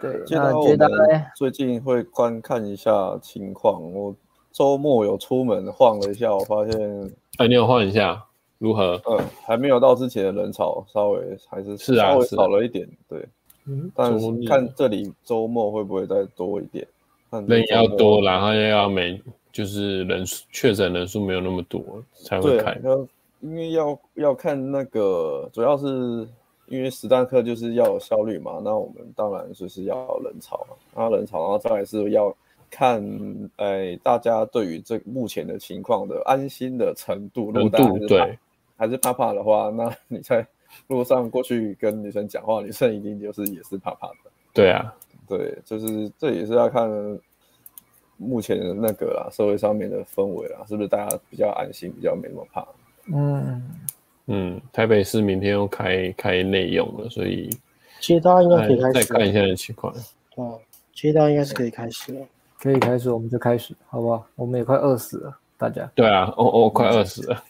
[0.00, 0.10] 对。
[0.30, 3.80] 那接下来最近会观看一下情况。
[3.92, 4.14] 我
[4.50, 8.24] 周末有出门晃了一下，我发现，哎，你有晃一下，
[8.58, 9.00] 如何？
[9.08, 12.88] 嗯，还没有到之前的人潮，稍微还是是稍微少了一点。
[13.08, 13.24] 对，
[13.66, 16.84] 嗯，但是看这里周末会不会再多一点？
[17.46, 19.22] 人也要多，然后又要没，
[19.52, 21.80] 就是人数确诊人数没有那么多
[22.12, 22.76] 才会开。
[22.82, 23.06] 要
[23.38, 26.26] 因为要要看那个，主要是。
[26.70, 32.32] 因为实战课就是要有效率嘛，那我们当然就是要有人潮，嘛，那人潮，然后再来是要
[32.70, 33.04] 看，
[33.56, 38.38] 哎，大家对于这目前的情况的安心的程度，如果大家还是怕对，
[38.76, 40.46] 还是怕怕的话，那你在
[40.86, 44.30] 路上过去跟女生讲话，女生一定就是也是怕怕的。
[44.54, 44.94] 对啊，
[45.26, 46.88] 对，就是这也是要看
[48.16, 52.64] 目前的那个啦，社会上面的氛围啦，是不是大家比较安心，比较没那么怕？
[53.12, 53.60] 嗯。
[54.32, 57.50] 嗯，台北市明天要开开内用了，所以
[57.98, 58.92] 接单应该可以开始。
[58.92, 59.92] 再看一下的情况。
[60.36, 60.54] 啊，
[60.94, 62.24] 接单应该是可以开始了，
[62.62, 64.24] 可以开始，我们就开始，好不好？
[64.36, 65.90] 我们也快饿死了，大家。
[65.96, 67.42] 对啊，我、哦、我、哦、快饿死了。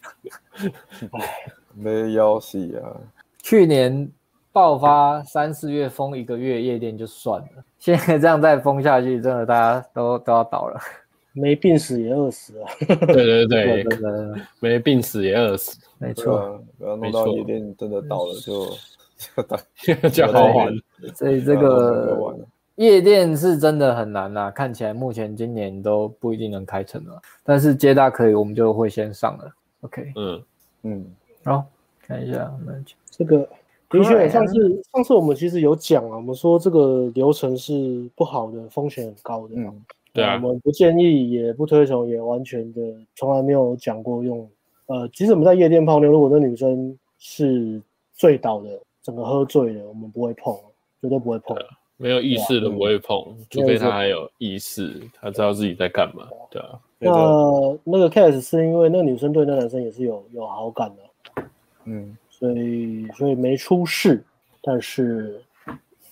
[1.74, 2.96] 没消息啊！
[3.42, 4.10] 去年
[4.50, 10.80] 爆发三四月封一个月夜店就算了，现在这样再封下去，真的大家都都要倒了。
[11.32, 12.68] 没病死也饿死啊。
[13.06, 13.84] 对对对，
[14.60, 15.78] 没病死也饿死。
[15.98, 18.66] 没错、啊，不要弄到夜店真的倒了就
[20.10, 20.74] 就好玩。
[21.14, 22.36] 所以这个
[22.76, 27.20] 夜店是真的很难呐、啊，看起来目前今年都不一定能开成了。
[27.44, 29.52] 但是接大可以，我们就会先上了。
[29.82, 30.42] OK，嗯
[30.82, 31.06] 嗯，
[31.44, 31.64] 好，
[32.06, 32.50] 看一下，
[33.10, 33.48] 这个
[33.88, 39.54] 的确，上次上次我们其实有讲啊，我们说这个流程是不好的，风险很高的。
[39.56, 42.80] 嗯对啊，我们不建议，也不推崇，也完全的
[43.14, 44.48] 从来没有讲过用。
[44.86, 47.80] 呃，即使我们在夜店泡妞，如果那女生是
[48.14, 48.68] 醉倒的，
[49.02, 50.52] 整个喝醉了，我们不会碰，
[51.00, 51.56] 绝对不会碰。
[51.96, 56.26] 没有意识的不会碰，除非他还有意识，他知道自己在干嘛。
[56.50, 56.80] 对啊。
[56.98, 61.42] 那那个 case 是因为那个女生对那男生也是有有好感的，
[61.84, 64.24] 嗯，所以所以没出事，
[64.60, 65.40] 但是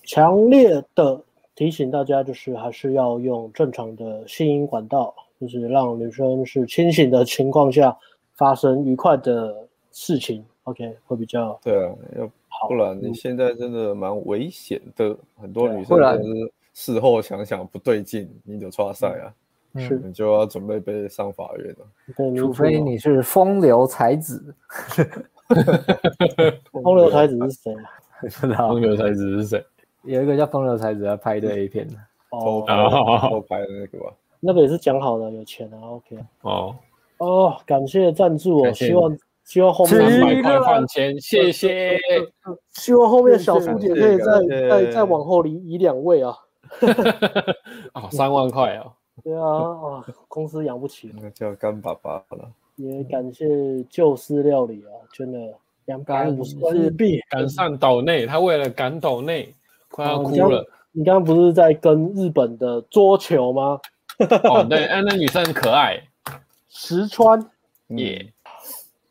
[0.04, 1.20] 强烈的。
[1.58, 7.96] 提醒大家，就是还是要用正常的吸引管道，就是让女生是清醒的情况下
[8.36, 10.44] 发生愉快的事情。
[10.62, 12.30] OK，会比较对啊，要
[12.68, 19.26] 不然你现在真的蛮危险的，很多女生就是事后想想不对劲，你就抓塞啊，
[19.80, 22.36] 是你就要准备被上法院了。
[22.36, 24.54] 除非你是风流才子，
[26.70, 27.74] 风流才子是谁
[28.54, 28.68] 啊？
[28.70, 29.64] 风流才子是谁？
[30.02, 31.86] 有一个叫风流才子要拍一堆 A 片。
[31.88, 31.94] 的，
[32.30, 32.76] 偷拍
[33.28, 36.18] 偷拍的那个吧，那个也是讲好的，有钱啊，OK。
[36.42, 36.76] 哦。
[37.18, 41.98] 哦，感谢赞助哦，希望希望后面三百块换钱，谢谢。
[42.72, 46.36] 希望后面小数点可以再再再往后移移两位啊。
[47.92, 48.92] 啊， 三万块啊。
[49.24, 52.48] 对啊，啊，公司养不起，那叫干爸爸了。
[52.76, 55.38] 也感谢旧式料理啊，真的
[55.86, 59.52] 两百五十块日币，赶上岛内，他为了赶岛内。
[59.90, 63.80] 快要哭了，你刚刚不是在跟日本的桌球吗？
[64.44, 66.00] 哦，对，哎，那女生很可爱，
[66.68, 67.40] 石川
[67.88, 68.32] 耶。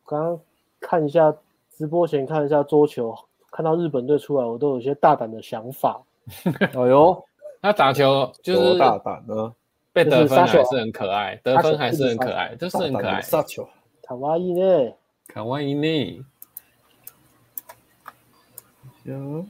[0.05, 0.39] 刚刚
[0.79, 1.33] 看一下
[1.77, 3.13] 直播前看一下桌球，
[3.51, 6.01] 看到日本队出来，我都有些大胆的想法。
[6.59, 7.25] 哎呦，
[7.61, 9.53] 他打球就是多大胆呢？
[9.93, 13.19] 被得分还是很可爱，得分还是很可爱，就是很可爱。
[13.21, 13.67] 杀球，
[14.03, 14.93] 卡哇伊呢？
[15.27, 16.25] 卡哇伊呢？
[19.03, 19.49] 行，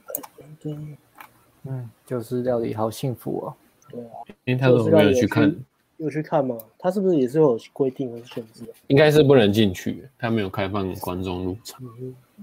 [1.68, 3.54] 嗯，就是料理好幸福哦。
[3.90, 4.10] 对啊，
[4.44, 5.54] 因为他都没有去看，
[5.98, 6.56] 有去看吗？
[6.78, 8.64] 他是不是也是有规定和限制？
[8.88, 11.80] 应该是不能进去，他没有开放观众入场。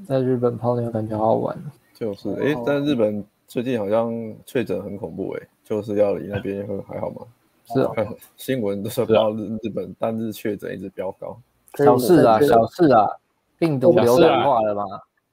[0.07, 1.57] 在日本泡妞感觉好好玩。
[1.93, 4.14] 就是，哎、欸，但日本最近好像
[4.45, 7.22] 确诊很恐怖，哎，就是料理那边会还好吗？
[7.73, 7.91] 是啊，
[8.38, 11.39] 新闻都说到日日本单日确诊一直飙高。
[11.76, 13.07] 小事啊，小事啊，
[13.57, 14.84] 病毒流感化了嘛？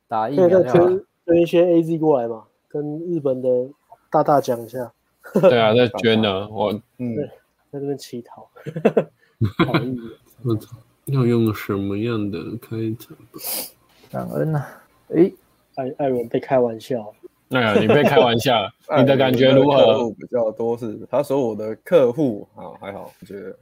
[0.08, 0.88] 打疫苗就好。
[1.26, 3.48] 捐一些 AZ 过来嘛，跟日本的
[4.12, 4.92] 大大讲一下。
[5.40, 7.16] 对啊，在捐呢， 我嗯，
[7.70, 8.46] 在这边乞讨。
[9.66, 9.98] 好意
[10.44, 10.76] 我操，
[11.06, 13.16] 要用什么样的开场？
[14.10, 14.62] 感恩呐！
[15.16, 15.32] 哎，
[15.76, 17.14] 艾艾伦被开玩笑。
[17.48, 18.68] 哎呀，你被开玩笑，
[18.98, 20.10] 你的感觉如何？
[20.10, 23.56] 比较多是，他说我的客户啊，还好，我觉得。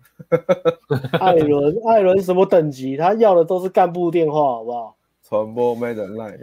[1.20, 2.96] 艾伦，艾伦什么等级？
[2.96, 4.96] 他要的都是干部电话，好不好？
[5.22, 6.36] 传播没人赖。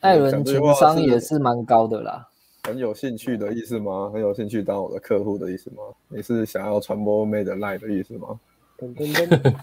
[0.00, 2.28] 艾伦情商也是蛮高的啦。
[2.64, 4.10] 很有兴趣的意思吗？
[4.14, 5.82] 很有兴趣当我的客户的意思吗？
[6.08, 8.38] 你是想要传播 made line 的意思吗？
[8.78, 9.54] 噔噔噔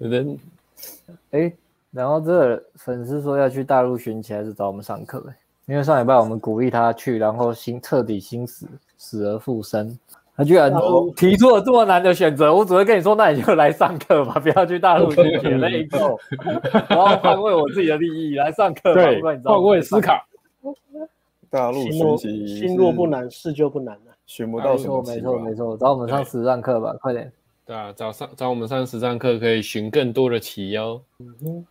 [0.00, 0.38] 噔噔。
[1.32, 1.52] 哎，
[1.90, 5.24] 然后这粉丝说要去大陆寻奇，还是找我们上课？
[5.66, 9.98] 因为上礼拜我们鼓励他去，然后心彻底心死，死而复生。
[10.36, 10.72] 他居然
[11.16, 15.98] 提出了这么难的选择，我只会跟你说，那你就来上课吧，不要去大陆寻奇那一个。
[16.88, 20.14] 然后捍卫我自己的利益来上课，对，换位思考。
[21.50, 24.12] 大陆寻奇，心若不难，事就不难了。
[24.26, 27.32] 寻不到什么，没错没错，找我们上实战课吧，快点。
[27.64, 31.00] 对啊，找上找我们上实战课可以寻更多的棋哟。
[31.18, 31.66] 嗯哼，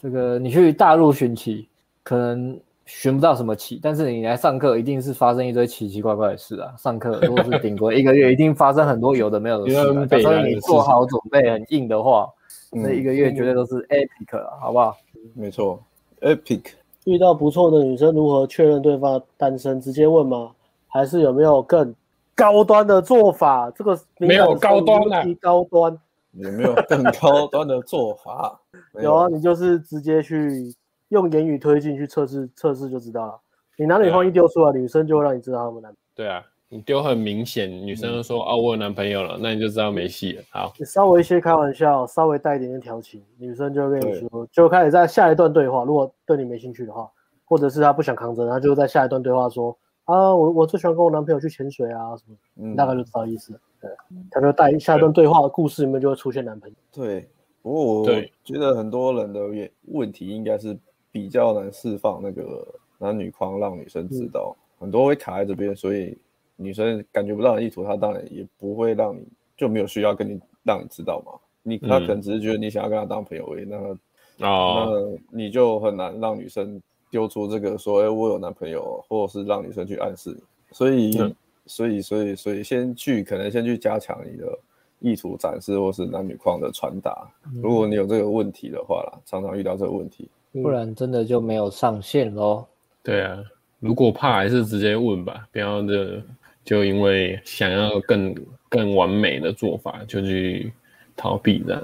[0.00, 1.68] 这个你去大陆寻棋，
[2.02, 6.74] 可能寻不到什么棋，但是你来上课，一定是发生一堆奇奇怪怪的事啊。
[6.78, 10.20] 上课如果是顶多一个月， 一定发生很多有的没有的事。
[10.22, 12.28] 所以你做好准备很硬的话，
[12.70, 14.96] 那一个月绝对都是 epic 了，好不好？
[15.34, 15.82] 没错
[16.20, 16.62] ，epic。
[17.08, 19.80] 遇到不错的女生，如何确认对方单身？
[19.80, 20.52] 直接问吗？
[20.86, 21.94] 还是有没有更
[22.34, 23.70] 高端的做法？
[23.70, 25.98] 这个没有高端啊，高端
[26.32, 28.60] 有没有更高端的做法？
[29.02, 30.74] 有啊，你就是直接去
[31.08, 33.40] 用言语推进去测试，测试就知道了。
[33.76, 35.94] 你男女方一丢出来，女生就会让你知道他们男。
[36.14, 36.42] 对啊。
[36.70, 40.42] 你丢很明显，女生就说：“哦，我有男朋友了。”那你就知道没戏了。
[40.50, 45.84] 好，你稍微一些开玩笑，稍微带一点点调情，女生就会跟你说，就开始在下一段对话。
[45.84, 47.10] 如果对你没兴趣的话，
[47.46, 49.74] 或者是她不想扛着，她就在下一段对话说
[50.04, 53.58] ：“啊，我我最喜欢跟我男朋友去潜水啊什么。”嗯，大概就知道意思。
[53.80, 53.90] 对，
[54.30, 56.76] 他就带下一段对话的故事里面就会出现男朋友。
[56.92, 57.26] 对，
[57.62, 58.04] 不过我
[58.44, 59.40] 觉得很多人的
[59.86, 60.76] 问题应该是
[61.10, 62.66] 比较难释放那个
[62.98, 66.18] 男女框，让女生知道，嗯、很多会卡在这边，所以。
[66.60, 69.22] 女生感觉不到的意图，她当然也不会让你
[69.56, 71.32] 就没有需要跟你让你知道嘛。
[71.62, 73.98] 你她可能只是觉得你想要跟她当朋友而已，那个
[74.36, 74.86] 那
[75.30, 76.80] 你就很难让女生
[77.10, 80.42] 丢出这个说，哎，我有男朋友，或者是让女生去暗示你。
[80.72, 81.34] 所以，嗯、
[81.66, 84.58] 所以，所以，所以，先去可能先去加强你的
[85.00, 87.26] 意图展示，或是男女框的传达。
[87.62, 92.64] 如果你有这个问题的话啦，常常遇到这个问题，不然真的就没有上线喽。
[93.02, 93.42] 对啊，
[93.80, 96.22] 如果怕还是直接问吧，不要的。
[96.68, 98.34] 就因为想要更
[98.68, 100.70] 更完美的做法，就去
[101.16, 101.82] 逃避这样。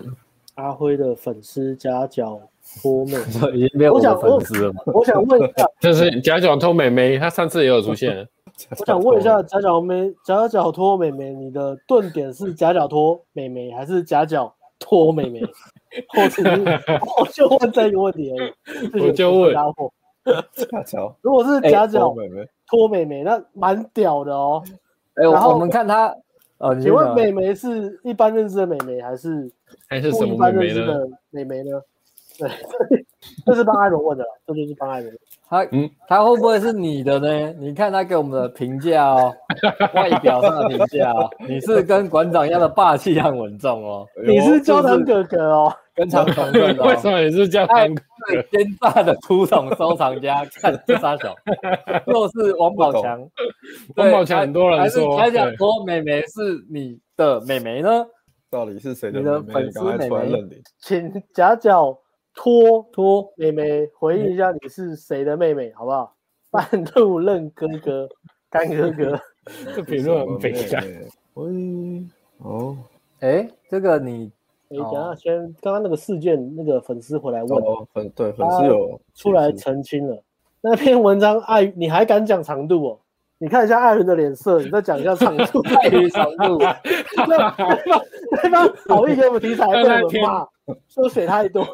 [0.56, 2.39] 阿辉的粉丝夹脚
[2.82, 3.12] 托妹，
[3.56, 4.82] 已经没有我的粉丝了吗？
[4.93, 8.28] 我想问一下， 就是夹脚托妹妹，她上次也有出现。
[8.78, 15.40] 我想问一下，夹脚妹夹脚托妹妹，你的顿点是夹脚托妹妹，还是夹脚托妹妹？
[16.19, 19.01] 我只我就问这个问题而已。
[19.01, 19.55] 我就问，
[20.71, 22.49] 夹脚，如果是夹脚拖妹。
[22.67, 24.63] 托美眉那蛮屌的哦，
[25.15, 26.15] 哎，我们看他，
[26.59, 29.51] 呃，请问美眉是一般认识的美眉，还是
[29.89, 31.01] 还是什么妹妹呢？
[31.31, 31.81] 妹妹呢？
[32.39, 32.51] 对，
[33.47, 35.16] 这是帮艾伦问的，这就是帮艾伦。
[35.48, 37.52] 他嗯，他会不会是你的呢？
[37.59, 39.35] 你看他给我们的评价哦，
[39.94, 45.73] 外表上的评价哦，你是跟馆长一样的霸气和稳重哦，你是焦糖哥哥哦。
[45.97, 50.44] 跟长同的， 为什么也是叫爱最奸诈的出宠收藏家？
[50.61, 51.32] 看这杀手，
[52.09, 53.20] 又是王宝强。
[53.94, 58.05] 王宝强很多人说，还是夹脚托妹妹是你的妹妹呢？
[58.51, 59.20] 到底是谁的？
[59.20, 60.43] 你的粉丝妹妹，
[60.81, 61.97] 请夹脚
[62.35, 66.15] 托托妹妹回应一下，你是谁的妹妹，好不好？
[66.51, 68.09] 半路认哥哥，
[68.51, 69.20] 干哥哥，
[69.74, 70.85] 这评论很悲惨。
[71.35, 72.06] 喂，
[72.39, 72.77] 哦，
[73.20, 74.31] 哎，这个你，
[74.69, 80.23] 哎，等下先，刚刚那个事件，那个粉丝回来问，哦，粉对粉丝有出来澄清了。
[80.61, 83.01] 那篇文章爱你还敢讲长度哦？
[83.39, 86.59] 你看一下艾伦的脸色，你再讲一下长度， 爱与长度。
[86.59, 87.56] 对方
[88.40, 90.47] 对方好意给我们题材，被我们骂，
[90.89, 91.66] 说水太多。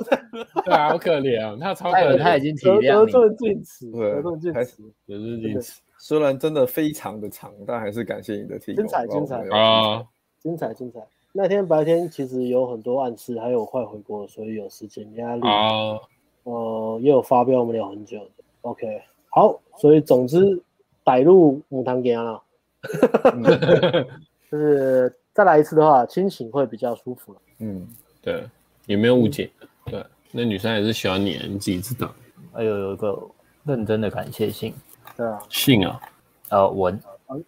[0.65, 2.87] 对啊，好可怜啊，他超可怜，他已经体谅你。
[2.89, 4.61] 得寸进尺，对，得寸进尺，
[5.07, 5.81] 得寸进尺。
[5.99, 8.85] 虽然真的非常的长，但还是感谢你的提供。
[8.85, 10.03] 精彩，精彩啊！
[10.39, 10.99] 精彩，精彩。
[11.32, 16.01] 那天白天其实有很多暗示，还有快回国，所以有时间压力啊。
[16.45, 18.31] 呃，也有发飙，我们聊很久的。
[18.62, 20.61] OK，好，所以总之。
[21.05, 22.43] 摆入母汤羹了，
[24.51, 27.37] 就是再来一次的话，清醒会比较舒服。
[27.59, 27.87] 嗯，
[28.23, 28.45] 对，
[28.87, 29.51] 有没有误解？
[29.87, 32.13] 对，那女生也是喜欢你，你自己知道。
[32.53, 33.17] 还有有一个
[33.65, 34.75] 认真的感谢信，
[35.17, 36.01] 对啊，信啊，
[36.49, 37.01] 呃，文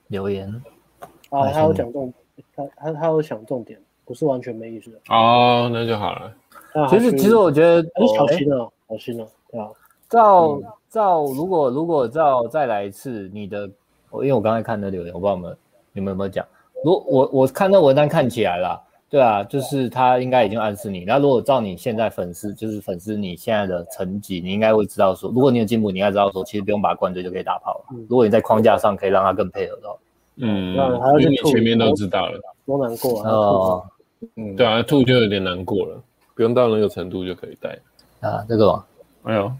[0.06, 0.48] 留言
[1.30, 2.12] 啊，他有讲重，
[2.54, 4.98] 他他他有讲重点，不是完全没意思的。
[5.08, 6.32] 哦，那就好了。
[6.88, 9.68] 其实其实我觉得很小心哦，小心哦，对啊，
[10.12, 10.60] 照。
[10.92, 13.62] 照如果如果照再来一次，你的，
[14.12, 15.56] 因为我刚才看的留言，我不知道你们
[15.94, 16.46] 你们有没有讲。
[16.84, 18.78] 如我我看那文章看起来啦，
[19.08, 21.06] 对啊，就是他应该已经暗示你。
[21.06, 27.84] 那如果照你现在粉丝，就是粉丝你现在的成绩，你应该会知道说，如果你有进步，你应该知道说，其实不用把他灌醉就可以打跑了。
[28.06, 29.96] 如果你在框架上可以让他更配合的话，
[30.36, 33.82] 嗯，因为你前面都知道了，多难过啊。
[34.36, 35.98] 嗯，对啊，吐就有点难过了，
[36.34, 37.78] 不用到那个程度就可以带
[38.20, 38.44] 啊。
[38.46, 38.84] 这个，
[39.22, 39.50] 哎呦，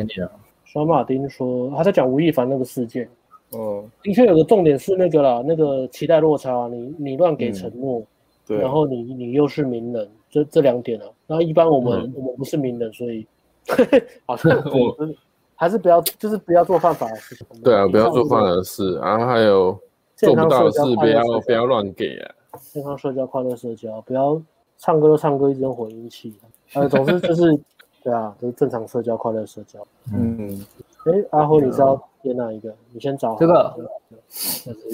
[0.00, 0.32] 天天啊。
[0.64, 3.08] 小马丁说他在讲吴亦凡那个事件，
[3.52, 8.00] 嗯，的确有个重点是那个啦，那个期待落差，你你乱给承诺，
[8.46, 13.26] 对，然后你你又是名人，这这两点啊，然后一般我们我们不是名人，所以
[14.26, 14.96] 好像我
[15.56, 17.46] 还是不要，就是不要做犯法的事情。
[17.64, 19.76] 对啊，不要做犯法的事，然后还有
[20.14, 22.30] 做不到的事，不要不要乱给啊。
[22.60, 24.40] 健康社交，快乐社交，不要
[24.78, 26.32] 唱歌就唱歌，一直用混音器，
[26.74, 27.60] 呃，总之就是。
[28.02, 29.78] 对啊，就是正常社交，快乐社交。
[30.12, 30.58] 嗯，
[31.04, 32.74] 哎，阿辉，你知道点哪一个？
[32.92, 33.76] 你先找这个。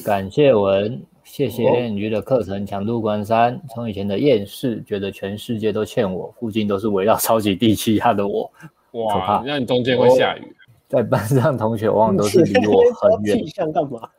[0.04, 3.60] 感谢文，谢谢练鱼的课程强度关山。
[3.70, 8.50] 从以前的厌世，觉得全世界都欠我，附近都是围绕超级地气压的我。
[8.92, 10.56] 哇，那你中间会下雨。
[10.88, 13.36] 在班上同学往往都是离我很远。
[13.38, 14.08] 气象干嘛？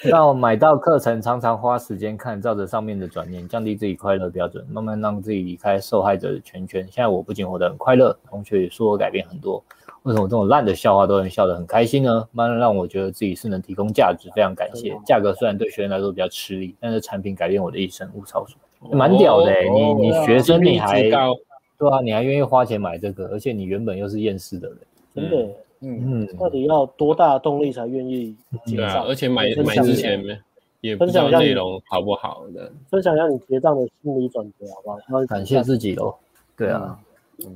[0.08, 6.82] 让我买到课程，常常花时间看，照着上面的转念，降低自己快乐标准，慢慢让自己离开受害者的圈圈。
[6.84, 9.62] 现在我不仅活得很快乐，同学也说我改变很多。
[10.04, 12.26] 为什么这种烂的笑话都能笑得很开心呢？
[12.32, 14.98] 慢慢让我觉得自己是能提供价值，非常感谢。
[15.04, 18.56] 价格虽然对学生来说比较吃力，但是产品改变我的一生，物超所
[18.90, 19.68] 值，蛮屌的、欸。
[19.68, 21.12] 你你学生你还对
[21.90, 24.78] 啊，你还愿意花钱买这个，而且你原本又是厌世的人，
[25.14, 25.48] 真的。
[25.80, 28.36] 嗯，到底要多大的动力才愿意
[28.66, 28.76] 结账？
[28.76, 30.22] 对啊，而且买买之前
[30.80, 32.70] 也不知道内容好不好的。
[32.90, 35.26] 分享一下你结账的心理转折，好不好？
[35.26, 36.14] 感谢自己喽。
[36.56, 36.98] 对啊，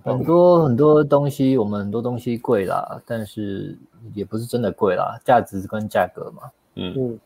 [0.03, 3.77] 很多很多东西，我们很多东西贵啦，但是
[4.15, 6.43] 也不是真的贵啦，价值跟价格嘛。
[6.77, 7.19] 嗯嗯，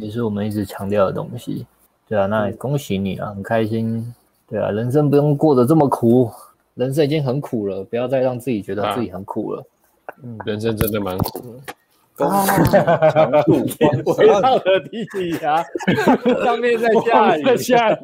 [0.00, 1.66] 也是我们一直强调的东西。
[2.08, 4.14] 对啊，那恭喜你啊，很开心。
[4.48, 6.30] 对啊，人生不用过得这么苦，
[6.74, 9.60] 人生已经很苦了，不要再让自己觉得自己很苦了。
[9.60, 9.66] 嗯，
[10.44, 12.24] 人生真的蛮苦的。
[12.24, 12.46] 啊，
[13.10, 15.62] 强度回到了地底下，
[16.42, 17.96] 上面在下雨，在下雨，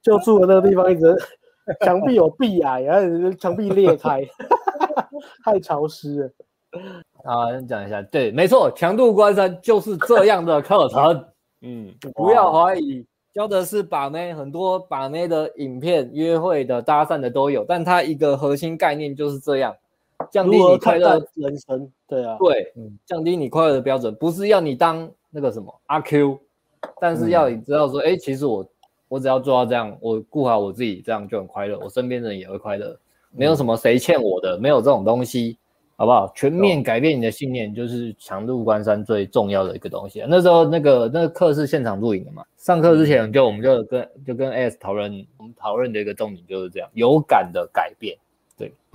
[0.00, 1.14] 就住的那个地方一直
[1.84, 4.22] 墙壁有壁癌，然后墙壁裂开，
[5.44, 6.30] 太潮湿了。
[7.24, 11.26] 好，讲一下，对，没错，强度关山就是这样的课程。
[11.60, 13.04] 嗯，不要怀疑，
[13.34, 19.74] 教的是把妹，很多把妹的影片、约会的、搭讪的都有，但它一个核心概念就是这样。
[20.30, 26.38] 降低你快乐人生，对啊，对，嗯，降低你快乐的标准，不是要你当那个什么阿 Q，
[27.00, 28.66] 但是要你知道说，哎、嗯，其实我
[29.08, 32.98] 我只要做到这样，我顾好我自己，这样就很快乐，我身边的人也会快乐，
[33.30, 35.58] 没有什么谁欠我的，没有这种东西，
[35.96, 36.32] 好不好？
[36.34, 40.24] 全面改变你的信念，就是强度关山最重要的一个东西。
[40.28, 48.16] 那时候那个那个课是现场录影的嘛，上课之前就我们就跟就跟 AS 讨论，我们讨论的一个重点就是这样，有感的改变。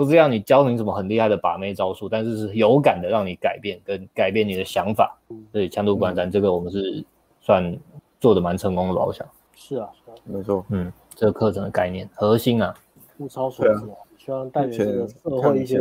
[0.01, 5.15] 对，不是要你教你什么很厉害的把妹招数，但是是有感的让你改变跟改变你的想法。
[5.51, 7.05] 所以强度关山这个我们是
[7.39, 7.77] 算
[8.19, 9.05] 做的蛮成功的吧？
[9.05, 12.73] 我想是啊，是啊，没错，嗯，这个课程的概念核心啊，
[13.19, 13.81] 物超所值，
[14.17, 15.79] 希望带给这个社会一些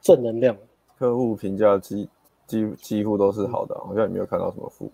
[0.00, 0.54] 正能量。
[0.98, 2.08] 客户评价几
[2.46, 4.90] 几几乎都是好的，好像也没有看到什么负。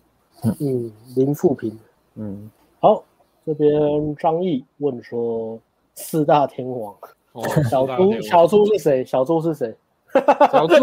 [0.59, 1.77] 嗯，零负评。
[2.15, 2.49] 嗯，
[2.79, 3.03] 好，
[3.45, 5.59] 这边张毅问说
[5.95, 6.95] 四大天王。
[7.33, 9.05] 哦， 小猪，小猪是谁？
[9.05, 9.75] 小猪是谁？
[10.51, 10.75] 小猪，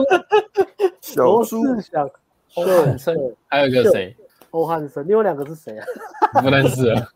[1.00, 2.08] 小猪是想
[2.54, 4.14] 欧汉汉森，还有一个谁？
[4.50, 5.86] 欧汉森，另外两个是谁啊？
[6.42, 7.08] 不认识啊，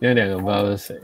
[0.00, 1.00] 另外两个不知道是谁。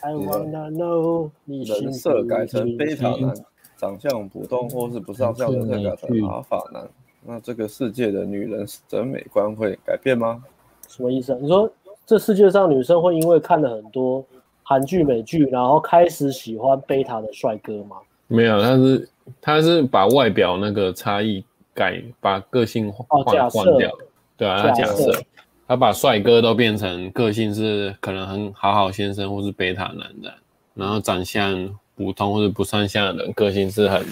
[0.00, 3.34] I wanna know 你心人设改成里贝塔男，
[3.76, 6.88] 长相普通或是不上相，人设改成阿法男，
[7.24, 10.42] 那这个世界的女人审美观会改变吗？
[10.88, 11.38] 什么意思啊？
[11.40, 11.70] 你说
[12.06, 14.24] 这世界上女生会因为看了很多
[14.62, 17.96] 韩剧、美剧，然后开始喜欢贝塔的帅哥吗？
[18.28, 19.08] 没有，他是
[19.40, 21.44] 他是把外表那个差异
[21.74, 23.90] 改，把个性换换、哦、掉。
[24.36, 25.12] 对啊，他假设
[25.68, 30.32] 他把帅哥都变成个性是可能很好好先生或是贝塔男的，
[30.74, 34.02] 然后长相普通或者不上相的人个性是很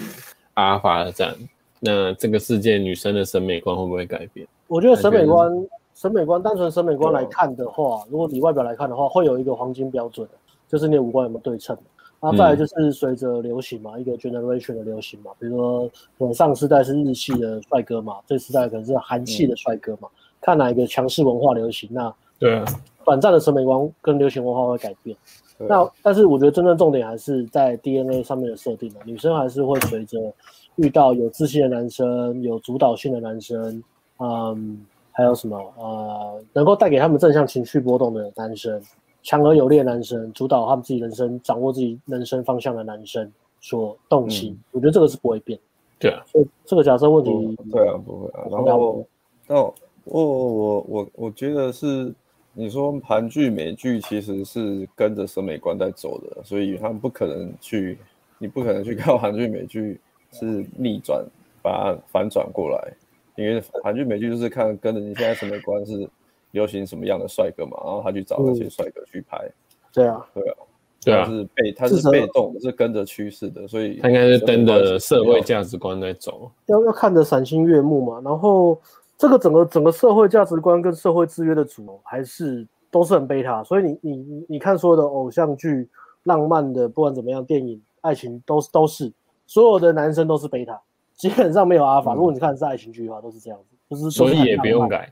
[0.53, 1.33] 阿尔法的这样。
[1.79, 4.47] 那这个世界女生的审美观会不会改变？
[4.67, 10.27] 我觉得审美观，审美观单纯审美观来看的话，如果你外表来看的话，会有一个黄金标准，
[10.71, 11.77] 就是你的五官有没有对称。
[12.23, 15.89] 那再来就是随着流行嘛，嗯、一个 generation 的流行嘛，比如说
[16.19, 22.65] 可能上世代是日系的帅哥嘛，这世代可能是韩系的帅哥嘛，嗯、看哪一个强势文化流行，那对啊，
[23.03, 25.17] 短暂的审美观跟流行文化会改变。
[25.57, 30.31] 啊、那但是我觉得真正重点还是在 DNA 上面的设定嘛，女生还是会随着
[30.75, 33.83] 遇到有自信的男生、有主导性的男生，
[34.19, 38.79] 嗯，还有什么呃，能够带给他们正向情绪波动的男生。
[39.23, 45.59] 强而有力的男生，主导他们自己人生、掌握自己人生方向的男生所动心，嗯、我觉得这个是不会变。
[45.99, 48.47] 对啊，所以这个假设问题，对啊，不会啊。
[48.65, 49.05] 然后，
[49.47, 49.73] 哦，
[50.05, 52.11] 我我我我觉得是
[52.53, 57.99] 你说韩剧、美剧其实是跟着审美观在走的，所以他们不可能去，
[58.39, 59.99] 你不可能去看韩剧、美剧
[60.31, 61.23] 是逆转
[61.61, 62.93] 把它反转过来，
[63.35, 66.09] 因为韩剧、美剧就是看跟着你现在审美观是。
[66.51, 69.37] 流行什么样的帅哥嘛，然后他去找那些帅哥去拍。
[69.39, 69.53] 嗯、
[69.93, 70.55] 对啊，对啊，
[71.03, 76.51] 对啊，是被他是被动的，是跟着趋势的，所以他应该是跟着社会价值观在走。
[76.67, 78.79] 要要看着赏心悦目嘛，然后
[79.17, 85.89] 这个整个整个社会价值观跟社会制约的主流还是都是很贝塔，所以你你你你看所有的偶像剧、
[86.23, 89.11] 浪漫的，不管怎么样，电影、爱情都是都是
[89.47, 90.79] 所有的男生都是贝塔，
[91.15, 92.13] 基本上没有阿法。
[92.13, 95.11] 嗯、如果你看的是爱情剧的话，都是这样子，就是所以也不用改。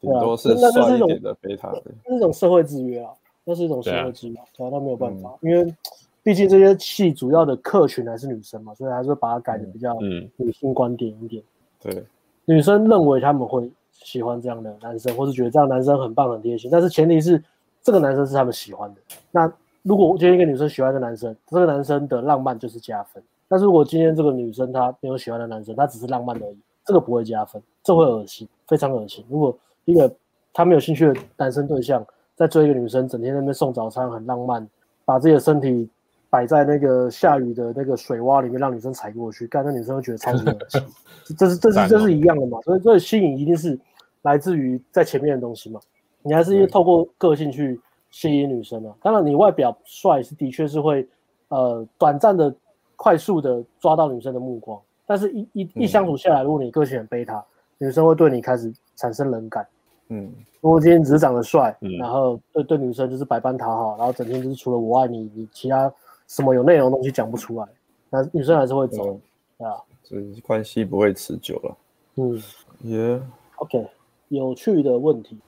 [0.00, 3.12] 很多是帅一点的贝塔的，那是一种社会制约啊，
[3.44, 5.74] 那是一种社会制约，对啊，那没有办法，因为
[6.22, 11.42] 毕竟这些戏主要的客群还是女生嘛，所以还是把它改的比较女性观点一点。
[11.80, 12.04] 对，
[12.44, 17.42] 女生认为他们会喜欢这样的男生，或是觉得这样男生很棒很贴心，但是前提是
[17.82, 19.00] 这个男生是他们喜欢的。
[19.30, 19.50] 那
[19.82, 29.24] 如果今天一个女生喜欢一个男生，这个男生的浪漫就是加分；但是如果今天这个女生她没有喜欢的男生，她只是浪漫而已，这个不会加分，这会恶心，非常恶心。
[29.30, 30.12] 如果一个
[30.52, 32.04] 他没有兴趣的男生对象，
[32.34, 34.66] 在追一个女生，整天在那边送早餐，很浪漫，
[35.04, 35.88] 把自己的身体
[36.28, 40.82] 摆在那个下雨的那个水洼里面，让女生踩过去，干那女生会觉得超级恶心。
[41.36, 42.60] 这是这是这是一样的嘛？
[42.62, 43.78] 所以所以吸引一定是
[44.22, 45.80] 来自于在前面的东西嘛？
[46.22, 47.80] 你还是因为透过个性去
[48.10, 48.94] 吸引女生啊。
[49.02, 51.08] 当然，你外表帅是的确是会
[51.48, 52.54] 呃短暂的、
[52.96, 57.44] 快速的抓到女生的目光，但是一一一相处下来，如果你个性很贝塔，
[57.80, 59.66] 女生会对你开始产生冷感。
[60.08, 60.30] 嗯，
[60.60, 65.92] 如果今天只是长得帅，嗯、然后对对女生就是百般讨好，然后整天就是除了我爱你，你其他
[66.26, 67.66] 什么有内容的东西讲不出来，
[68.10, 69.20] 那女生还是会走，嗯、
[69.58, 71.76] 对啊，所以关系不会持久了。
[72.16, 72.42] 嗯，
[72.82, 73.20] 耶。
[73.56, 73.86] OK，
[74.28, 75.38] 有趣的问题。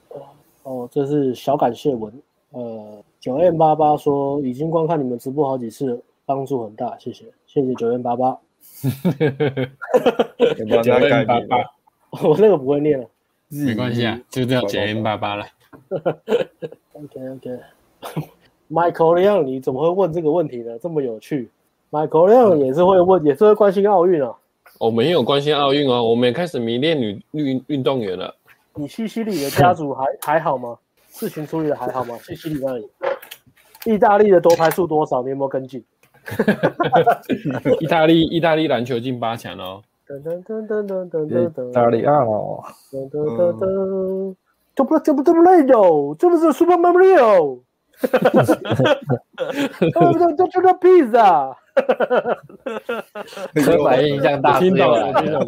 [0.63, 2.13] 哦，这是小感谢文，
[2.51, 8.39] 呃，九 M 八八说已经观看你们直播好几次，帮助很大，谢谢，谢谢九 M 八八。
[10.57, 11.75] 九 M 八八，
[12.23, 13.07] 我那个不会念了。
[13.49, 15.47] 没关系啊，就这样九 M 八八了。
[16.93, 20.79] OK OK，Michael Young，，你怎么会问这个问题呢？
[20.79, 21.51] 这么有趣
[21.91, 24.35] ，Michael Young 也是会问，嗯、也是会关心奥运啊。
[24.79, 28.35] 我们也有关心奥运哦，我们也开始迷恋女运运动员了。
[28.75, 30.77] 你西西里的家族还还好吗？
[31.09, 32.17] 事情处理的还好吗？
[32.23, 32.87] 西西里那里，
[33.85, 35.23] 意大利的夺牌数多少？
[35.23, 35.85] 你有没有跟进？
[37.81, 39.83] 意大利意大利篮球进八强哦。
[40.21, 42.21] 噔噔噔噔噔噔噔，哪里啊？
[42.91, 44.35] 噔噔噔噔，
[44.75, 47.61] 这不这不这不来哟，这不是 Super Mario。
[47.93, 48.95] 哈哈哈哈哈！
[49.93, 50.25] 这不是
[50.81, 51.55] Pizza。
[53.65, 55.47] 刻板印象大听到了，听到了。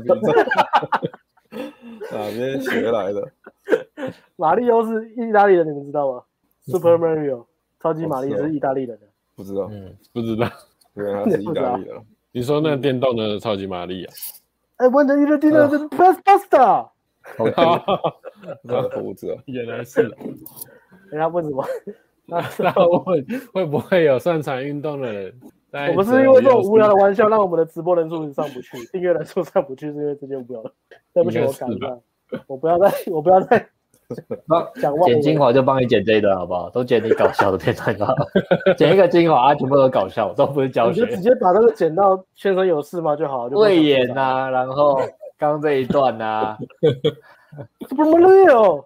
[2.12, 3.28] 哪边学来的？
[4.36, 6.22] 马里奥是意大利人，你们知道吗
[6.66, 7.44] ？Super Mario，
[7.80, 9.06] 超级马里是意大利人的。
[9.34, 10.46] 不知道，嗯，不知道。
[10.94, 11.96] 对，他是意大利人。
[12.30, 14.14] 你说那个电动的超级玛丽啊？
[14.76, 16.88] 哎，问的你的第二个是 Pasta，
[17.36, 17.44] 好
[19.00, 20.02] 胡子， 原来是。
[21.10, 21.64] 人家问什么？
[22.26, 25.40] 那那问会不会有擅长运动的人
[25.90, 30.72] 我们是因为这种无聊的玩笑，让我们的直播人数上不去，订阅人数上不去，是因为这些无聊的。
[31.12, 31.66] 对不起，我改一下，
[32.46, 33.68] 我不要再，我不要再。
[34.80, 36.68] 讲剪精华就帮你剪这一段好不好？
[36.70, 38.14] 都剪你搞笑的片段就好，
[38.76, 41.00] 剪一个精华啊，全部都搞笑，都不是教学。
[41.02, 43.56] 你就直接把那个剪到先生有事吗就好了。
[43.58, 45.00] 魏延呐，然后
[45.38, 46.58] 刚这一段呐、啊，
[47.88, 48.84] 这不是累哦。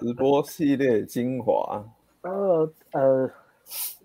[0.00, 1.84] 直播系列精华。
[2.22, 3.28] 呃呃，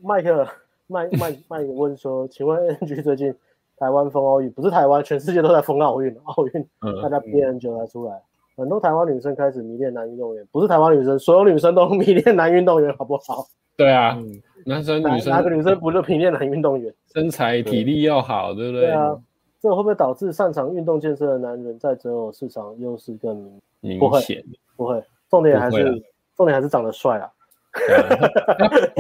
[0.01, 0.47] 麦克
[0.87, 3.33] 麦麦麦克问说，请问 NG 最近
[3.77, 8.19] 台湾封奥运，不是台湾，全世界都在封奥运，奥运、嗯、大家憋很久才出来。
[8.57, 13.45] 很多台湾女生开始迷恋男运动员，不是台湾女生，所有女生都 迷恋男运动员，好不好？
[13.77, 16.91] 对啊，嗯、男生女生哪个女生不是迷恋男运动员？
[17.13, 18.87] 身材体力要好，对，不对？
[18.87, 19.15] 对啊，
[19.61, 23.37] 这会不会导致擅长运动健身的男人在择偶市场优势更
[23.81, 24.43] 明明显？
[24.75, 26.03] 不会，不会，重点还是
[26.35, 27.29] 重点还是长得帅啊。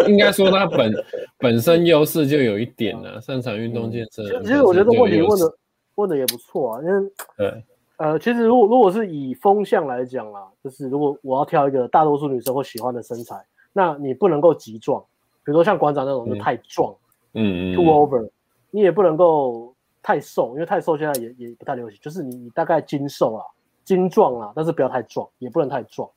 [0.07, 0.93] 应该说他本
[1.39, 4.23] 本身优势就有一点了，擅长运动健身。
[4.43, 5.51] 其实我觉得这问题问的
[5.95, 7.63] 问的也不错啊，因为对。
[7.97, 13.35] 呃，其实如果如果是以风向来讲啦，就是如果我要挑一个大多数女生会喜欢的身材，
[13.73, 15.01] 那你不能够极壮，
[15.43, 16.93] 比如说像馆长那种就太壮，
[17.33, 18.29] 嗯嗯，too over，
[18.69, 23.43] 你也不能够太瘦，因为太瘦现在也也不太流行，就是你你大概精瘦啊，
[23.83, 26.07] 精壮啊，但是不要太壮，也不能太壮。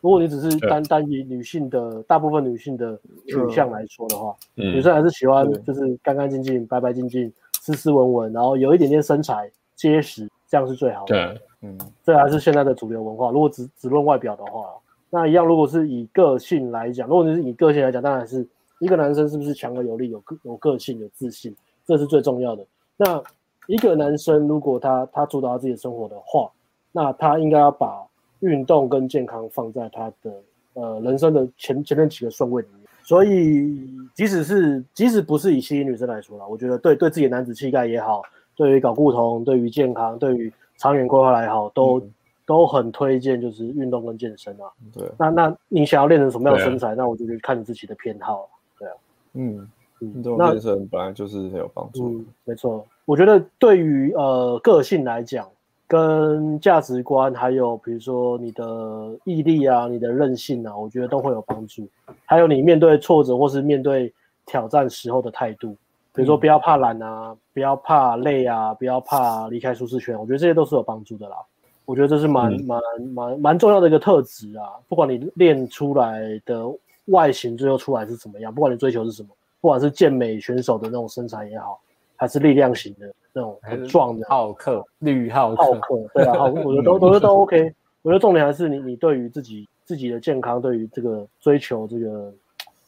[0.00, 10.28] 如果你只是单单以女性的大部分女性的取向来说的话，嗯、女生还是喜欢就是干干净净、白白净净、斯斯文文，然后有一点点身材结实。
[10.48, 11.14] 这样是最好的。
[11.14, 13.30] 对，嗯，这还是现在的主流文化。
[13.30, 14.74] 如果只只论外表的话，
[15.10, 15.46] 那一样。
[15.46, 18.46] 如果是以个性来讲，如果你是以个性来讲，当然是
[18.80, 21.54] 一个男生是不是强而有力、有个有个性、有自信，
[21.84, 22.64] 这是最重要的。
[22.96, 23.22] 那
[23.66, 26.50] 一个男生如果他他主导他自己的生活的话，
[26.92, 28.04] 那他应该要把
[28.40, 30.42] 运动跟健康放在他的
[30.74, 32.86] 呃人生的前前面几个顺位里面。
[33.02, 33.80] 所以，
[34.14, 38.22] 即使是即使不是以吸引女生来说啦，我觉得对对自己的男子气概也好。
[38.56, 42.10] 对于搞固酮，对于健康，对于长远规划来好，都、嗯、
[42.46, 44.64] 都很推荐，就是运动跟健身啊。
[44.92, 46.92] 对，那那你想要练成什么样的身材？
[46.92, 48.48] 啊、那我就看你自己的偏好。
[48.78, 48.94] 对啊，
[49.34, 49.68] 嗯，
[50.00, 52.08] 运动健身本来就是很有帮助。
[52.08, 52.84] 嗯，没错。
[53.04, 55.46] 我觉得对于呃个性来讲，
[55.86, 61.86] 跟价值观，还有比如说你的毅力啊，你的韧性啊，我觉得都会有帮助。
[62.24, 64.12] 还有你面对挫折或是面对
[64.44, 65.76] 挑战时候的态度。
[66.16, 71.36] 比如说，不要怕懒啊，嗯、不要怕累啊，不要怕离开舒适圈，我觉得这些都是有帮助的啦。
[71.84, 72.80] 我觉得这是蛮蛮
[73.14, 74.72] 蛮蛮重要的一个特质啊。
[74.88, 76.64] 不管你练出来的
[77.06, 79.28] 外形最后出来是怎么样，不管你追求是什么，
[79.60, 81.78] 不管是健美选手的那种身材也好，
[82.16, 87.72] 还是力量型的那种很壮的浩克、绿浩浩克，对啊， 我觉得都我觉得都 OK。
[88.02, 92.32] 我觉得重点还是你你对于自己自己的健康，对于这个追求这个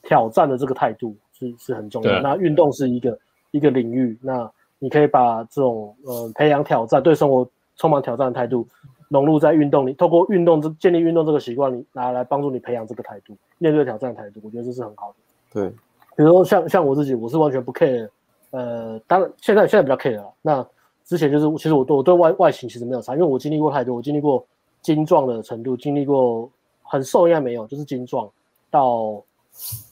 [0.03, 1.15] 挑战的这个态度。
[1.39, 2.21] 是是很重要。
[2.21, 3.19] 那运动是一个
[3.53, 8.67] 一个领域，那你可以把这种呃培养挑战、对生活充满挑战的态度
[9.09, 15.17] 融入在运动里，透过运动这建立运动这个习惯，你拿来帮助你培养这个态度，面对挑战的态度，我觉得这是很好的。
[15.53, 15.69] 对，
[16.17, 18.09] 比如说像像我自己，我是完全不 care，
[18.51, 20.33] 呃，当然现在现在比较 care 了。
[20.43, 20.67] 那
[21.05, 24.45] 之前就是其实我对我对外外形其实没有差，因为我经历过太多，我经历过
[24.83, 26.49] 精壮的程度，经历过
[26.83, 28.29] 很瘦应该没有，就是精壮
[28.71, 29.23] 到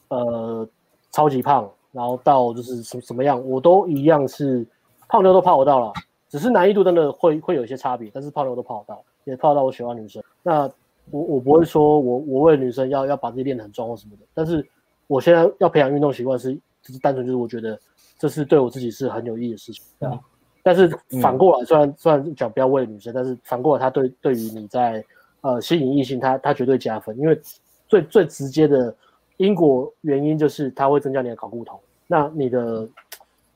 [0.08, 0.68] 呃。
[1.16, 4.66] 超级胖，然后到就是什什么样，我都一样是
[5.08, 5.90] 泡妞都泡得到了，
[6.28, 10.22] 只是难易度真的会会有一些差别，但是泡妞都泡得到，也泡得到我喜欢女生。
[10.42, 10.70] 那
[11.10, 14.62] 我我不会说我我为女生要要把自己练得很壮或什么的，但是
[15.06, 16.52] 我现在要培养运动习惯是
[16.82, 17.80] 就是单纯就是我觉得
[18.18, 20.12] 这是对我自己是很有意义的事情，对啊。
[20.12, 20.20] 嗯、
[20.62, 20.86] 但是
[21.22, 25.02] 反过来，虽然虽然讲不要为女生，但是反过来，他对对于你在
[25.40, 27.40] 呃吸引异性，他他绝对加分，因为
[27.88, 28.94] 最最直接的。
[29.36, 32.88] 因果原因就是它会增加你的睾固酮，那你的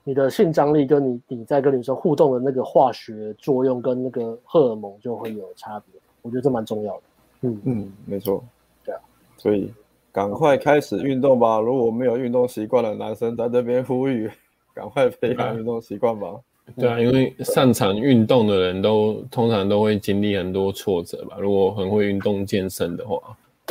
[0.05, 7.03] 你的性张力跟你你在跟女生互动的那个化学作用跟那个荷尔蒙就会有差别，我觉得这蛮重要的。
[7.43, 8.45] 嗯嗯，没错，
[8.85, 9.01] 对啊，
[9.37, 9.73] 所以
[10.13, 11.59] 赶快开始运动吧！
[11.61, 14.31] 如果没有运动习惯的男生在这边呼吁，
[14.75, 16.35] 赶快培养运动习惯吧。
[16.77, 21.37] 对啊，因为擅长运动的人都通常都会经历很多挫折吧。
[21.41, 23.19] 如果很会运动健身的话。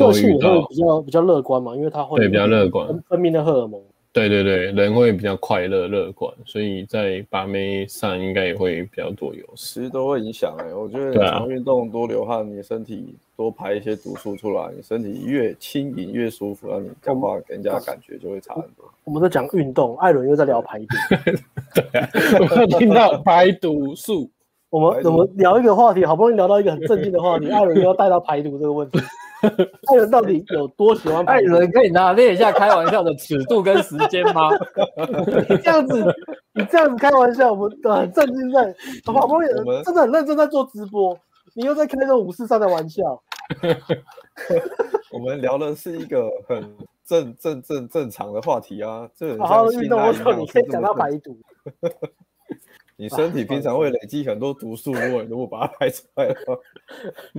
[0.08, 3.82] 个性也会比较比较乐观嘛，因为他会对比较乐观，分泌的荷尔蒙。
[4.12, 9.80] 对对对，人会比较快乐乐观，所以在把妹上应该也会比较多优势。
[9.80, 18.84] 其实都会影响哎、欸，我觉得你常运动多流汗，你身体多排一些毒素出来，你身体越轻盈越舒服，那你讲话给人家感觉就会差很多。
[19.04, 20.88] 我们在讲运动，艾伦又在聊排毒。
[21.76, 22.10] 对啊，
[22.40, 24.28] 我听到排毒素。
[24.72, 29.00] 我们怎么聊一个话题，好不容易聊到一个很正经的话题，艾伦又要带到排毒这个问题。
[29.88, 31.26] 艾伦到底有多喜欢？
[31.26, 34.50] 艾伦可以拿捏一下开玩笑的尺度跟时间吗？
[35.50, 36.16] 你这样子，
[36.54, 38.76] 你这样子开玩笑，我们都很震惊在，
[39.06, 41.18] 好不容易真的很认真在做直播，
[41.54, 43.22] 你又在开这种五四三的玩笑。
[45.12, 46.76] 我们聊的是一个很
[47.06, 51.38] 正正正正常的话题啊，这好好运动，我操你可以讲到排毒。
[53.00, 56.54] 你身体平常会累积很多毒素，如果 如果把它排出来的话，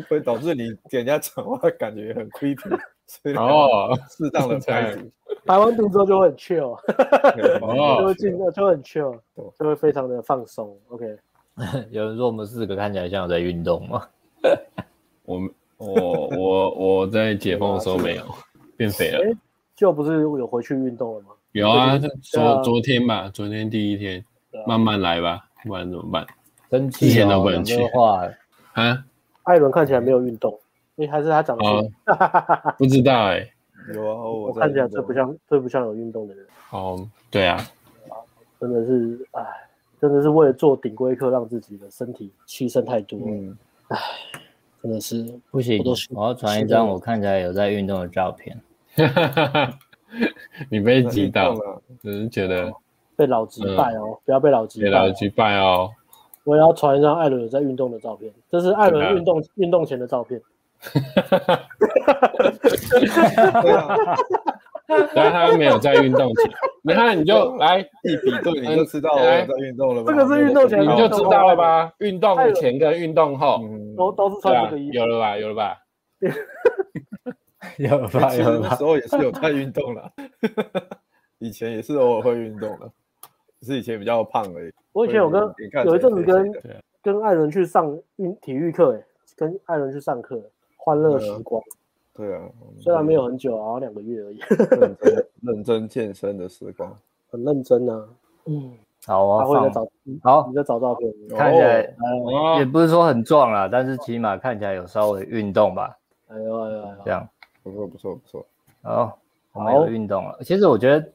[0.09, 5.11] 会导致你给人家讲话感觉很 creepy，所以哦，适当的 排毒，
[5.45, 6.79] 排完毒之后就会很 chill，
[7.61, 9.21] 哦，就会进，就会很 chill，
[9.59, 10.75] 就会非常的放松。
[10.89, 11.19] OK，
[11.91, 14.09] 有人说我们四个看起来像有在运动吗？
[15.27, 15.39] 我
[15.77, 18.25] 我我我在解封的时候没有
[18.79, 19.21] 变肥了，
[19.77, 21.29] 就不是有回去运动了吗？
[21.53, 24.25] 有啊，昨昨天吧，昨天第一天，
[24.67, 25.49] 慢慢来吧。
[25.65, 26.27] 不然怎么办？
[26.71, 28.29] 生气前都不能去话
[28.75, 29.05] 啊！
[29.43, 30.57] 艾伦看起来没有运动，
[30.99, 31.91] 哎，还是他长得
[32.79, 33.45] 不知道哎。
[33.93, 36.47] 有啊，我看起来最不像最不像有运动的人。
[36.71, 37.59] 哦，对啊，
[38.61, 39.43] 真的是哎，
[40.01, 43.19] 真的是为了做顶规课，让自己的身体牺牲太多。
[43.27, 43.59] 嗯，
[43.89, 43.99] 哎，
[44.81, 48.61] 真的是不行，我要传一张我看起来有在运动的照片。
[50.71, 52.73] 你被击到了，只是觉得。
[53.21, 54.87] 被老吉拜哦，不要被老吉拜。
[54.87, 55.91] 被老吉拜哦。
[56.45, 60.41] 我也要传一张艾伦在运动的照片，这是艾伦运动运动前的照片。
[65.15, 66.51] 但他没有在运动前，
[66.83, 70.11] 你看你就 来一比对，你就知道我在运动了吧？
[70.11, 71.93] 这个是运动前，你就知道了吧？
[71.99, 73.61] 运动前跟运动后
[73.95, 75.37] 都都是穿这个衣服，有了吧？
[75.37, 75.77] 有了吧？
[77.77, 78.35] 有了吧？
[78.35, 78.69] 有了吧？
[78.71, 80.11] 那时候也是有在运动了，
[81.39, 82.91] 以前也是偶尔会运动的。
[83.61, 84.73] 只是以前比较胖而已。
[84.93, 85.41] 我以前有跟
[85.85, 86.53] 有一阵子跟
[87.03, 89.05] 跟艾伦去上运体育课，哎，
[89.37, 90.43] 跟艾伦去上课，
[90.77, 91.63] 欢乐时光。
[92.13, 92.43] 对啊，
[92.81, 94.39] 虽然没有很久，好像两个月而已。
[94.49, 96.95] 认真 认真健身的时光，
[97.31, 98.09] 很认真啊。
[98.47, 98.73] 嗯，
[99.07, 99.89] 好啊，他会在找，
[100.23, 101.95] 好，你在找照片，看起来
[102.59, 105.97] 也不是说很壮啦，但是起码看起来有稍微运动吧。
[106.29, 107.27] 哎呦哎呦，这样
[107.63, 108.47] 不错不错不错。
[108.83, 109.19] 好，
[109.53, 110.39] 我们有运动了。
[110.43, 111.09] 其实我觉得，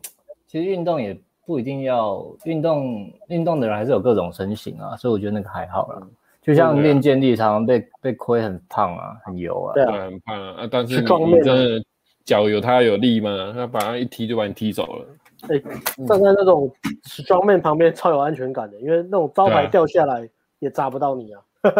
[0.48, 1.20] 其实运动也。
[1.46, 6.02] 不一定要运动，运动的人还是有各种身形啊，所以我觉得那个还好啦。
[6.42, 10.68] 就像练健力，常常被被亏很胖啊，很油啊，对，很胖啊。
[10.70, 11.84] 但是你真的
[12.24, 13.52] 脚有他有力吗？
[13.56, 15.06] 他把他一踢就把你踢走了。
[15.50, 15.60] 哎，
[16.08, 16.72] 站在那种
[17.04, 21.42] strongman 旁边超有安全感的，因为那种招牌掉下来也砸不到你啊。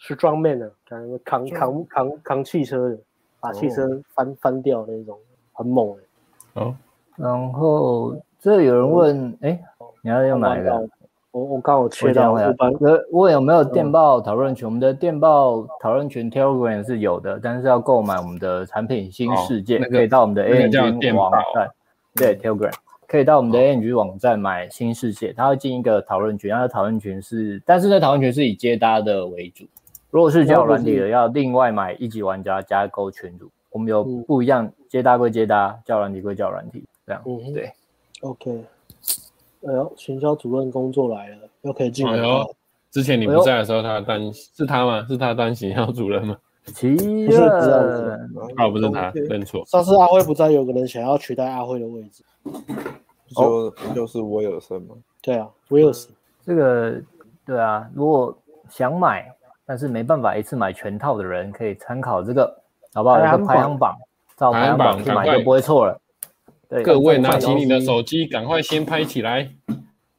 [0.00, 0.70] strongman 啊，
[1.24, 2.98] 扛扛扛扛汽车的，
[3.40, 5.16] 把汽车翻翻掉那种，
[5.52, 6.02] 很猛哎。
[6.54, 6.74] 哦。
[7.18, 9.60] 然后这有人问，哎，
[10.02, 10.88] 你要用哪一个？
[11.32, 12.54] 我我刚好切掉了。
[13.10, 14.66] 问有没有电报讨论群？
[14.66, 21.68] 我们的电报讨论群 Telegram 是有的，但是要购买我们的产品新世界，可以到我们的 ANG 网站。
[22.14, 22.72] 对，Telegram
[23.06, 29.66] 可以到我们的 ANG 网站买新世界，它会进一个讨论群，它的讨论群是，但是那讨论群是以接搭的为主。
[30.10, 33.50] 如果是交友软体的，要另外买一级玩家加购群组。
[33.70, 36.84] 我们有不一样，接搭归接搭，交友软体归交友软体。
[37.08, 37.72] 这样，嗯，对
[38.20, 38.64] ，OK，
[39.66, 42.42] 哎呦，行销主任工作来了，又可以进来了。
[42.42, 42.46] 哎。
[42.90, 45.04] 之前你不在的时候，他当是他吗？
[45.08, 46.36] 是他当行销主任吗？
[46.64, 47.40] 其实不是，
[48.56, 49.62] 哦，不是他，认错。
[49.66, 52.24] 上次阿辉不在，有个人想要取代阿辉的位置，
[53.36, 54.94] 就就是威尔森吗？
[55.20, 56.10] 对啊，威尔森。
[56.46, 56.94] 这个
[57.44, 58.36] 对啊，如果
[58.70, 59.30] 想买，
[59.66, 62.62] 但是没办法一次买全套的人，可以参考这个，
[62.94, 63.18] 好不好？
[63.18, 63.94] 有个排行榜，
[64.34, 66.00] 照排行榜去买就不会错了。
[66.68, 69.50] 对各位拿起你的手机，赶快先拍起来。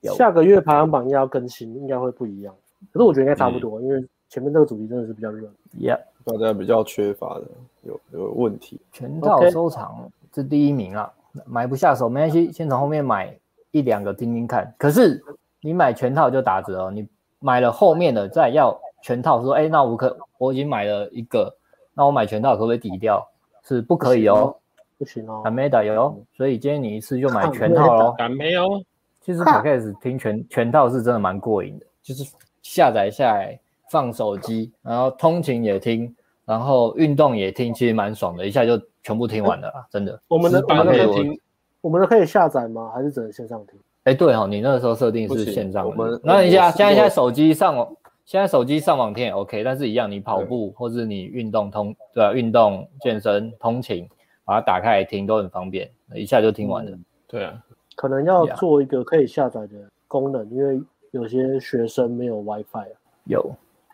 [0.02, 2.56] 下个月排行榜要更新，应该会不一样。
[2.92, 5.48] 可是我觉得应该差不多，嗯、因为前面这个主题真的是比较热。
[5.78, 7.44] Yeah，大家比较缺乏的，
[7.84, 8.80] 有有问题。
[8.92, 11.12] 全套收藏是第一名啊，
[11.46, 13.38] 买不下手没关系，先从后面买
[13.72, 14.74] 一两个听听看。
[14.78, 15.22] 可是
[15.62, 17.08] 你买全套就打折哦，你
[17.40, 21.54] 买了后面的再要全套，说哎，那我可我已经买了一个，
[21.94, 23.30] 那我买全套可不可以抵掉？
[23.66, 24.56] 是不可以哦。
[25.00, 28.14] 不行哦，还没打油，所以今天你一次就买全套喽。
[28.18, 28.84] 还没有，
[29.22, 32.30] 其实 Podcast 听全全套是真的蛮过瘾的，就是
[32.62, 33.58] 下载下来
[33.90, 36.14] 放手机，然后通勤也听，
[36.44, 40.22] 然后运动也听，其实蛮爽的，一下就全部听完了啊，真的。
[40.28, 41.40] 我们的我们的可以听，
[41.80, 42.92] 我们的可以下载吗？
[42.94, 43.80] 还是只能线上听？
[44.04, 45.88] 哎，对哦，你那个时候设定是线上。
[45.88, 47.88] 我们那一下，现在现在手机上网，
[48.26, 54.06] 现在手机上网听也 OK，但是一样，你跑步或是你运动通，对啊，运动健身通勤。
[54.50, 56.90] 把它打开来听都很方便，一下就听完了。
[56.90, 57.64] 嗯、对啊，
[57.96, 59.76] 可能要做一个可以下载的
[60.08, 60.82] 功能，因为
[61.12, 62.98] 有些学生没有 WiFi 啊。
[63.26, 63.48] 有，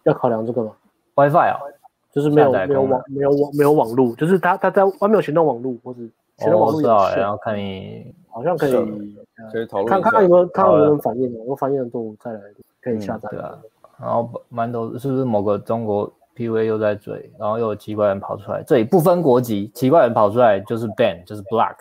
[0.04, 0.72] 要考量这个吗
[1.16, 1.60] ？WiFi 啊，
[2.10, 6.00] 就是没有没有网没有网没有网络，就是他他在外面有行动网络或者
[6.38, 12.40] 行动网哦，路是啊，有限然后看你好像可以是呃可以讨论看看有没有看有没有人反应的，如果反应的多再来
[12.82, 13.28] 可以下载。
[13.30, 13.60] 对啊，
[14.00, 21.76] 然后蛮多是不是某个中国 PV 又在追，然后又有奇怪人跑出来，这里不分国籍，奇怪人跑出来就是 ban 就是 block，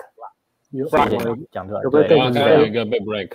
[0.71, 0.87] 有
[1.51, 3.31] 讲出来，对有一个被 break，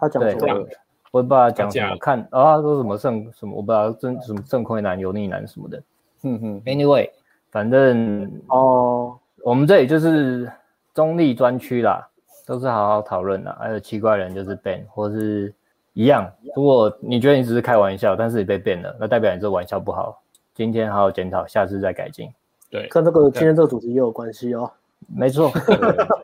[0.00, 0.66] 他讲对错了，
[1.12, 5.80] 我也不知道他讲什么，看，然后他说什么圣什么，我不知道正什么正亏男、油腻男什么的。
[6.22, 7.10] 哼哼，Anyway，
[7.50, 10.50] 反正哦，我们这里就是
[10.92, 12.08] 中立专区啦，
[12.46, 13.56] 都是好好讨论啦。
[13.60, 15.54] 还有奇怪人就是 ban 或是
[15.92, 16.28] 一样。
[16.56, 20.20] 如果你觉得你只是开玩笑，但是你被 ban 了，那代表你这玩笑不好。
[20.54, 22.30] 今天好好检讨，下次再改进。
[22.70, 24.70] 对，跟这个今天这个主题也有关系哦，
[25.12, 25.50] 没错，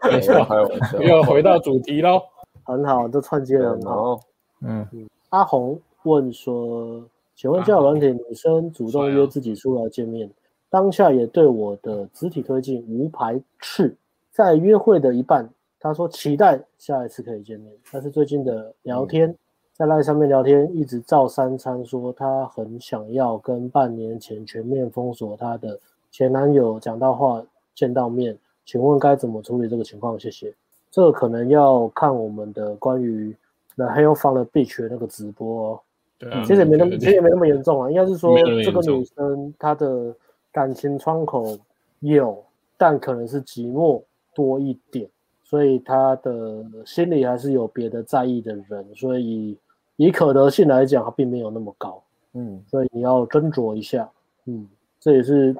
[0.05, 2.23] 没错，开玩笑， 又回到主题喽。
[2.63, 4.21] 很好，这串接的很好。
[4.61, 4.87] 嗯，
[5.31, 7.03] 阿红问说
[7.35, 10.31] ：“请问交友软体女生主动约自己出来见面，
[10.69, 13.97] 当下也对我的肢体推进无排斥，
[14.31, 15.49] 在约会的一半，
[15.81, 19.35] 他说期待下一次可以见面，但是最近的聊天，
[19.81, 25.81] 在赖上面聊天，一直照三餐说他很想要跟半年前全面封锁他的
[26.11, 27.43] 前男友讲到话
[27.75, 28.37] 见到面，
[28.67, 30.21] 请问该怎么处理这个情况？
[30.21, 30.53] 谢谢。
[30.91, 33.35] 这个可能要看我们的关于。”
[33.75, 35.81] 那《Hell from the Beach 的那个直播、哦，
[36.19, 37.91] 对啊，其实也没那么，对其实也没那么严重啊。
[37.91, 40.15] 应该是说这个女生她的
[40.53, 41.57] 感情窗口
[42.01, 42.45] 有，
[42.77, 44.03] 但可能是寂寞
[44.35, 45.09] 多一点，
[45.43, 49.57] 所以她的心里还是有别的在意的人，所以
[50.07, 52.03] 以可得性来讲，它并没有那么高。
[52.33, 54.09] 嗯，所以你要斟酌一下。
[54.47, 54.67] 嗯，
[54.99, 55.55] 这也是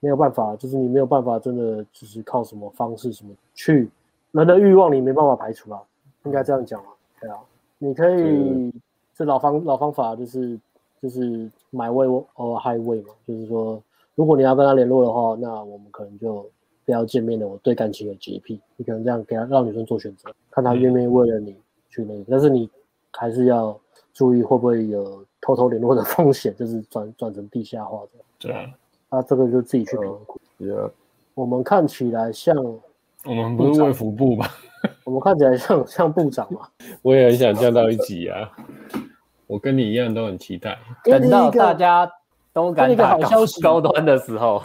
[0.00, 3.90] 没有办法，就是你没有办法真的就是靠什么方式什么去
[4.32, 5.82] 人的欲望，你没办法排除啊，
[6.24, 6.86] 应该这样讲啊。
[7.20, 7.38] 对啊，
[7.78, 8.72] 你可以
[9.14, 10.58] 这老方老方法，就是
[11.02, 13.82] 就是 my way or highway 嘛，就是说，
[14.14, 16.48] 如果你要跟他联络的话，那我们可能就
[16.84, 17.48] 不要见面了。
[17.48, 21.56] 我对感情有洁癖，你可能这样给他让女生做选择，看他愿不愿意为了你
[21.88, 22.68] 去那个，但是你
[23.18, 23.78] 还是要
[24.12, 28.10] 注意会不会有偷偷联络的风险，就是转转成地下化的。
[28.38, 28.70] 对啊，
[29.08, 30.40] 啊，这个就自己去评估。
[30.58, 30.72] 也
[31.34, 32.54] 我们看起来像，
[33.24, 34.48] 我们不是卫福部吧？
[35.04, 36.68] 我们看起来像像部长嘛。
[37.02, 38.50] 我也很想降到一级啊！
[39.46, 40.78] 我跟你一样都很期待。
[41.04, 42.10] 等到大家
[42.52, 44.62] 都敢打好消息高端的时候，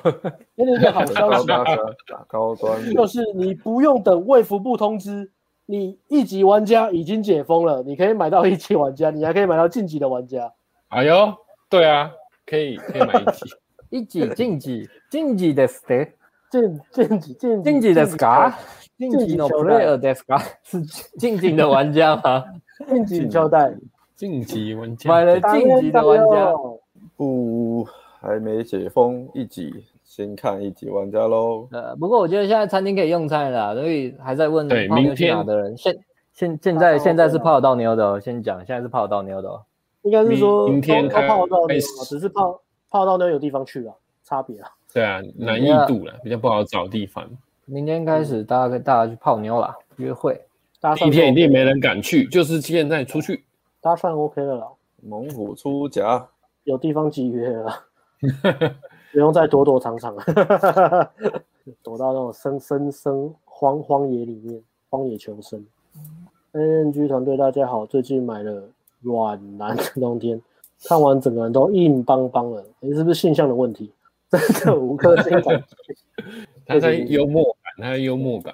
[0.55, 5.29] 给你一个好消息，打高端，就是你不用等卫福部通知，
[5.71, 10.51] 你一级玩家已经解封了，你可以买到一级玩家，你还可以买到晋级的玩家。
[10.87, 11.31] 哎呦，
[11.69, 12.11] 对啊，
[12.43, 13.45] 可以可以买一级。
[13.91, 16.07] 一级晋级晋级的是的，
[16.49, 18.57] 晋晋级晋晋级的是嘎，
[18.97, 20.81] 晋级 no player 的是嘎，是
[21.19, 22.43] 晋级的玩家吗？
[22.87, 23.71] 晋级交代，
[24.15, 25.07] 晋级玩家。
[25.07, 26.51] 买了晋级的玩家，
[27.15, 27.87] 不
[28.19, 29.85] 还没解封一级，
[30.19, 31.65] 先看一集玩家喽。
[31.71, 35.97] 呃，不过我觉得现在餐厅可以用餐了啦，所以还在问对泡妞去哪的人，现
[36.33, 39.61] 现现在现在是泡得到妞的哦，先讲，现在是泡得到妞的哦。
[40.01, 44.69] 应该是说明天都都泡得到妞开嘛，只是泡泡到妞有地方去啊，差别啊。
[44.93, 47.25] 对啊，难易度了，比较不好找地方。
[47.65, 50.41] 明天开始，大家跟大家去泡妞啦，约会。
[50.81, 53.45] 搭讪第一天一定没人敢去，就是现在出去。
[53.79, 54.67] 搭讪 OK 了啦，
[55.01, 56.27] 猛虎出闸，
[56.65, 57.73] 有地方集约了，
[59.11, 61.11] 不用再躲躲藏藏了，
[61.81, 65.65] 躲到那种深深深荒荒野里面，荒野求生。
[66.53, 68.63] NNG 团队大家好，最近买了
[69.01, 70.41] 软男的冬天，
[70.83, 73.91] 看完整个人都硬邦邦了，你是不是性向的问题？
[74.29, 75.63] 真的五颗星感。
[76.65, 78.53] 他在幽默感，他在幽默感。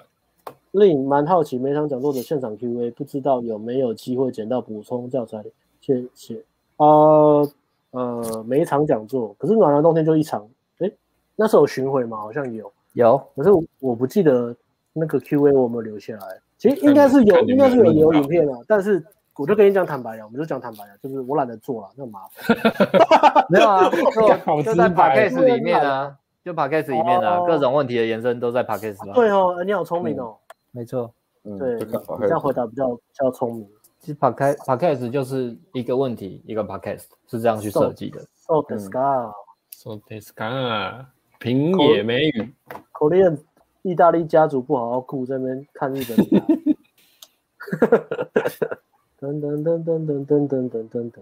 [0.72, 5.44] 令蛮好奇每场讲座的现场 Q&A，不知道有没有机会捡到补充教材？
[5.80, 6.42] 谢谢。
[6.78, 7.48] 呃
[7.96, 10.46] 呃，每一场讲座，可是暖男冬天就一场，
[10.80, 10.92] 哎，
[11.34, 12.18] 那时候有巡回吗？
[12.18, 13.50] 好像有，有，可是
[13.80, 14.54] 我不记得
[14.92, 16.38] 那个 Q&A 我有没有留下来。
[16.58, 18.58] 其实应该是有，应该是有留影片啊。
[18.68, 19.02] 但是
[19.34, 23.46] 我就跟你讲坦白了，我们就讲坦白了，就是我懒得做了，那么麻烦。
[23.48, 26.14] 没有啊， 就就在 podcast 里面啊，
[26.44, 29.12] 就 podcast 里面啊，哦各种问题的延伸都在 podcast 里。
[29.14, 30.36] 对哦，你好聪明哦。
[30.72, 31.10] 没错，
[31.44, 33.66] 嗯，对，这样回答比较比较聪明。
[34.06, 38.20] 其实 podcast podcast 就是一个问题一个 podcast 是这样去设计的。
[38.36, 41.06] So this guy，So this guy，
[41.40, 42.54] 平野美宇，
[42.92, 43.36] 口令
[43.82, 46.16] 意大利家族不好好顾，在那边看日本。
[49.18, 51.20] 噔噔噔噔噔噔噔噔噔噔。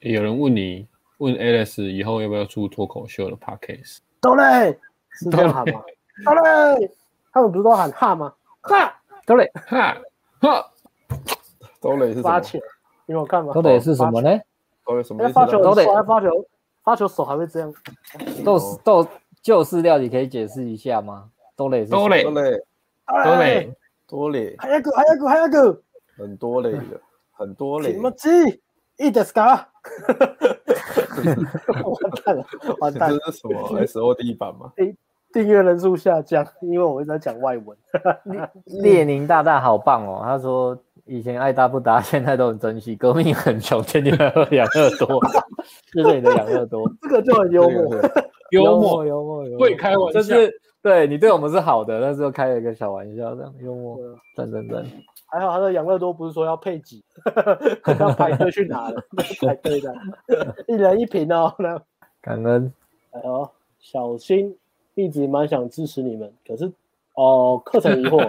[0.00, 0.86] 有人问你，
[1.16, 4.00] 问 Alice 以后要不要出脱口秀的 podcast？
[4.20, 5.80] 都嘞，是这样喊吗？
[6.22, 6.90] 都嘞，
[7.32, 8.30] 他们不是都喊哈吗？
[8.60, 8.94] 哈，
[9.24, 9.96] 都磊，哈
[10.42, 10.70] 哈，
[11.80, 12.22] 都磊是什么？
[12.22, 12.60] 发钱，
[13.06, 13.52] 你有看吗？
[13.54, 14.38] 都磊是什么呢？
[14.86, 16.28] 都磊什么发球，都磊发发球，
[16.82, 17.72] 发球手还会这样。
[18.44, 19.06] 豆豆
[19.42, 21.30] 旧式料你可以解释一下吗？
[21.56, 22.62] 多累多累多累
[23.06, 23.74] 多累
[24.06, 25.82] 多累，还有一个还有一个还有一个
[26.16, 27.00] 很多累的，
[27.32, 27.92] 很多累。
[27.92, 28.28] 什么鸡？
[28.96, 29.64] 一点 scar。
[31.20, 32.44] 完蛋了，
[32.80, 33.18] 完蛋了！
[33.18, 34.72] 这是什么 SOD 版吗？
[34.76, 34.96] 订
[35.32, 37.76] 订阅人数下降，因为我一直在讲外文。
[38.64, 40.76] 列宁大大好棒哦，他说
[41.10, 42.94] 以前爱搭不搭， 现在都很珍惜。
[42.94, 45.20] 革命很穷，天天喝养乐多，
[45.92, 47.96] 谢谢你的养乐多， 这个就很幽默，
[48.52, 50.48] 幽默幽默幽默，会开玩笑，就是
[50.80, 53.98] 对你对我们是好的，但是又开了一个小玩笑，这样幽默，
[54.36, 54.86] 真真真。
[55.26, 57.02] 还好他的养乐多不是说要配给，
[57.98, 59.02] 要排队去拿的，
[59.44, 59.92] 排队的，
[60.68, 61.52] 一人一瓶哦。
[61.58, 61.80] 那。
[62.22, 62.72] 感恩，
[63.12, 63.50] 哎呦，
[63.80, 64.54] 小新
[64.94, 66.70] 一直蛮想支持你们，可是
[67.14, 68.28] 哦，课程疑惑，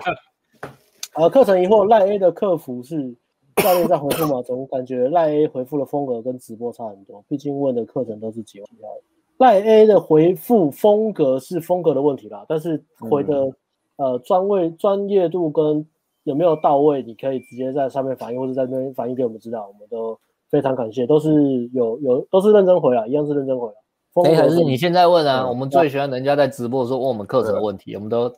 [1.15, 3.13] 呃，课程疑惑，赖 A 的客服是
[3.57, 4.41] 教练在回复吗？
[4.41, 8.89] 总感觉赖 A 回复的风格跟直播差很多，毕竟问的课程都是几万块。
[9.37, 13.53] 赖 A 的回复风格是风格的问题啦，但是回的、嗯、
[13.97, 15.85] 呃专位专业度跟
[16.23, 17.03] 有没有到位？
[17.03, 20.17] 你可以直接在上面反映，或者在那边反映给我们知道，我们都
[20.49, 23.73] 非常感谢，都是有有都是认真回来，一样是认真回来。
[24.29, 25.47] 哎，还是你现在问啊？
[25.47, 28.31] 我们最喜欢人家在直播的时候问我们课程的问题，我们都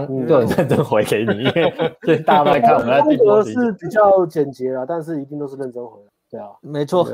[0.00, 1.72] 当就很认真回给你，因为
[2.02, 3.42] 对 大家都在看我们在直播。
[3.42, 6.06] 风格是比较简洁啦，但是一定都是认真回来。
[6.30, 7.06] 对啊，没错，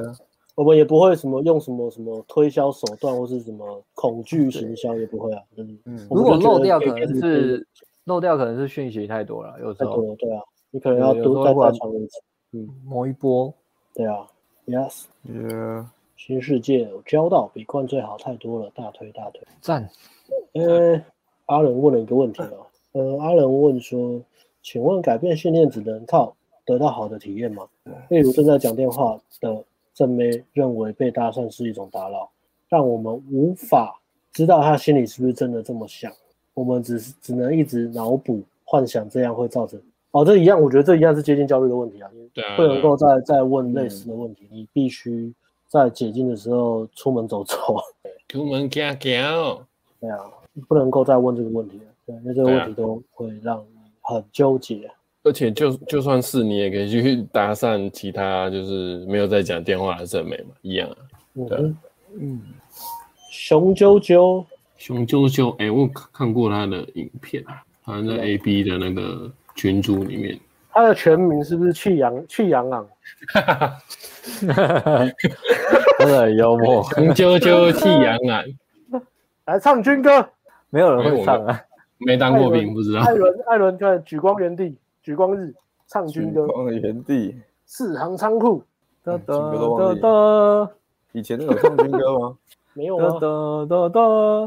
[0.54, 5.42] 我们也不会什么用什么什么推销手段或是什么恐惧行销，也不会啊。
[5.56, 7.66] 嗯嗯，如果漏掉可能是。
[8.04, 12.18] 漏掉可能是讯息太多了，有时候对啊，你可能要多再再传一次，
[12.52, 13.52] 嗯，磨一波，
[13.94, 14.26] 对啊
[14.66, 15.84] ，Yes，Yeah，
[16.16, 19.88] 新世界有交到比灌醉好太多了，大推大推，赞。
[20.54, 21.00] 呃，
[21.46, 24.20] 阿伦问了一个问题哦，呃，阿伦问说，
[24.62, 26.34] 请问改变训练只能靠
[26.64, 27.66] 得到好的体验吗？
[28.08, 29.64] 例如正在讲电话的
[29.94, 32.28] 正妹认为被搭讪是一种打扰，
[32.68, 34.00] 但我们无法
[34.32, 36.12] 知道他心里是不是真的这么想。
[36.54, 39.80] 我们只是只能一直脑补幻想，这样会造成
[40.10, 45.32] 哦，这一样，我觉得这一样是接近焦虑的问题啊，对啊，不能够再再问类似的问题，嗯、你必须
[45.68, 47.56] 在解禁的时候出门走走，
[48.28, 49.62] 出门走走，
[50.00, 50.18] 对啊，
[50.68, 54.90] 不能够再问这个问题了，对，因为这个问题都会让你很纠结，
[55.22, 60.96] 而且就就算是你也可以去搭讪其他就是没有在讲电话的正妹嘛，一样啊，
[61.48, 61.74] 对啊，
[62.18, 62.40] 嗯，
[63.30, 64.44] 熊赳赳。
[64.76, 67.44] 雄赳赳，哎、欸，我看过他的影片，
[67.82, 70.40] 好像在 A B 的那个群组里面。
[70.72, 72.88] 他的全名是不是去阳去阳昂？
[73.34, 75.06] 哈哈哈哈哈！
[75.98, 76.82] 真的很幽默。
[76.94, 78.44] 雄赳赳气阳昂，
[79.44, 80.26] 来唱军歌，
[80.70, 81.60] 没有人会唱啊，
[82.00, 83.00] 没当过兵不知道。
[83.00, 85.54] 艾伦，艾伦，看举光原地，举光日，
[85.86, 86.46] 唱军歌。
[86.46, 87.36] 举光原地，
[87.66, 88.62] 四行仓库。
[89.02, 90.70] 哒哒哒哒。
[91.12, 92.36] 以前那有唱军歌吗？
[92.72, 93.18] 没有啊，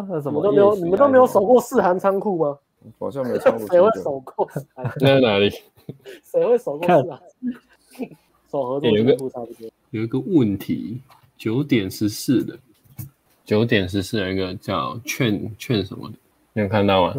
[0.09, 2.57] 那什么都没有，你们都没有守过四行仓库吗？
[2.99, 3.67] 好像没有唱过。
[3.67, 4.49] 谁会守过？
[4.75, 5.49] 那在哪里？
[6.23, 7.19] 谁会守过四行？
[8.49, 9.17] 守合作有个
[9.89, 11.01] 有一个问题，
[11.38, 12.57] 九点十四的，
[13.43, 16.15] 九点十四有一个叫劝劝什么的，
[16.55, 17.15] 你有看到吗？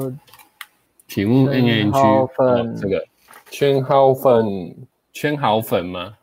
[1.09, 1.99] 请问 N N G
[2.81, 3.05] 这个
[3.51, 4.77] 圈好粉
[5.13, 6.15] 圈好粉吗？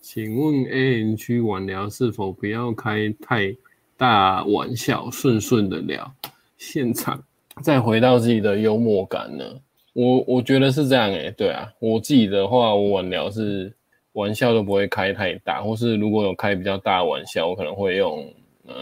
[0.00, 3.54] 请问 A N G 晚聊是否不要开太？
[3.96, 6.10] 大玩笑，顺顺的聊，
[6.56, 7.22] 现场
[7.62, 9.44] 再回到自己的幽默感呢？
[9.92, 13.70] 我我觉得是这样诶、欸，对啊，我自己的话，我晚聊是
[14.12, 18.26] 玩笑都不会开太大，或是如果有开比较大的玩笑，我可能会用
[18.66, 18.74] 呃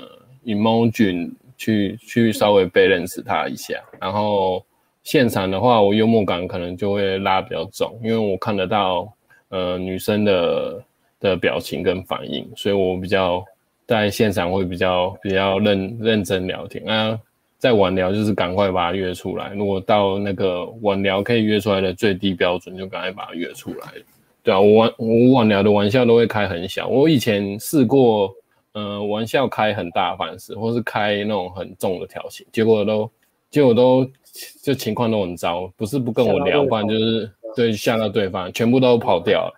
[0.44, 3.74] emoji 去去稍微 balance 他一下。
[4.00, 4.64] 然后
[5.02, 9.12] 现场的话，我幽默感可能就会拉比较重，因为我看得到
[9.50, 10.82] 呃女生的
[11.20, 13.44] 的表情跟反应，所以我比较。
[13.88, 17.18] 在现场会比较比较认认真聊天，那
[17.56, 19.54] 在晚聊就是赶快把它约出来。
[19.54, 23.94] 如果到那个晚聊可以约出来的最低标准，就赶快把它约出来。
[24.42, 26.86] 对啊，我晚我晚聊的玩笑都会开很小。
[26.86, 28.30] 我以前试过，
[28.78, 33.10] 呃，玩笑开很大方式，或是开那种很重的调情，结果都
[33.50, 34.08] 结果都
[34.62, 35.70] 就情况都很糟。
[35.76, 39.54] 不是不跟我聊，不然就是对吓到对方，全部都跑掉了。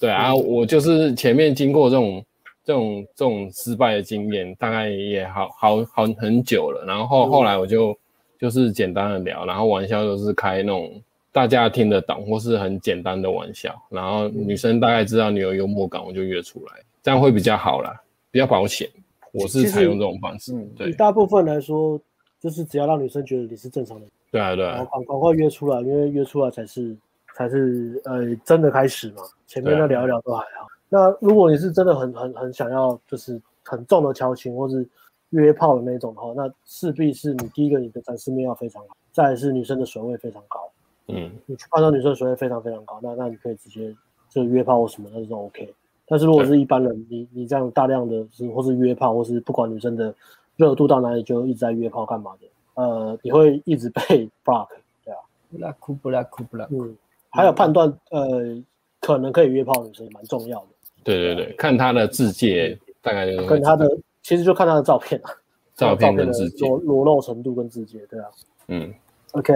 [0.00, 2.24] 对啊，我就是前面经过这种。
[2.66, 7.94] 这种这种失败的经验大概也好好好很久了，然后后来我就
[8.40, 10.90] 就是简单的聊，然后玩笑都是开那种
[11.30, 18.00] 大家听得懂或是很简单的玩笑，然后女生大概知道你有幽默感，我就约出来，这样会比较好啦，
[18.34, 18.90] 比较保险。
[19.30, 20.92] 我是采用这种方式，对。
[20.94, 22.00] 大部分来说，
[22.40, 26.96] 就是只要让女生觉得你是正常的，对啊对啊，然后赶赶快约出来，因为约出来才是
[27.36, 30.66] 才是呃真的开始嘛，前面那聊一聊都还好。
[30.88, 34.84] 那如果你是真的很很很想要，就是很重的调情或是
[35.30, 40.68] 约炮的那种的话，那势必是你第一个你的展示面要非常好，再来是女生的水位非常高。
[41.06, 43.94] 嗯，你去判断女生的水位非常非常高，那那你可以直接
[44.28, 45.72] 就约炮或什么那就 OK。
[46.06, 50.14] 但是如果是一般人，你你这样大量的是或是约炮，或是不管女生的
[50.56, 54.68] 热度到哪里就一直在约炮干嘛的，呃，你会一直被 block，
[55.04, 55.18] 对啊，
[55.50, 56.94] 不拉哭不拉哭不拉，嗯，
[57.30, 58.62] 还有判断呃
[59.00, 60.66] 可能可以约炮的女生蛮重要的。
[61.02, 63.90] 对对对，看她的自介大概就是跟她的
[64.22, 65.30] 其实就看她的照片啊，
[65.74, 66.66] 照片跟自介。
[66.66, 68.26] 裸裸露程度跟自介，对啊，
[68.68, 68.92] 嗯
[69.32, 69.54] ，OK，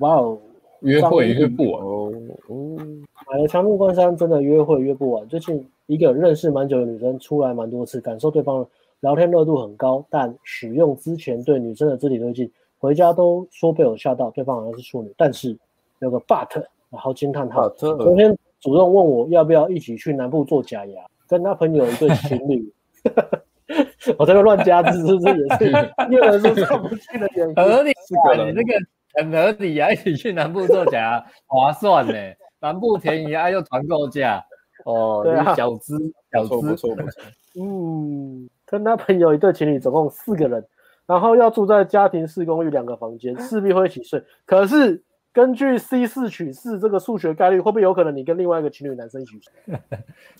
[0.00, 0.38] 哇哦。
[0.80, 2.12] 约会约不完哦
[2.50, 5.26] 嗯，买了强度关山，真的约会约不完。
[5.28, 8.66] 最近一个认识蛮久的女生出来蛮多次，感受对方
[9.00, 15.12] 聊天热度很高，但使用之前对女生的肢体推进，回家都说被我吓到，对方好像是处女。
[15.16, 15.56] 但是
[16.00, 17.68] 有个 but，然后惊叹号。
[17.70, 22.72] 昨天主动问我要不要一起去南部做假牙，跟他朋友一对情侣。
[24.16, 25.66] 我这个乱加字是不是也是
[26.10, 27.54] 因为是上不去的原因？
[27.54, 28.74] 合理啊，你那个。
[29.18, 32.14] 很合理啊，一起去南部做假划算呢，
[32.60, 34.44] 南部便宜啊，又团购价
[34.84, 35.98] 哦，对啊，小资
[36.32, 37.22] 小资不错不错，
[37.60, 40.64] 嗯，跟他朋友一对情侣，总共四个人，
[41.06, 44.22] 然后要住在家庭式公寓两个房间， 势必会一起睡。
[44.46, 49.78] 可是根据 C 四取四这个数学概率，会不会有可能你跟另外一个情侣男生一起睡？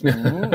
[0.05, 0.51] 嗯、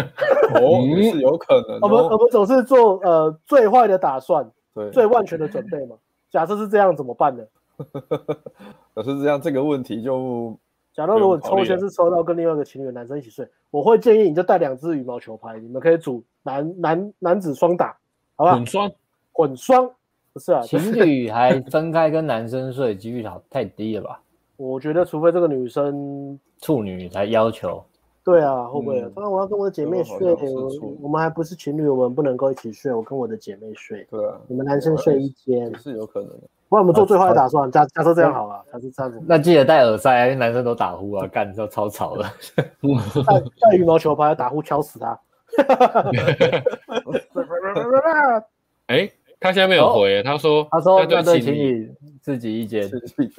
[0.56, 0.82] 哦，
[1.12, 1.80] 是有可能、哦。
[1.82, 5.96] 我们我们总是做呃最坏的打算，对，最万全的准备嘛。
[6.32, 7.44] 假设是这样，怎么办呢？
[8.94, 10.58] 可是这样，这个问题就，
[10.94, 17.98] 假如如果抽签是抽到跟另外一个情侣的男生一起睡，我会建议你就带两只羽毛球拍，你们可以组男男男子双打，
[18.36, 18.54] 好吧？
[18.54, 18.92] 混双，
[19.32, 19.92] 混双
[20.34, 20.62] 不是啊？
[20.62, 24.22] 情侣还分开跟男生睡，几率好太低了吧？
[24.56, 27.84] 我觉得，除非这个女生处女才要求。
[28.24, 29.02] 对啊，会不会？
[29.16, 32.94] 当然我要跟我的姐妹睡，嗯、我们还不是情侣，我们不能够一起睡。
[32.94, 36.48] 我跟我的姐妹睡，对啊，你们男生睡一间是有可能的。
[36.70, 39.22] 不然我们做最坏的打算，假假设这样好了，还是这样子。
[39.28, 42.24] 那记得戴耳塞，因为男生都打呼啊，干都超吵的。
[42.24, 45.20] 带带羽毛球拍打呼敲死他。
[48.88, 52.90] 哎，他现在没有回，他说他说那对情侣自己一间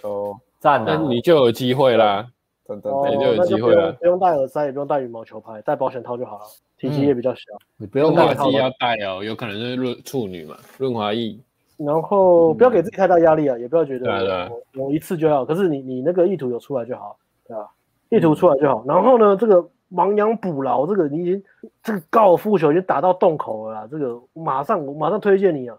[0.02, 2.28] 哦，赞那，你就有机会啦。
[2.66, 6.44] 等等，哦、你就有机会了，不用戴耳塞，也不用戴羽毛球拍，戴保险套就好了。
[6.78, 7.40] 体积也比较小，
[7.78, 11.38] 嗯、你不用带，自己要戴哦，有可能是润处女嘛，润滑液。
[11.76, 17.16] 然后不要给自己太大压力啊，嗯、也不要觉得我对对我一次就要，可是你你那个意图有出来就好，
[17.46, 17.70] 对吧？
[18.10, 18.84] 意图出来就好。
[18.86, 21.42] 然后呢，这个亡羊补牢，这个你已经
[21.82, 25.76] 这个高尔夫球已经打到洞口了啦，这个马上马上推荐你啊，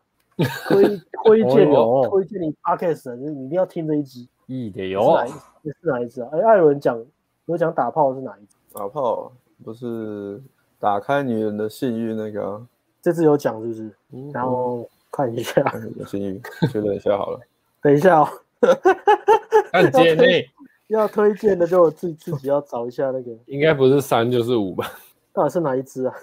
[0.67, 0.83] 推
[1.23, 4.27] 推荐你，哦、推荐你 Podcast，你一定要听这一支。
[4.47, 5.25] 一的哟，
[5.63, 6.29] 是哪一支啊？
[6.31, 7.03] 哎，艾伦讲
[7.45, 8.55] 我讲打炮是哪一支？
[8.73, 9.31] 打炮
[9.63, 10.41] 不是
[10.79, 12.67] 打开女人的性欲那个、啊？
[13.01, 13.91] 这次有讲是不是？
[14.11, 15.61] 嗯、然后看一下，
[15.97, 16.41] 有性欲，
[16.71, 17.39] 确认一下好了。
[17.81, 18.27] 等一下哦，
[19.71, 20.47] 看姐妹
[20.87, 24.91] 要推荐的就我自己自己要找一下那个， 应该不是三就是五吧？
[25.33, 26.13] 到底是哪一支啊？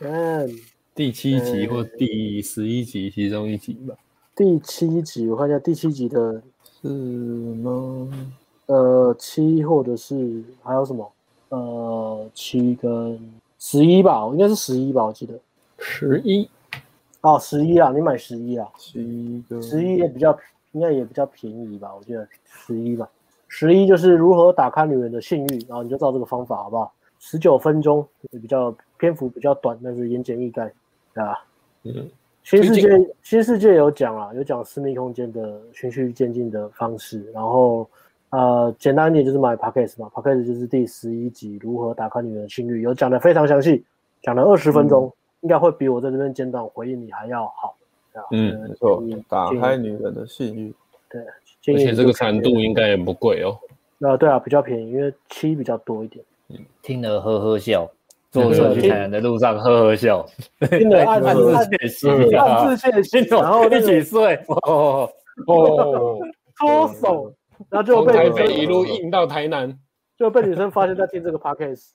[0.00, 0.48] 嗯
[0.94, 3.96] 第七集或第十一集其中一集吧。
[4.36, 6.42] 第七集，我看一下第七集的。
[6.84, 8.10] 是吗？
[8.66, 11.10] 呃，七或者是还有什么？
[11.48, 13.18] 呃，七跟
[13.58, 15.32] 十一吧，应该是十一吧，我记得
[15.78, 16.46] 十一。
[17.22, 18.68] 哦，十一啊，你买十一啊？
[18.76, 20.38] 七跟十一也比较，
[20.72, 21.90] 应该也比较便宜吧？
[21.98, 23.08] 我觉得十一吧。
[23.48, 26.92] 十一就是如何打开女人的性欲，然后你就照这个方法，好不好？
[27.18, 30.70] 十九分钟，比较篇幅比较短，但是言简意赅，
[31.14, 31.46] 对吧？
[31.84, 32.10] 嗯。
[32.44, 32.88] 新世界，
[33.22, 37.24] 新世界有讲啊，有讲私密空间的循序渐进的方式。
[37.32, 37.88] 然后，
[38.28, 43.82] 呃，简单一点就是买 Podcast 嘛，Podcast 就是第十一集如何打开女人的性欲，有讲的非常详细，
[44.22, 47.74] 讲了二十分钟，嗯、应该会比我在这边简短回应你还要好。
[48.30, 50.72] 嗯，没错，打开女人的性欲，
[51.10, 51.22] 对，
[51.74, 53.58] 而且这个长度应该也不贵哦。
[54.00, 56.22] 呃，对啊，比较便宜，因为七比较多一点。
[56.50, 57.90] 嗯，听了呵呵笑。
[58.34, 60.26] 坐车去台南的路上呵呵笑，
[60.68, 64.34] 听了暗自窃喜，暗自窃喜，然后一起睡，
[64.66, 65.08] 哦
[65.46, 66.18] 哦，
[66.58, 67.32] 脱手，
[67.70, 69.72] 然后就被台北一路硬到台南，
[70.18, 71.90] 就被女生发现在听这个 podcast，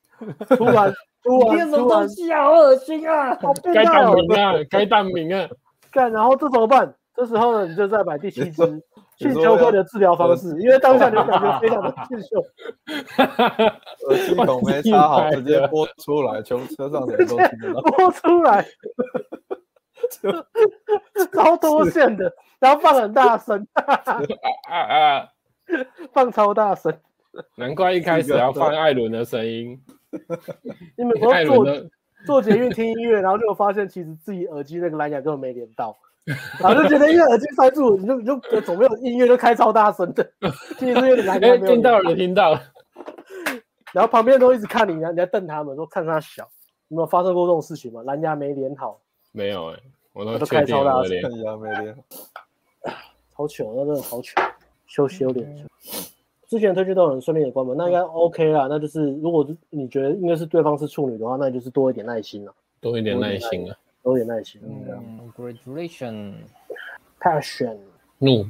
[0.56, 2.08] 突然突然突然，
[2.42, 5.50] 好恶心啊，好变态，该当名啊，该当名啊，
[5.92, 6.96] 干，然后这怎么办？
[7.20, 8.82] 这时候呢，你就再买第七支。
[9.18, 12.42] 性羞愧的治疗方式，因为当下你感觉非常的性羞。
[14.08, 17.82] 耳机孔没插好，直接播出来，从车上的人都听得到。
[17.82, 18.66] 播出来，
[21.34, 23.68] 超多线的，然后放很大声，
[26.14, 26.98] 放超大声。
[27.58, 29.78] 难怪一开始要放艾伦的声音。
[30.98, 31.66] 你们不要做，
[32.26, 35.98] 坐捷运听音乐，然后就发现其实自己耳机那个蓝牙根本没连到，
[36.60, 40.32] 然后就觉得因为耳机塞住，你就你就总没有音乐就开超大声的，
[40.78, 41.58] 其实有点蓝牙没有。
[41.66, 42.62] 听到了，听到了。
[43.94, 46.44] 然后旁边都一直看你，你在瞪他们，说看他小，
[46.90, 48.04] 有没有发生过这种事情吗？
[48.06, 49.02] 蓝牙没连好。
[49.32, 49.84] 没有哎、欸，
[50.14, 52.04] 我都，我都开超大声，蓝牙没连好。
[53.34, 54.40] 好糗，那真的好糗，
[54.86, 55.68] 羞羞脸。
[56.48, 58.68] 之前推荐都很顺利的关门，那应该 OK 啦。
[58.70, 62.54] 那就是如果你觉得应该是对方是处女的话，那你就是多一点耐心了。
[62.82, 63.78] 多一点耐心啊，
[64.10, 64.60] 多点耐心。
[64.64, 67.78] 嗯，Congratulation，Passion，
[68.18, 68.48] 怒，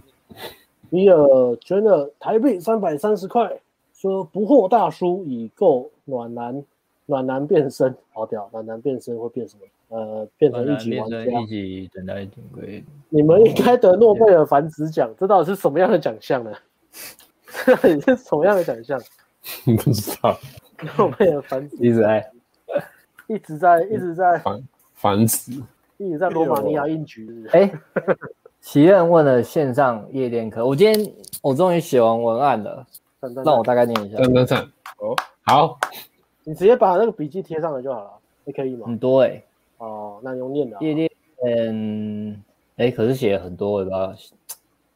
[0.90, 3.60] 比尔捐了台币三百三十块，
[3.94, 6.64] 说不惑大叔已购暖男，
[7.06, 9.64] 暖男变身，好屌，暖男变身会变什么？
[9.90, 12.26] 呃，变成一级玩家，一级等待。
[13.10, 16.54] 你们应该得诺贝尔繁殖奖，这到底是什么样的奖项呢？
[17.66, 18.98] 到 底是什么样的奖项？
[19.66, 20.40] 不知道。
[20.96, 22.32] 诺贝尔繁殖一直在，
[23.28, 24.42] 一直在，一直在
[25.00, 25.54] 繁繁殖，
[25.98, 27.48] 一直在罗马尼亚应局。
[27.54, 27.72] 哎，
[28.60, 32.86] 奇任问了线上夜店课，我今天我终于写完文案了，
[33.46, 34.18] 让我大概念一下。
[34.18, 34.60] 等等等，
[34.98, 35.80] 哦，好，
[36.44, 38.12] 你直接把那个笔记贴上来就好了，
[38.44, 38.88] 你可以吗？
[38.88, 39.42] 很多哎，
[39.78, 40.76] 哦，那你用念的。
[40.82, 41.10] 夜店，
[41.46, 42.44] 嗯，
[42.76, 44.14] 哎，可是写了很多，我不知道。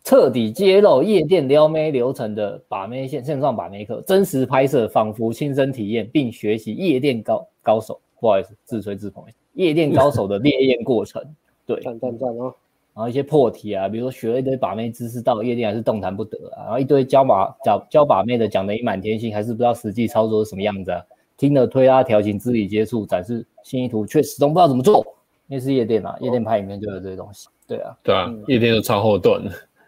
[0.03, 8.01] 彻底揭露夜店撩妹流程的把妹线线上把妹课，真实拍摄，仿佛亲身体验，并学习夜店高高手。
[8.19, 9.23] 不好意思，自吹自捧。
[9.53, 11.23] 夜店高手的烈焰过程，
[11.65, 12.53] 对，赞赞赞哦。
[12.95, 16.63] 然后一些破题啊，比如说学了一堆把妹知识，到夜店还是动弹不得啊。
[16.65, 21.01] 然后一堆教把教教把妹的讲的一满天星，还是不知道实际操作是什么样子啊。
[21.35, 25.03] 听了推拉调情肢体接触展示心意图，却始终不知道怎么做。
[25.47, 27.47] 那是夜店啊，夜店拍影片就有这些东西。
[27.67, 29.41] 对啊，对啊，夜店就超后段。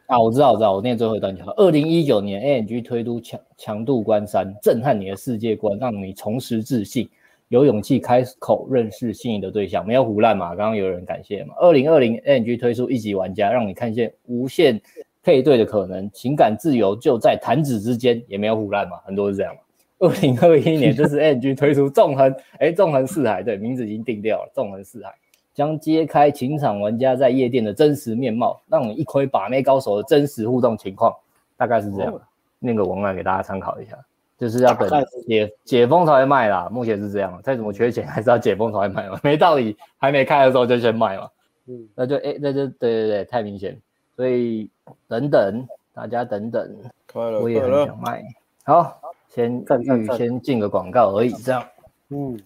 [0.08, 1.54] 啊，我知道，我知道，我念最后一段就好。
[1.58, 7.08] 二零一九年，ANG 推出强强度关山，震撼你的世界观，让你重拾自信，
[7.50, 9.86] 有勇气开口认识心仪的对象。
[9.86, 10.50] 没有唬烂嘛？
[10.56, 11.54] 刚刚有人感谢嘛？
[11.58, 14.82] 二零二零，ANG 推出一级玩家，让你看见无限
[15.24, 18.22] 配对的可能，情感自由就在弹指之间。
[18.28, 18.98] 也没有唬烂嘛？
[19.06, 19.62] 很多是这样嘛。
[20.00, 25.14] 二零二一年，这是 ANG 推出纵横，哎，纵横四海，对，名字已经定掉了，纵横四海。
[25.54, 31.16] 将揭开情场玩家在夜店的真实面貌，让你一窥把妹高手的真实互动情况，
[31.56, 32.22] 大概是这样。
[32.60, 33.98] 念个文案给大家参考一下，
[34.38, 34.90] 就是要等
[35.28, 36.68] 解解封才会卖啦。
[36.72, 41.30] 目前是这样，再怎么缺钱还是要解封才会卖嘛，没道理还没开的时候就先卖嘛。
[41.68, 43.80] 嗯，那就哎，那就对对对，太明显。
[44.16, 44.70] 所以
[45.08, 46.76] 等等，大家等等，
[47.14, 48.24] 我也很想卖。
[48.64, 49.00] 好，
[49.30, 51.66] 先预先进个广告而已，这样。
[52.10, 52.40] 嗯，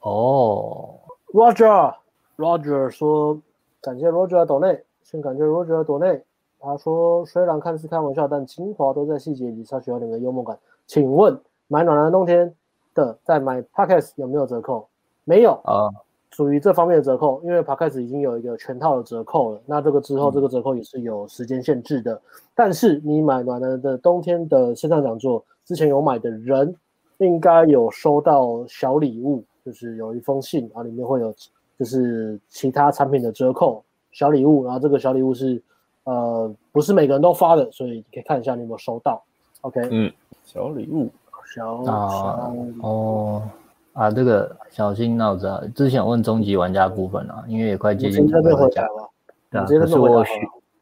[0.00, 0.94] 哦。
[1.32, 3.40] Roger，Roger 说
[3.80, 6.20] 感谢 Roger 的抖内，先感谢 Roger 的抖内。
[6.60, 10.58] 他说虽然看似开玩笑，但精华都在细节里，他需要点的幽默感。
[10.86, 11.38] 请问
[11.68, 12.54] 买暖男冬天
[12.94, 14.86] 的在买 Podcast 有没有折扣？
[15.24, 15.88] 没有啊，
[16.30, 19.60] 属于这方面的折扣，因为 Podcast 已经有一个全套的折扣了。
[19.66, 22.14] 那这个之后这个折扣也是有时间限制的。
[22.14, 22.20] 嗯、
[22.54, 26.74] 但是你买暖男的冬天的线上讲座之前有买的人，
[27.18, 29.44] 应该有收到小礼物。
[29.62, 31.32] 就是有一封信，然后里面会有
[31.78, 35.62] 就是其他产品的折扣小礼物，然后这个小礼物是
[36.04, 39.22] 呃不是每个人都发的，所以你可以看一下你有没有收到。
[39.62, 40.12] OK，嗯，
[40.44, 41.10] 小礼物，
[41.54, 42.52] 小啊
[42.82, 43.42] 哦
[43.92, 49.10] 啊，这个小心脑子啊，之前有问终极玩家部分啊，因为也快接近终回家了。
[49.50, 50.34] 对啊，可是我询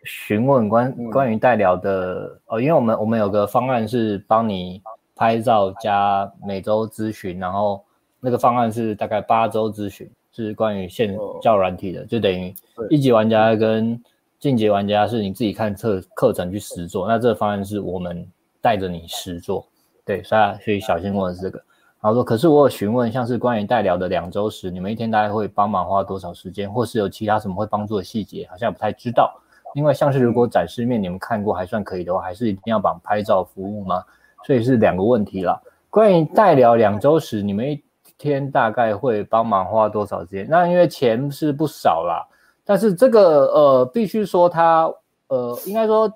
[0.05, 4.83] 询问关关于代聊的哦，因为我们我们有个方案是帮你
[5.15, 7.83] 拍照加每周咨询，然后。
[8.21, 12.53] 那个方案是大概八周咨询，是关于线教软体的，就等于
[12.91, 13.97] 一级玩家跟
[14.39, 18.27] 进阶玩家是你自己看课课程去实做，那这个方案是我们
[18.61, 19.67] 带着你实做，
[20.05, 21.59] 对，所以所以小新问的是这个，
[22.01, 29.41] 然后说，可是我有询问，像是关于带聊的两周时，你们一天大概会帮忙花多少时间，或是有其他什么会帮助的细节，好像不太知道。
[29.75, 34.03] 另外，像是如果展示面你们看过还算可以的话，还是一定要绑拍照服务吗？
[34.47, 35.61] 所以是两个问题啦。
[35.91, 37.83] 关于带聊两周时，你们一
[38.17, 40.47] 天大概会帮忙花多少时间？
[40.49, 42.25] 那因为钱是不少啦，
[42.69, 44.93] 但是这个呃，必须说它
[45.29, 46.13] 呃，应该说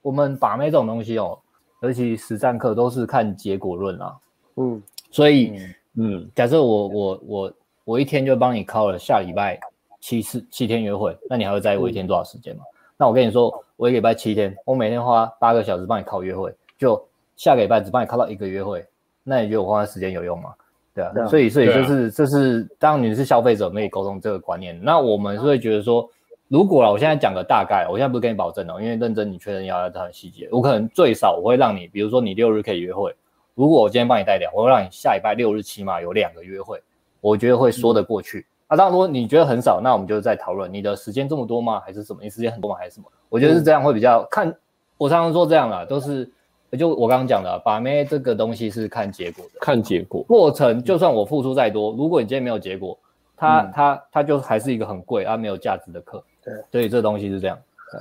[0.00, 1.38] 我们把妹这种东西哦，
[1.82, 4.16] 尤其实战课都是看结果论啦。
[4.56, 5.52] 嗯，所以
[5.96, 7.52] 嗯，假设我我我
[7.84, 9.60] 我一天就帮你靠了下礼拜
[10.00, 12.62] 七次七天约会，那你还会在意我一天多少时间吗？
[12.64, 17.06] 嗯、那我跟你说，我一个礼拜七天，我每天花八个小时帮你靠约会，就
[17.36, 18.82] 下个礼拜只帮你靠到一个约会，
[19.22, 20.54] 那你觉得我花的时间有用吗？
[20.94, 24.78] 对啊，所以所以就是这是当你是消费者，可以沟通这个观念。
[24.82, 26.06] 那我们是会觉得说，
[26.48, 33.14] 如果啦，我现在讲个大概，我现在不是跟你保证哦，因为认真你确认要要它的细节，我可能最少我会让你，比如说你六日可以约会，
[33.54, 36.82] 如果我今天帮你带聊，我会让你下礼拜六日起码有两个约会，
[37.20, 38.40] 我觉得会说得过去。
[38.40, 41.80] 嗯、啊，当然如果你觉得很少，那我们就再讨论你的时间这么多吗？
[41.80, 42.20] 还是什么？
[42.22, 42.76] 你时间很多吗？
[42.78, 43.06] 还是什么？
[43.30, 44.54] 我觉得是这样会比较看。
[44.98, 46.30] 我常常说这样啦，都是
[46.78, 52.98] 就我刚刚讲的，把妹这个东西是看结果的，看结果过程，就算我付出再多，如果你今天没有结果，
[53.36, 56.22] 它它它就还是一个很贵而没有价值的课。
[56.42, 57.58] 对，所以这东西是这样。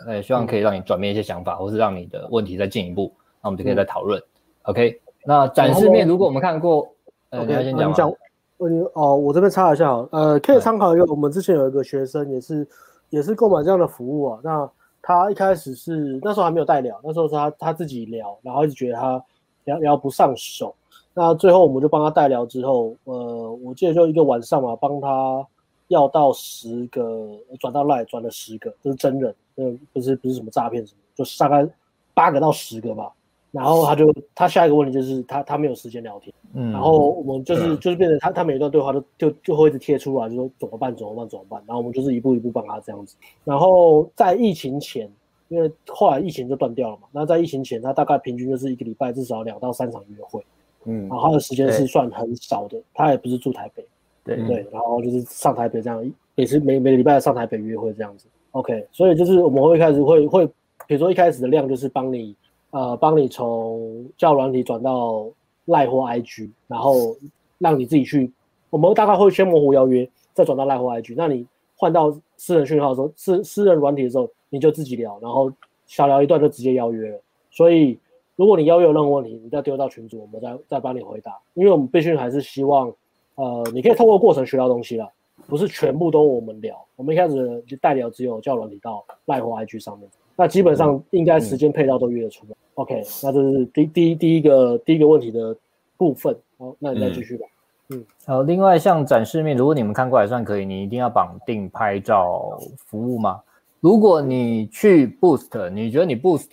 [0.07, 3.11] 那也希望可以让你转变一些想法，或是让你的问题再进一步，
[3.41, 4.21] 那我们就可以再讨论。
[4.63, 6.87] OK，那展示面如果我们看过，
[7.31, 8.09] 呃，你要先讲。
[8.57, 12.67] 我哦，我这边插一下，呃，可以参考一个，我们之前有一个学生也是
[13.09, 14.39] 也是购买这样的服务啊。
[14.43, 14.69] 那
[15.01, 19.23] 他一开始是那时候还没有代聊，那时候是他他自己聊，然后一直觉得他
[19.63, 20.75] 聊聊不上手。
[21.13, 25.45] 那最后我们就帮他代聊之后，呃，我记得就一个晚上嘛，帮他
[25.87, 27.27] 要到十个，
[27.59, 29.35] 转到赖转了十个，都是真人。
[29.55, 31.67] 呃，不是不是什么诈骗什么，就大概
[32.13, 33.11] 八个到十个吧。
[33.51, 41.61] 然后他就他下一个问题就是他他没有时间聊天，嗯，然后我们就是就是变成他他每一段对话都就就会一直贴出来，就说怎么办怎么办怎么办。
[41.67, 43.15] 然后我们就是一步一步帮他这样子。
[43.43, 45.11] 然后在疫情前，
[45.49, 47.09] 因为后来疫情就断掉了嘛。
[47.11, 50.41] 那在疫情前，他大概平均就是一个礼拜至少两到三场约会，
[50.85, 52.81] 嗯，然后他的时间是算很少的。
[52.93, 53.85] 他也不是住台北，
[54.23, 58.27] 对对，然后就是上台北这样，也是每每个礼拜上台北约会这样子。
[58.51, 60.47] OK，所以就是我们会开始会会，
[60.87, 62.35] 比如说一开始的量就是帮你，
[62.71, 65.29] 呃，帮你从教软体转到
[65.67, 67.15] LINE 或 IG，然后
[67.57, 68.31] 让你自己去，
[68.69, 71.13] 我们大概会先模糊邀约，再转到 LINE 或 IG。
[71.15, 71.45] 那你
[71.75, 75.51] 换到私人讯号的时候，私私人软体的时候，你就自己聊，然后
[75.85, 77.21] 小聊一段就直接邀约了。
[77.49, 77.99] 所以
[78.35, 81.37] 如果你邀约有任何问题，你再丢到群组，我们再再帮你回答。
[81.53, 82.93] 因为我们毕竟还是希望，
[83.35, 85.09] 呃，你可以透过过程学到东西了。
[85.47, 90.07] 不是全部都我们聊，我们一开始就代聊只有教软体到 LINE 或 IG 上面，
[90.41, 92.53] 那基本上应该时间配到都约得出来。
[92.53, 95.55] 嗯、OK，那这是第第一第一个第一个问题的
[95.97, 96.35] 部分。
[96.57, 97.45] 好，那你再继续吧。
[97.89, 98.41] 嗯，嗯好。
[98.41, 102.57] 另外像展示面，如果你们看过还算可以，你一定要绑定拍照
[102.87, 103.39] 服务吗？
[103.81, 106.49] 如果你去 Boost，你觉得你 Boost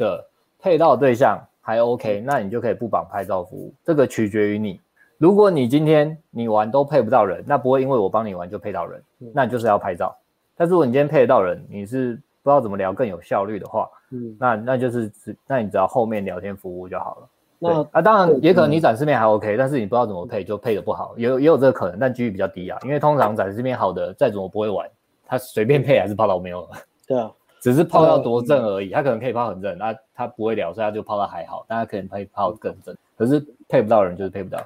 [0.58, 4.78] 配到对象还 OK，那你就可以不绑拍照服务，这个取决于你。
[5.16, 9.02] 如果你今天你玩都配不到人，那不会因为我帮你玩就配到人，
[9.32, 10.14] 那你就是要拍照。
[10.54, 17.28] 但是如果你今天配得到人，你是不知道怎么聊更有效率的话，嗯，那那就是只那你只要后面聊天服务就好了。
[17.58, 22.78] 那啊，当然也可能你展示面还 OK，但是你不知道怎么配就配的不好，也有也有这个可能，但几率比较低啊。
[22.84, 24.88] 因为通常展示面好的再怎么不会玩，
[25.26, 26.68] 他随便配还是泡到没有了。
[27.06, 34.58] 对啊，只是泡到多正而已，他可能可以泡很正，那他不会聊，所以他就泡到还好，但他可能可以泡更正，可是配不到人就是配不到。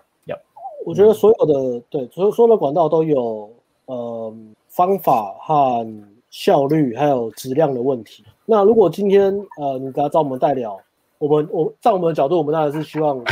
[0.85, 3.49] 我觉得所有的对，所有所有的管道都有
[3.86, 4.35] 呃
[4.67, 5.86] 方法和
[6.33, 8.25] 效率，还有质量的问题。
[8.47, 10.81] 那如果今天呃你给他找我们代聊，
[11.19, 13.23] 我们我在我们的角度，我们当然是希望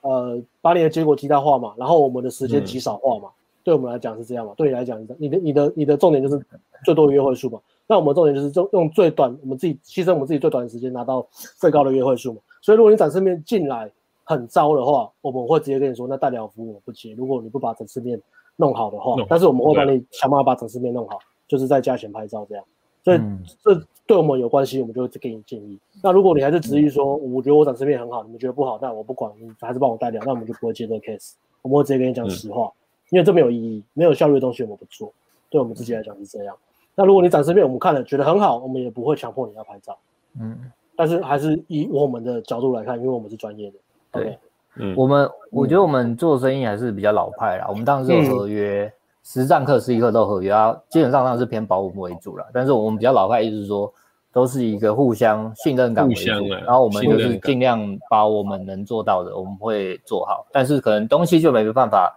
[0.00, 3.28] 呃把你的结果极大化嘛，然后我们的时间极少化嘛。
[3.28, 6.44] 嗯、对我们来讲是这样嘛，对你来讲，你的你的你的重点就是
[6.84, 7.60] 最多的约会数嘛。
[7.86, 11.26] 那我们重点就是用用最短，我们自己牺牲我们自己最短的时间拿到
[11.58, 12.40] 最高的约会数嘛。
[12.60, 13.90] 所以如果你展示面进来。
[14.22, 17.12] 很糟的话，我们会直接跟你说，那代表服务我不接。
[17.14, 18.20] 如果你不把展示面
[18.54, 21.18] 弄好的话，但是我们会帮你想办法把展示面弄好，
[21.50, 22.64] 就是在加钱拍照这样。
[23.02, 23.20] 所以
[23.64, 23.74] 这
[24.06, 25.76] 对我们有关系，我们就会给你建议。
[26.00, 31.32] 那如果你还是执意说，我觉得我展示面很好，你们觉得不好，那我不管，你还是帮我代聊，那我们就不会接这个 case。
[31.62, 32.70] 我们会直接跟你讲实话，
[33.08, 35.12] 因为这没有意义，没有效率的东西我们不做。
[35.48, 36.54] 对我们自己来讲是这样。
[36.94, 39.98] 那如果你展示面我们看了觉得很好，我们也不会强迫你要拍照。
[40.38, 43.76] 嗯，但是还是以我们的角度来看，因为我们是专业的。
[44.12, 44.38] 对。
[44.76, 47.64] 嗯，我们我觉得我们做生意还是比较老派啦。
[47.66, 48.92] 嗯、我们当然是有合约，
[49.32, 52.44] 实战课、是一课都合约啊，基本上上是偏保姆为主了。
[52.52, 53.92] 但是我们比较老派，意思是说
[54.32, 60.44] 都是一个互相信任感为主，然后我们就是尽量把我们能做到的，我们会做好。
[60.50, 62.12] 但是可能东西就没办法，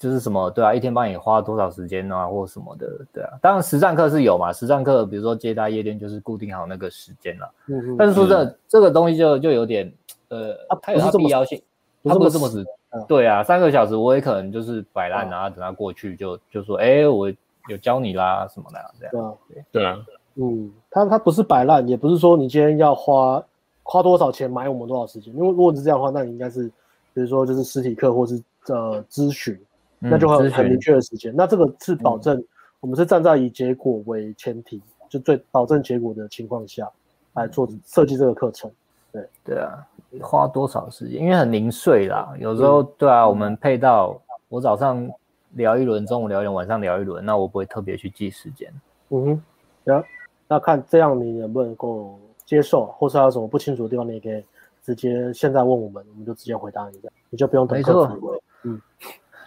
[0.00, 3.30] 就是什么对啊，一天帮你花多少时间啊，或什么的，对啊。
[3.40, 7.48] 当然实战课是有嘛，实战课比如说接待夜店就是固定好那个时间了。
[7.68, 7.96] 嗯嗯。
[7.96, 9.92] 但是说这、嗯、这个东西就就有点。
[10.28, 11.62] 呃，它有它必要性，
[12.02, 12.66] 它不是这么直。
[13.06, 17.30] 对啊，三个小时我也可能就是摆烂，然后等他过去就就说，哎，我
[17.68, 19.38] 有教你啦什么的这样。
[19.48, 19.98] 对对啊，
[20.36, 23.44] 嗯，他他不是摆烂，也不是说你今天要花
[23.82, 26.68] 花多少钱买我们多少时间，因为如果是这样的话，那你应该是
[27.12, 29.58] 比如说就是实体课或是呃咨询，
[29.98, 31.34] 那就会有很明确的时间。
[31.36, 32.42] 那这个是保证
[32.80, 36.88] 我们是站在以结果为前提，就最保证结果的情况下
[37.34, 38.70] 来做设计这个课程。
[39.20, 39.86] 对对啊。
[40.22, 41.20] 花多少时间？
[41.20, 45.06] 因为很零碎啦，有时候对啊，我们配到我早上
[45.50, 48.72] 聊一轮，中午聊一轮，晚上聊一轮，那我不会特别去记时间。
[49.10, 49.42] 嗯哼，
[49.84, 50.04] 行，
[50.48, 54.42] 那看这样你能不能够接受，或是还有什么不清楚的地方，你也可以
[54.80, 58.40] 直接现在问我们，我们就直接回答你，这样你就不用等客服。
[58.62, 58.80] 嗯，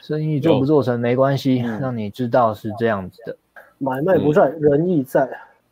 [0.02, 3.36] 生意做不做成没关系，嗯让你知道是这样子的。
[3.80, 5.28] 买卖不在，仁义在。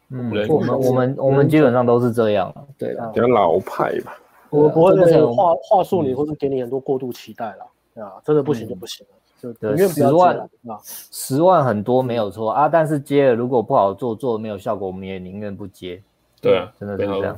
[0.09, 2.53] 嗯，我们我们我们基本上都是这样。
[2.77, 4.17] 对了，比较老派吧。
[4.49, 10.79] 我们不会这个是话话术你，或者给你很多过度期待了，对啊，真的不行就不行了，就对宁愿不要10万接啊。
[10.83, 16.01] 十万很多没有错啊，但是接了如果不好做，做的没有效果，我们也宁愿不接。
[16.41, 17.37] 对啊，真的是这样。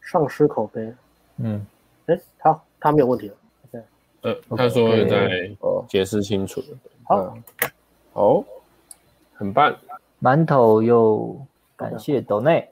[0.00, 0.92] 丧失口碑，
[1.36, 1.64] 嗯，
[2.06, 3.34] 哎，他他没有问题了。
[3.70, 3.80] 对
[4.22, 5.28] 呃，他说会再
[5.60, 6.60] 哦，解释清楚，
[7.04, 7.42] 好，嗯
[8.12, 8.44] 好，
[9.34, 9.72] 很棒。
[10.20, 11.36] 馒头又
[11.76, 12.68] 感谢斗内，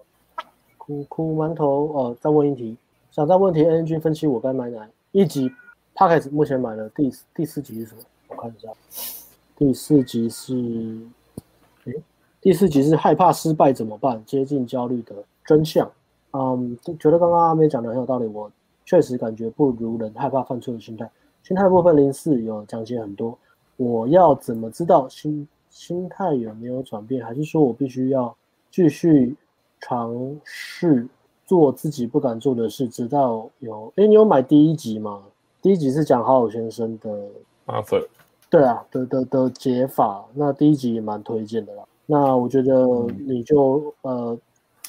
[0.79, 2.77] 哭哭馒头哦，再问一题，
[3.11, 5.51] 想再问题，N 君分析我该买哪一集
[5.95, 8.01] Podcast 目前买了第第四集是什么？
[8.29, 8.69] 我看一下，
[9.57, 10.55] 第四集是，
[11.85, 11.95] 诶，
[12.41, 14.23] 第四集是害怕失败怎么办？
[14.25, 15.15] 接近焦虑的
[15.45, 15.91] 真相。
[16.33, 18.51] 嗯，觉得刚刚阿妹讲的很有道理，我
[18.85, 21.11] 确实感觉不如人害怕犯错的心态。
[21.43, 23.37] 心态部分零四有讲解很多，
[23.77, 27.25] 我要怎么知道心心态有没有转变？
[27.25, 28.35] 还是说我必须要
[28.71, 29.35] 继续
[29.81, 31.07] 尝试
[31.45, 33.93] 做自己不敢做的事，直到有？
[33.97, 35.23] 哎，你有买第一集吗？
[35.61, 37.29] 第一集是讲好好先生的，
[37.67, 38.01] 八分，
[38.49, 40.25] 对啊的的的解法。
[40.35, 41.83] 那第一集也蛮推荐的啦。
[42.07, 42.87] 那我觉得
[43.27, 44.39] 你就、呃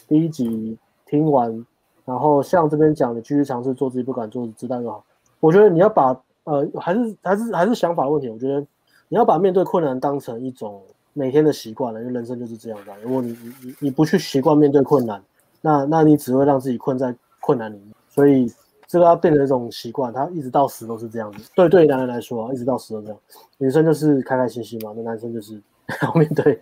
[0.08, 1.66] 第一集听完，
[2.04, 5.04] 然后像这边讲的，继续尝试做自己不敢做的，知道就好。
[5.40, 6.10] 我觉得你要把
[6.44, 8.30] 呃还是还是还是想法问题。
[8.30, 8.60] 我觉得
[9.08, 10.82] 你要把面对困难当成一种
[11.14, 12.94] 每天的习惯了，因为人生就是这样的。
[13.04, 15.22] 如果你你你你不去习惯面对困难，
[15.62, 17.88] 那那你只会让自己困在困难里面。
[18.10, 18.52] 所以
[18.88, 21.50] 这个要变成一种习惯，他一直到死都是这样子。
[21.56, 23.18] 对对，男人来说啊，一直到死都这样。
[23.58, 25.62] 女生就是开开心心嘛，那男生就是
[26.04, 26.60] 要面对。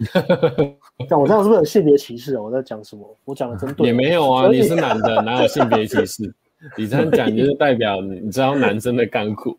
[1.09, 2.41] 像我这样是不是有性别歧视啊？
[2.41, 3.03] 我在讲什么？
[3.25, 3.87] 我讲的真对。
[3.87, 6.33] 也没有啊，你是男的，哪有性别歧视？
[6.77, 9.55] 你这样讲就是代表你知道男生的甘苦。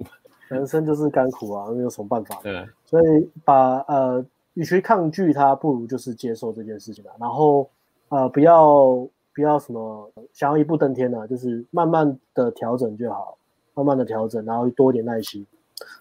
[0.48, 2.38] 男生就是甘苦啊，那有什么办法？
[2.42, 7.10] 对啊，所以把呃，与其抗拒它，不如就是接受这件事情吧。
[7.18, 7.68] 然后
[8.08, 13.38] 呃，不要不要什么想要一步登天啊，就是慢慢的调整就好，
[13.74, 15.46] 慢慢的调整，然后多一点耐心。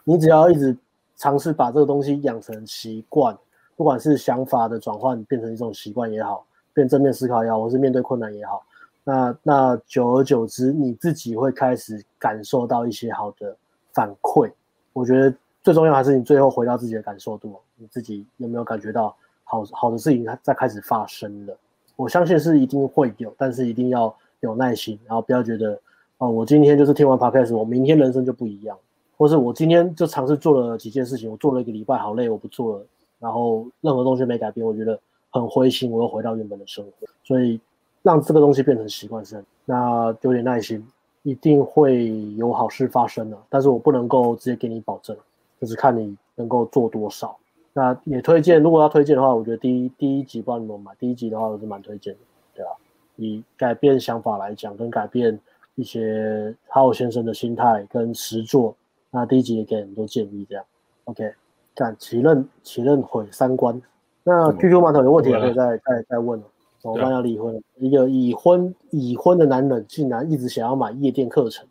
[0.03, 0.75] 你只要一直
[1.15, 3.37] 尝试把这个东西养成习惯，
[3.75, 8.63] 不管是想法的转换变成一种习惯也好，变正面思考也好，或是面对困难也好，
[9.03, 13.55] 那那久而久之，你自己会开始感受到一些好的
[13.93, 14.51] 反馈。
[14.91, 21.57] 我觉得最重要还是你最后回到自己的感受度，你自己有没有感觉到好好的事情在开始发生了？
[21.95, 25.79] 我相信是一定会有，但是一定要有耐心，然后不要觉得
[26.17, 28.77] 哦，我今天就是听完 podcast，我明天人生就不一样，
[29.17, 32.85] 或是我今天就尝试做了几件事情，我做了一个礼拜，好累，我不做了，
[33.19, 37.59] 然后任何东西没改变，我觉得很灰心，我又回到原本的生活，所以
[38.01, 40.85] 让这个东西变成习惯是，那有点耐心。
[41.23, 45.15] 一定会有好事发生的，但是我不能够直接给你保证，
[45.59, 47.37] 就是看你能够做多少。
[47.73, 52.19] 那也推荐，如果要推荐的话，我觉得第一第一集帮你们买，第一集的话我是蛮推荐的，
[52.55, 52.71] 对吧？
[53.15, 55.39] 以改变想法来讲，跟改变
[55.75, 58.75] 一些好友先生的心态跟实作，
[59.11, 60.65] 那第一集也给很多建议，这样。
[61.05, 61.33] OK，
[61.75, 63.79] 看启认其认毁三观。
[64.23, 66.45] 那 QQ 馒头有问题也可以再再再问了。
[66.79, 67.11] 怎么办？
[67.11, 67.61] 要离婚了？
[67.77, 71.67] 一个已婚已婚的男人，竟然一直想要买夜店课程。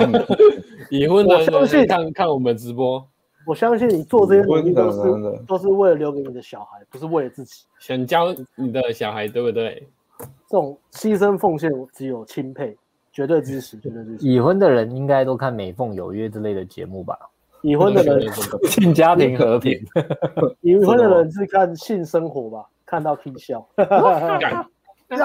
[0.90, 3.06] 已婚的我相信看看我们直播，
[3.46, 7.64] 我相信你做这些努力都是都是为了留给你的小孩，不是为了自己。
[7.78, 9.86] 想教你的小孩，对不对？
[10.48, 12.76] 这种牺牲奉献，我只有钦佩，
[13.12, 14.26] 绝对支持，绝对支持。
[14.26, 17.18] 已婚的人应该都看《美凤有约》之类的节目吧？
[17.62, 18.32] 已婚的人，
[18.68, 19.80] 性家庭和平。
[20.62, 22.66] 已婚的人是看性生活吧？
[22.92, 24.38] 看到听笑，啊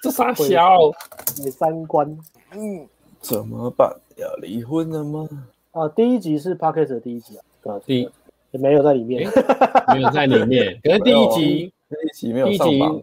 [0.00, 0.90] 这傻小，
[1.36, 2.18] 毁三观。
[2.52, 2.88] 嗯，
[3.20, 3.94] 怎么办？
[4.16, 5.28] 要离婚了吗？
[5.72, 7.80] 啊，第一集是 Podcast 的第一集啊，对吧？
[7.84, 8.10] 第
[8.52, 9.30] 也没有在里面，
[9.94, 13.02] 没有在里面，可是第一集第一集没有第一集上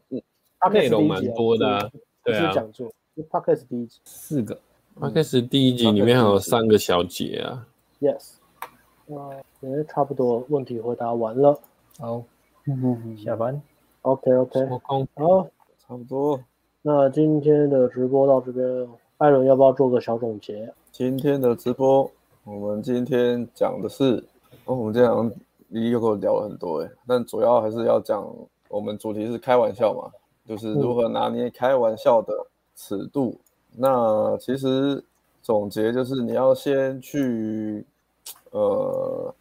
[0.61, 1.91] 榜，内容蛮多的啊，
[2.23, 4.57] 对啊是，讲座，是 Podcast 第一集四个。
[4.99, 7.67] Parkes 第一集里面还有三个小姐啊
[8.01, 8.37] ，，Yes。
[9.15, 11.59] 啊，也差不多，问题回答完了。
[11.99, 12.23] 好，
[12.65, 13.61] 嗯下班。
[14.05, 14.59] OK OK，
[15.15, 15.47] 好，
[15.79, 16.39] 差不多。
[16.83, 20.71] 那今天的直播到这边，艾伦要不要做个小总结？
[20.91, 22.07] 今天的直播，
[22.43, 24.23] 我们今天讲的是，
[24.65, 25.31] 哦，我们这样
[25.69, 28.23] 离又跟我聊了很多诶，但主要还是要讲，
[28.69, 30.11] 我们主题是开玩笑嘛，
[30.47, 32.31] 就是如何拿捏开玩笑的
[32.75, 33.35] 尺度。
[33.75, 35.03] 那其实
[35.41, 37.83] 总结就是你要先去，
[38.51, 39.33] 呃。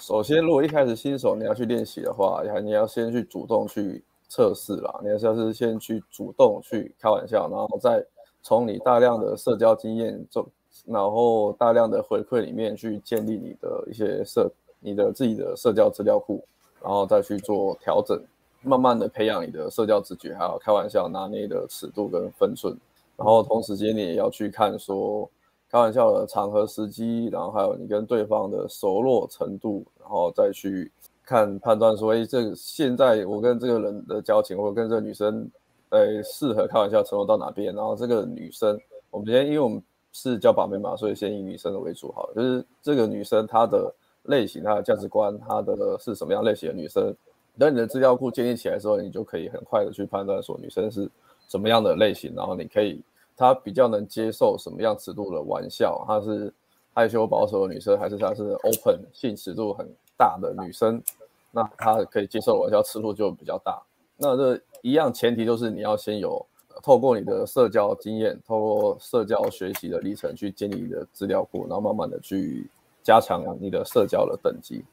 [0.00, 5.00] 首先，如果一开始新手你要去练习的话，你要先去主动去测试啦。
[5.02, 8.04] 你还是要是先去主动去开玩笑，然后再
[8.42, 10.46] 从你大量的社交经验中，
[10.86, 16.44] 然后大量的回馈里面去建立你的一些社你的自己的社交资料库，
[16.82, 18.20] 然后再去做调整，
[18.62, 22.76] 慢慢的培养你的社交直觉，还有开玩笑拿捏的尺度跟分寸。
[23.16, 25.30] 然后同时间你也要去看说
[25.74, 30.88] 开玩笑的场合时机，然后还有你跟对方的熟络程度，然后再去
[31.24, 35.50] 看判断说，哎，这现在我跟这个人的交情，或者跟这个女生，
[35.88, 37.74] 呃，适合开玩笑程度到哪边？
[37.74, 38.78] 然后这个女生，
[39.10, 43.92] 我们今天因为我们是教把妹嘛，所以先以女生的为主好，就是这个女生她的
[44.26, 47.12] 类型、她的价值观、她的是什么样类型的女生，
[47.58, 51.10] 等你的资料库建立起来之后，你就可以很快的去判断说女生是
[51.48, 53.02] 什么样的类型，然后你可以。
[53.36, 56.04] 她比较能接受什么样尺度的玩笑？
[56.06, 56.52] 她是
[56.94, 61.02] 害羞保守的女生，还是她是 open 性尺度很大的女生？
[61.50, 63.82] 那她可以接受的玩笑尺度就比较大。
[64.16, 66.44] 那这一样前提就是你要先有
[66.82, 72.70] 透过你的社交经验，透过社交学习的历程去建立你的资料库，然后慢慢的去
[73.02, 74.84] 加强你的社交的等级，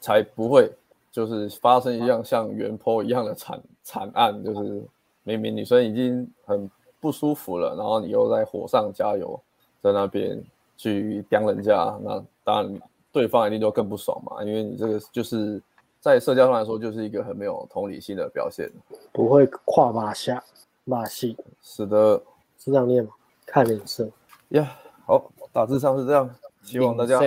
[0.00, 0.70] 才不会
[1.10, 4.84] 就是发生一样像原坡一样的惨惨案，就是
[5.22, 6.70] 明明女生已经很。
[7.04, 9.38] 不舒服了，然后你又在火上加油，
[9.82, 10.42] 在那边
[10.74, 12.80] 去刁人家，那当然
[13.12, 15.60] 对方一定就更不爽嘛，因为你这个就是
[16.00, 18.72] 在社交上来说，就是一个很没有同理心的表现，
[19.12, 20.42] 不会跨马下
[20.84, 22.16] 马戏，是的，
[22.58, 23.10] 是这样念吗？
[23.44, 24.06] 看脸色
[24.48, 24.62] 呀。
[24.62, 24.68] Yeah,
[25.04, 27.20] 好，大致上是这样，希望大家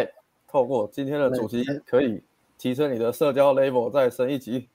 [0.48, 2.24] 透过今天的主题，可以
[2.58, 4.68] 提升你的社交 level 再升一级。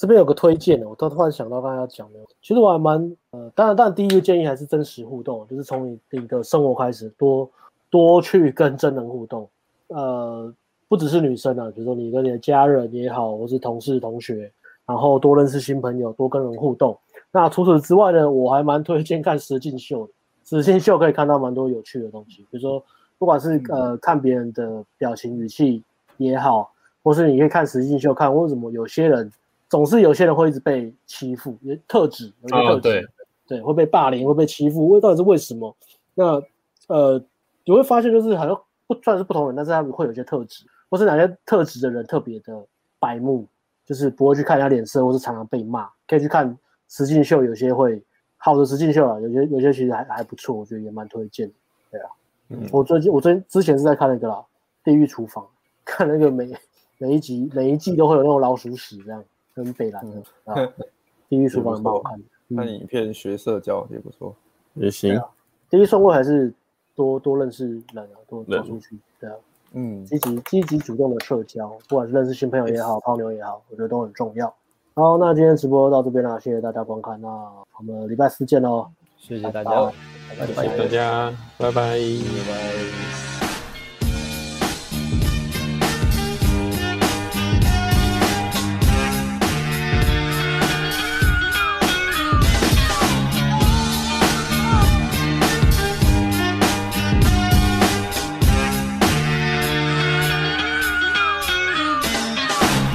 [0.00, 7.48] 哎，这边有个推荐的，我突然想到刚才要讲的，其实我还蛮呃，当然，当然第一个建议还是真实互动，就是从你你的生活开始，多
[7.90, 9.46] 多去跟真人互动，
[9.88, 10.50] 呃，
[10.88, 14.50] 不只是女生啊，比如说你跟你的家人也好，或是同事同学，
[14.86, 16.98] 然后多认识新朋友，多跟人互动。
[17.30, 20.12] 那除此之外呢，我还蛮推荐看实境秀的，
[20.44, 22.82] 实境秀可以看到蛮多有趣的东西，比如说
[23.18, 25.82] 不管是呃看别人的表情语气
[26.16, 26.72] 也好，
[27.02, 29.30] 或是你可以看实境秀，看为什么有些人。
[29.70, 33.06] 总是有些人会一直被欺负，有特质，有些特质，哦、对，
[33.46, 35.74] 对，会被霸凌，会被欺负，为到底是为什么？
[36.12, 36.42] 那
[36.88, 37.22] 呃，
[37.64, 42.66] 你会发现就是好像不算是不同人，但是他们会有一些特质，或是哪些特质的人特别的
[42.98, 43.46] 白目，
[43.86, 45.88] 就是不会去看人家脸色，或是常常被骂。
[46.08, 46.58] 可以去看
[46.88, 48.02] 实境秀，有些会
[48.38, 51.54] 好的实境秀啊，有些有些其实还还不错，我觉得也蛮推荐的。
[51.92, 52.10] 对啊，
[52.48, 54.34] 嗯，我最近我最之前是在看那个啦，
[54.82, 55.44] 《地狱厨房》，
[55.84, 56.52] 看那个每
[56.98, 59.24] 每一集每一季都会有那种老鼠屎这样。
[59.62, 60.54] 跟北兰的啊，
[61.28, 62.24] 地狱厨房蛮好看的，
[62.56, 64.34] 看影片学社交也不错，
[64.74, 65.20] 也行。
[65.68, 66.52] 第一顺位还是
[66.94, 69.36] 多多认识人啊，多走出去，对啊，
[69.72, 74.52] 嗯，积极积极主动的社交，不管是认识新朋友也好，泡妞也好，我觉得都很重要。
[74.94, 77.28] 好，那今天直播到这边了，谢谢大家观看，那
[77.78, 79.92] 我们礼拜四见喽，谢谢大家，
[80.44, 81.98] 谢谢大家，拜拜，拜
[82.48, 83.29] 拜。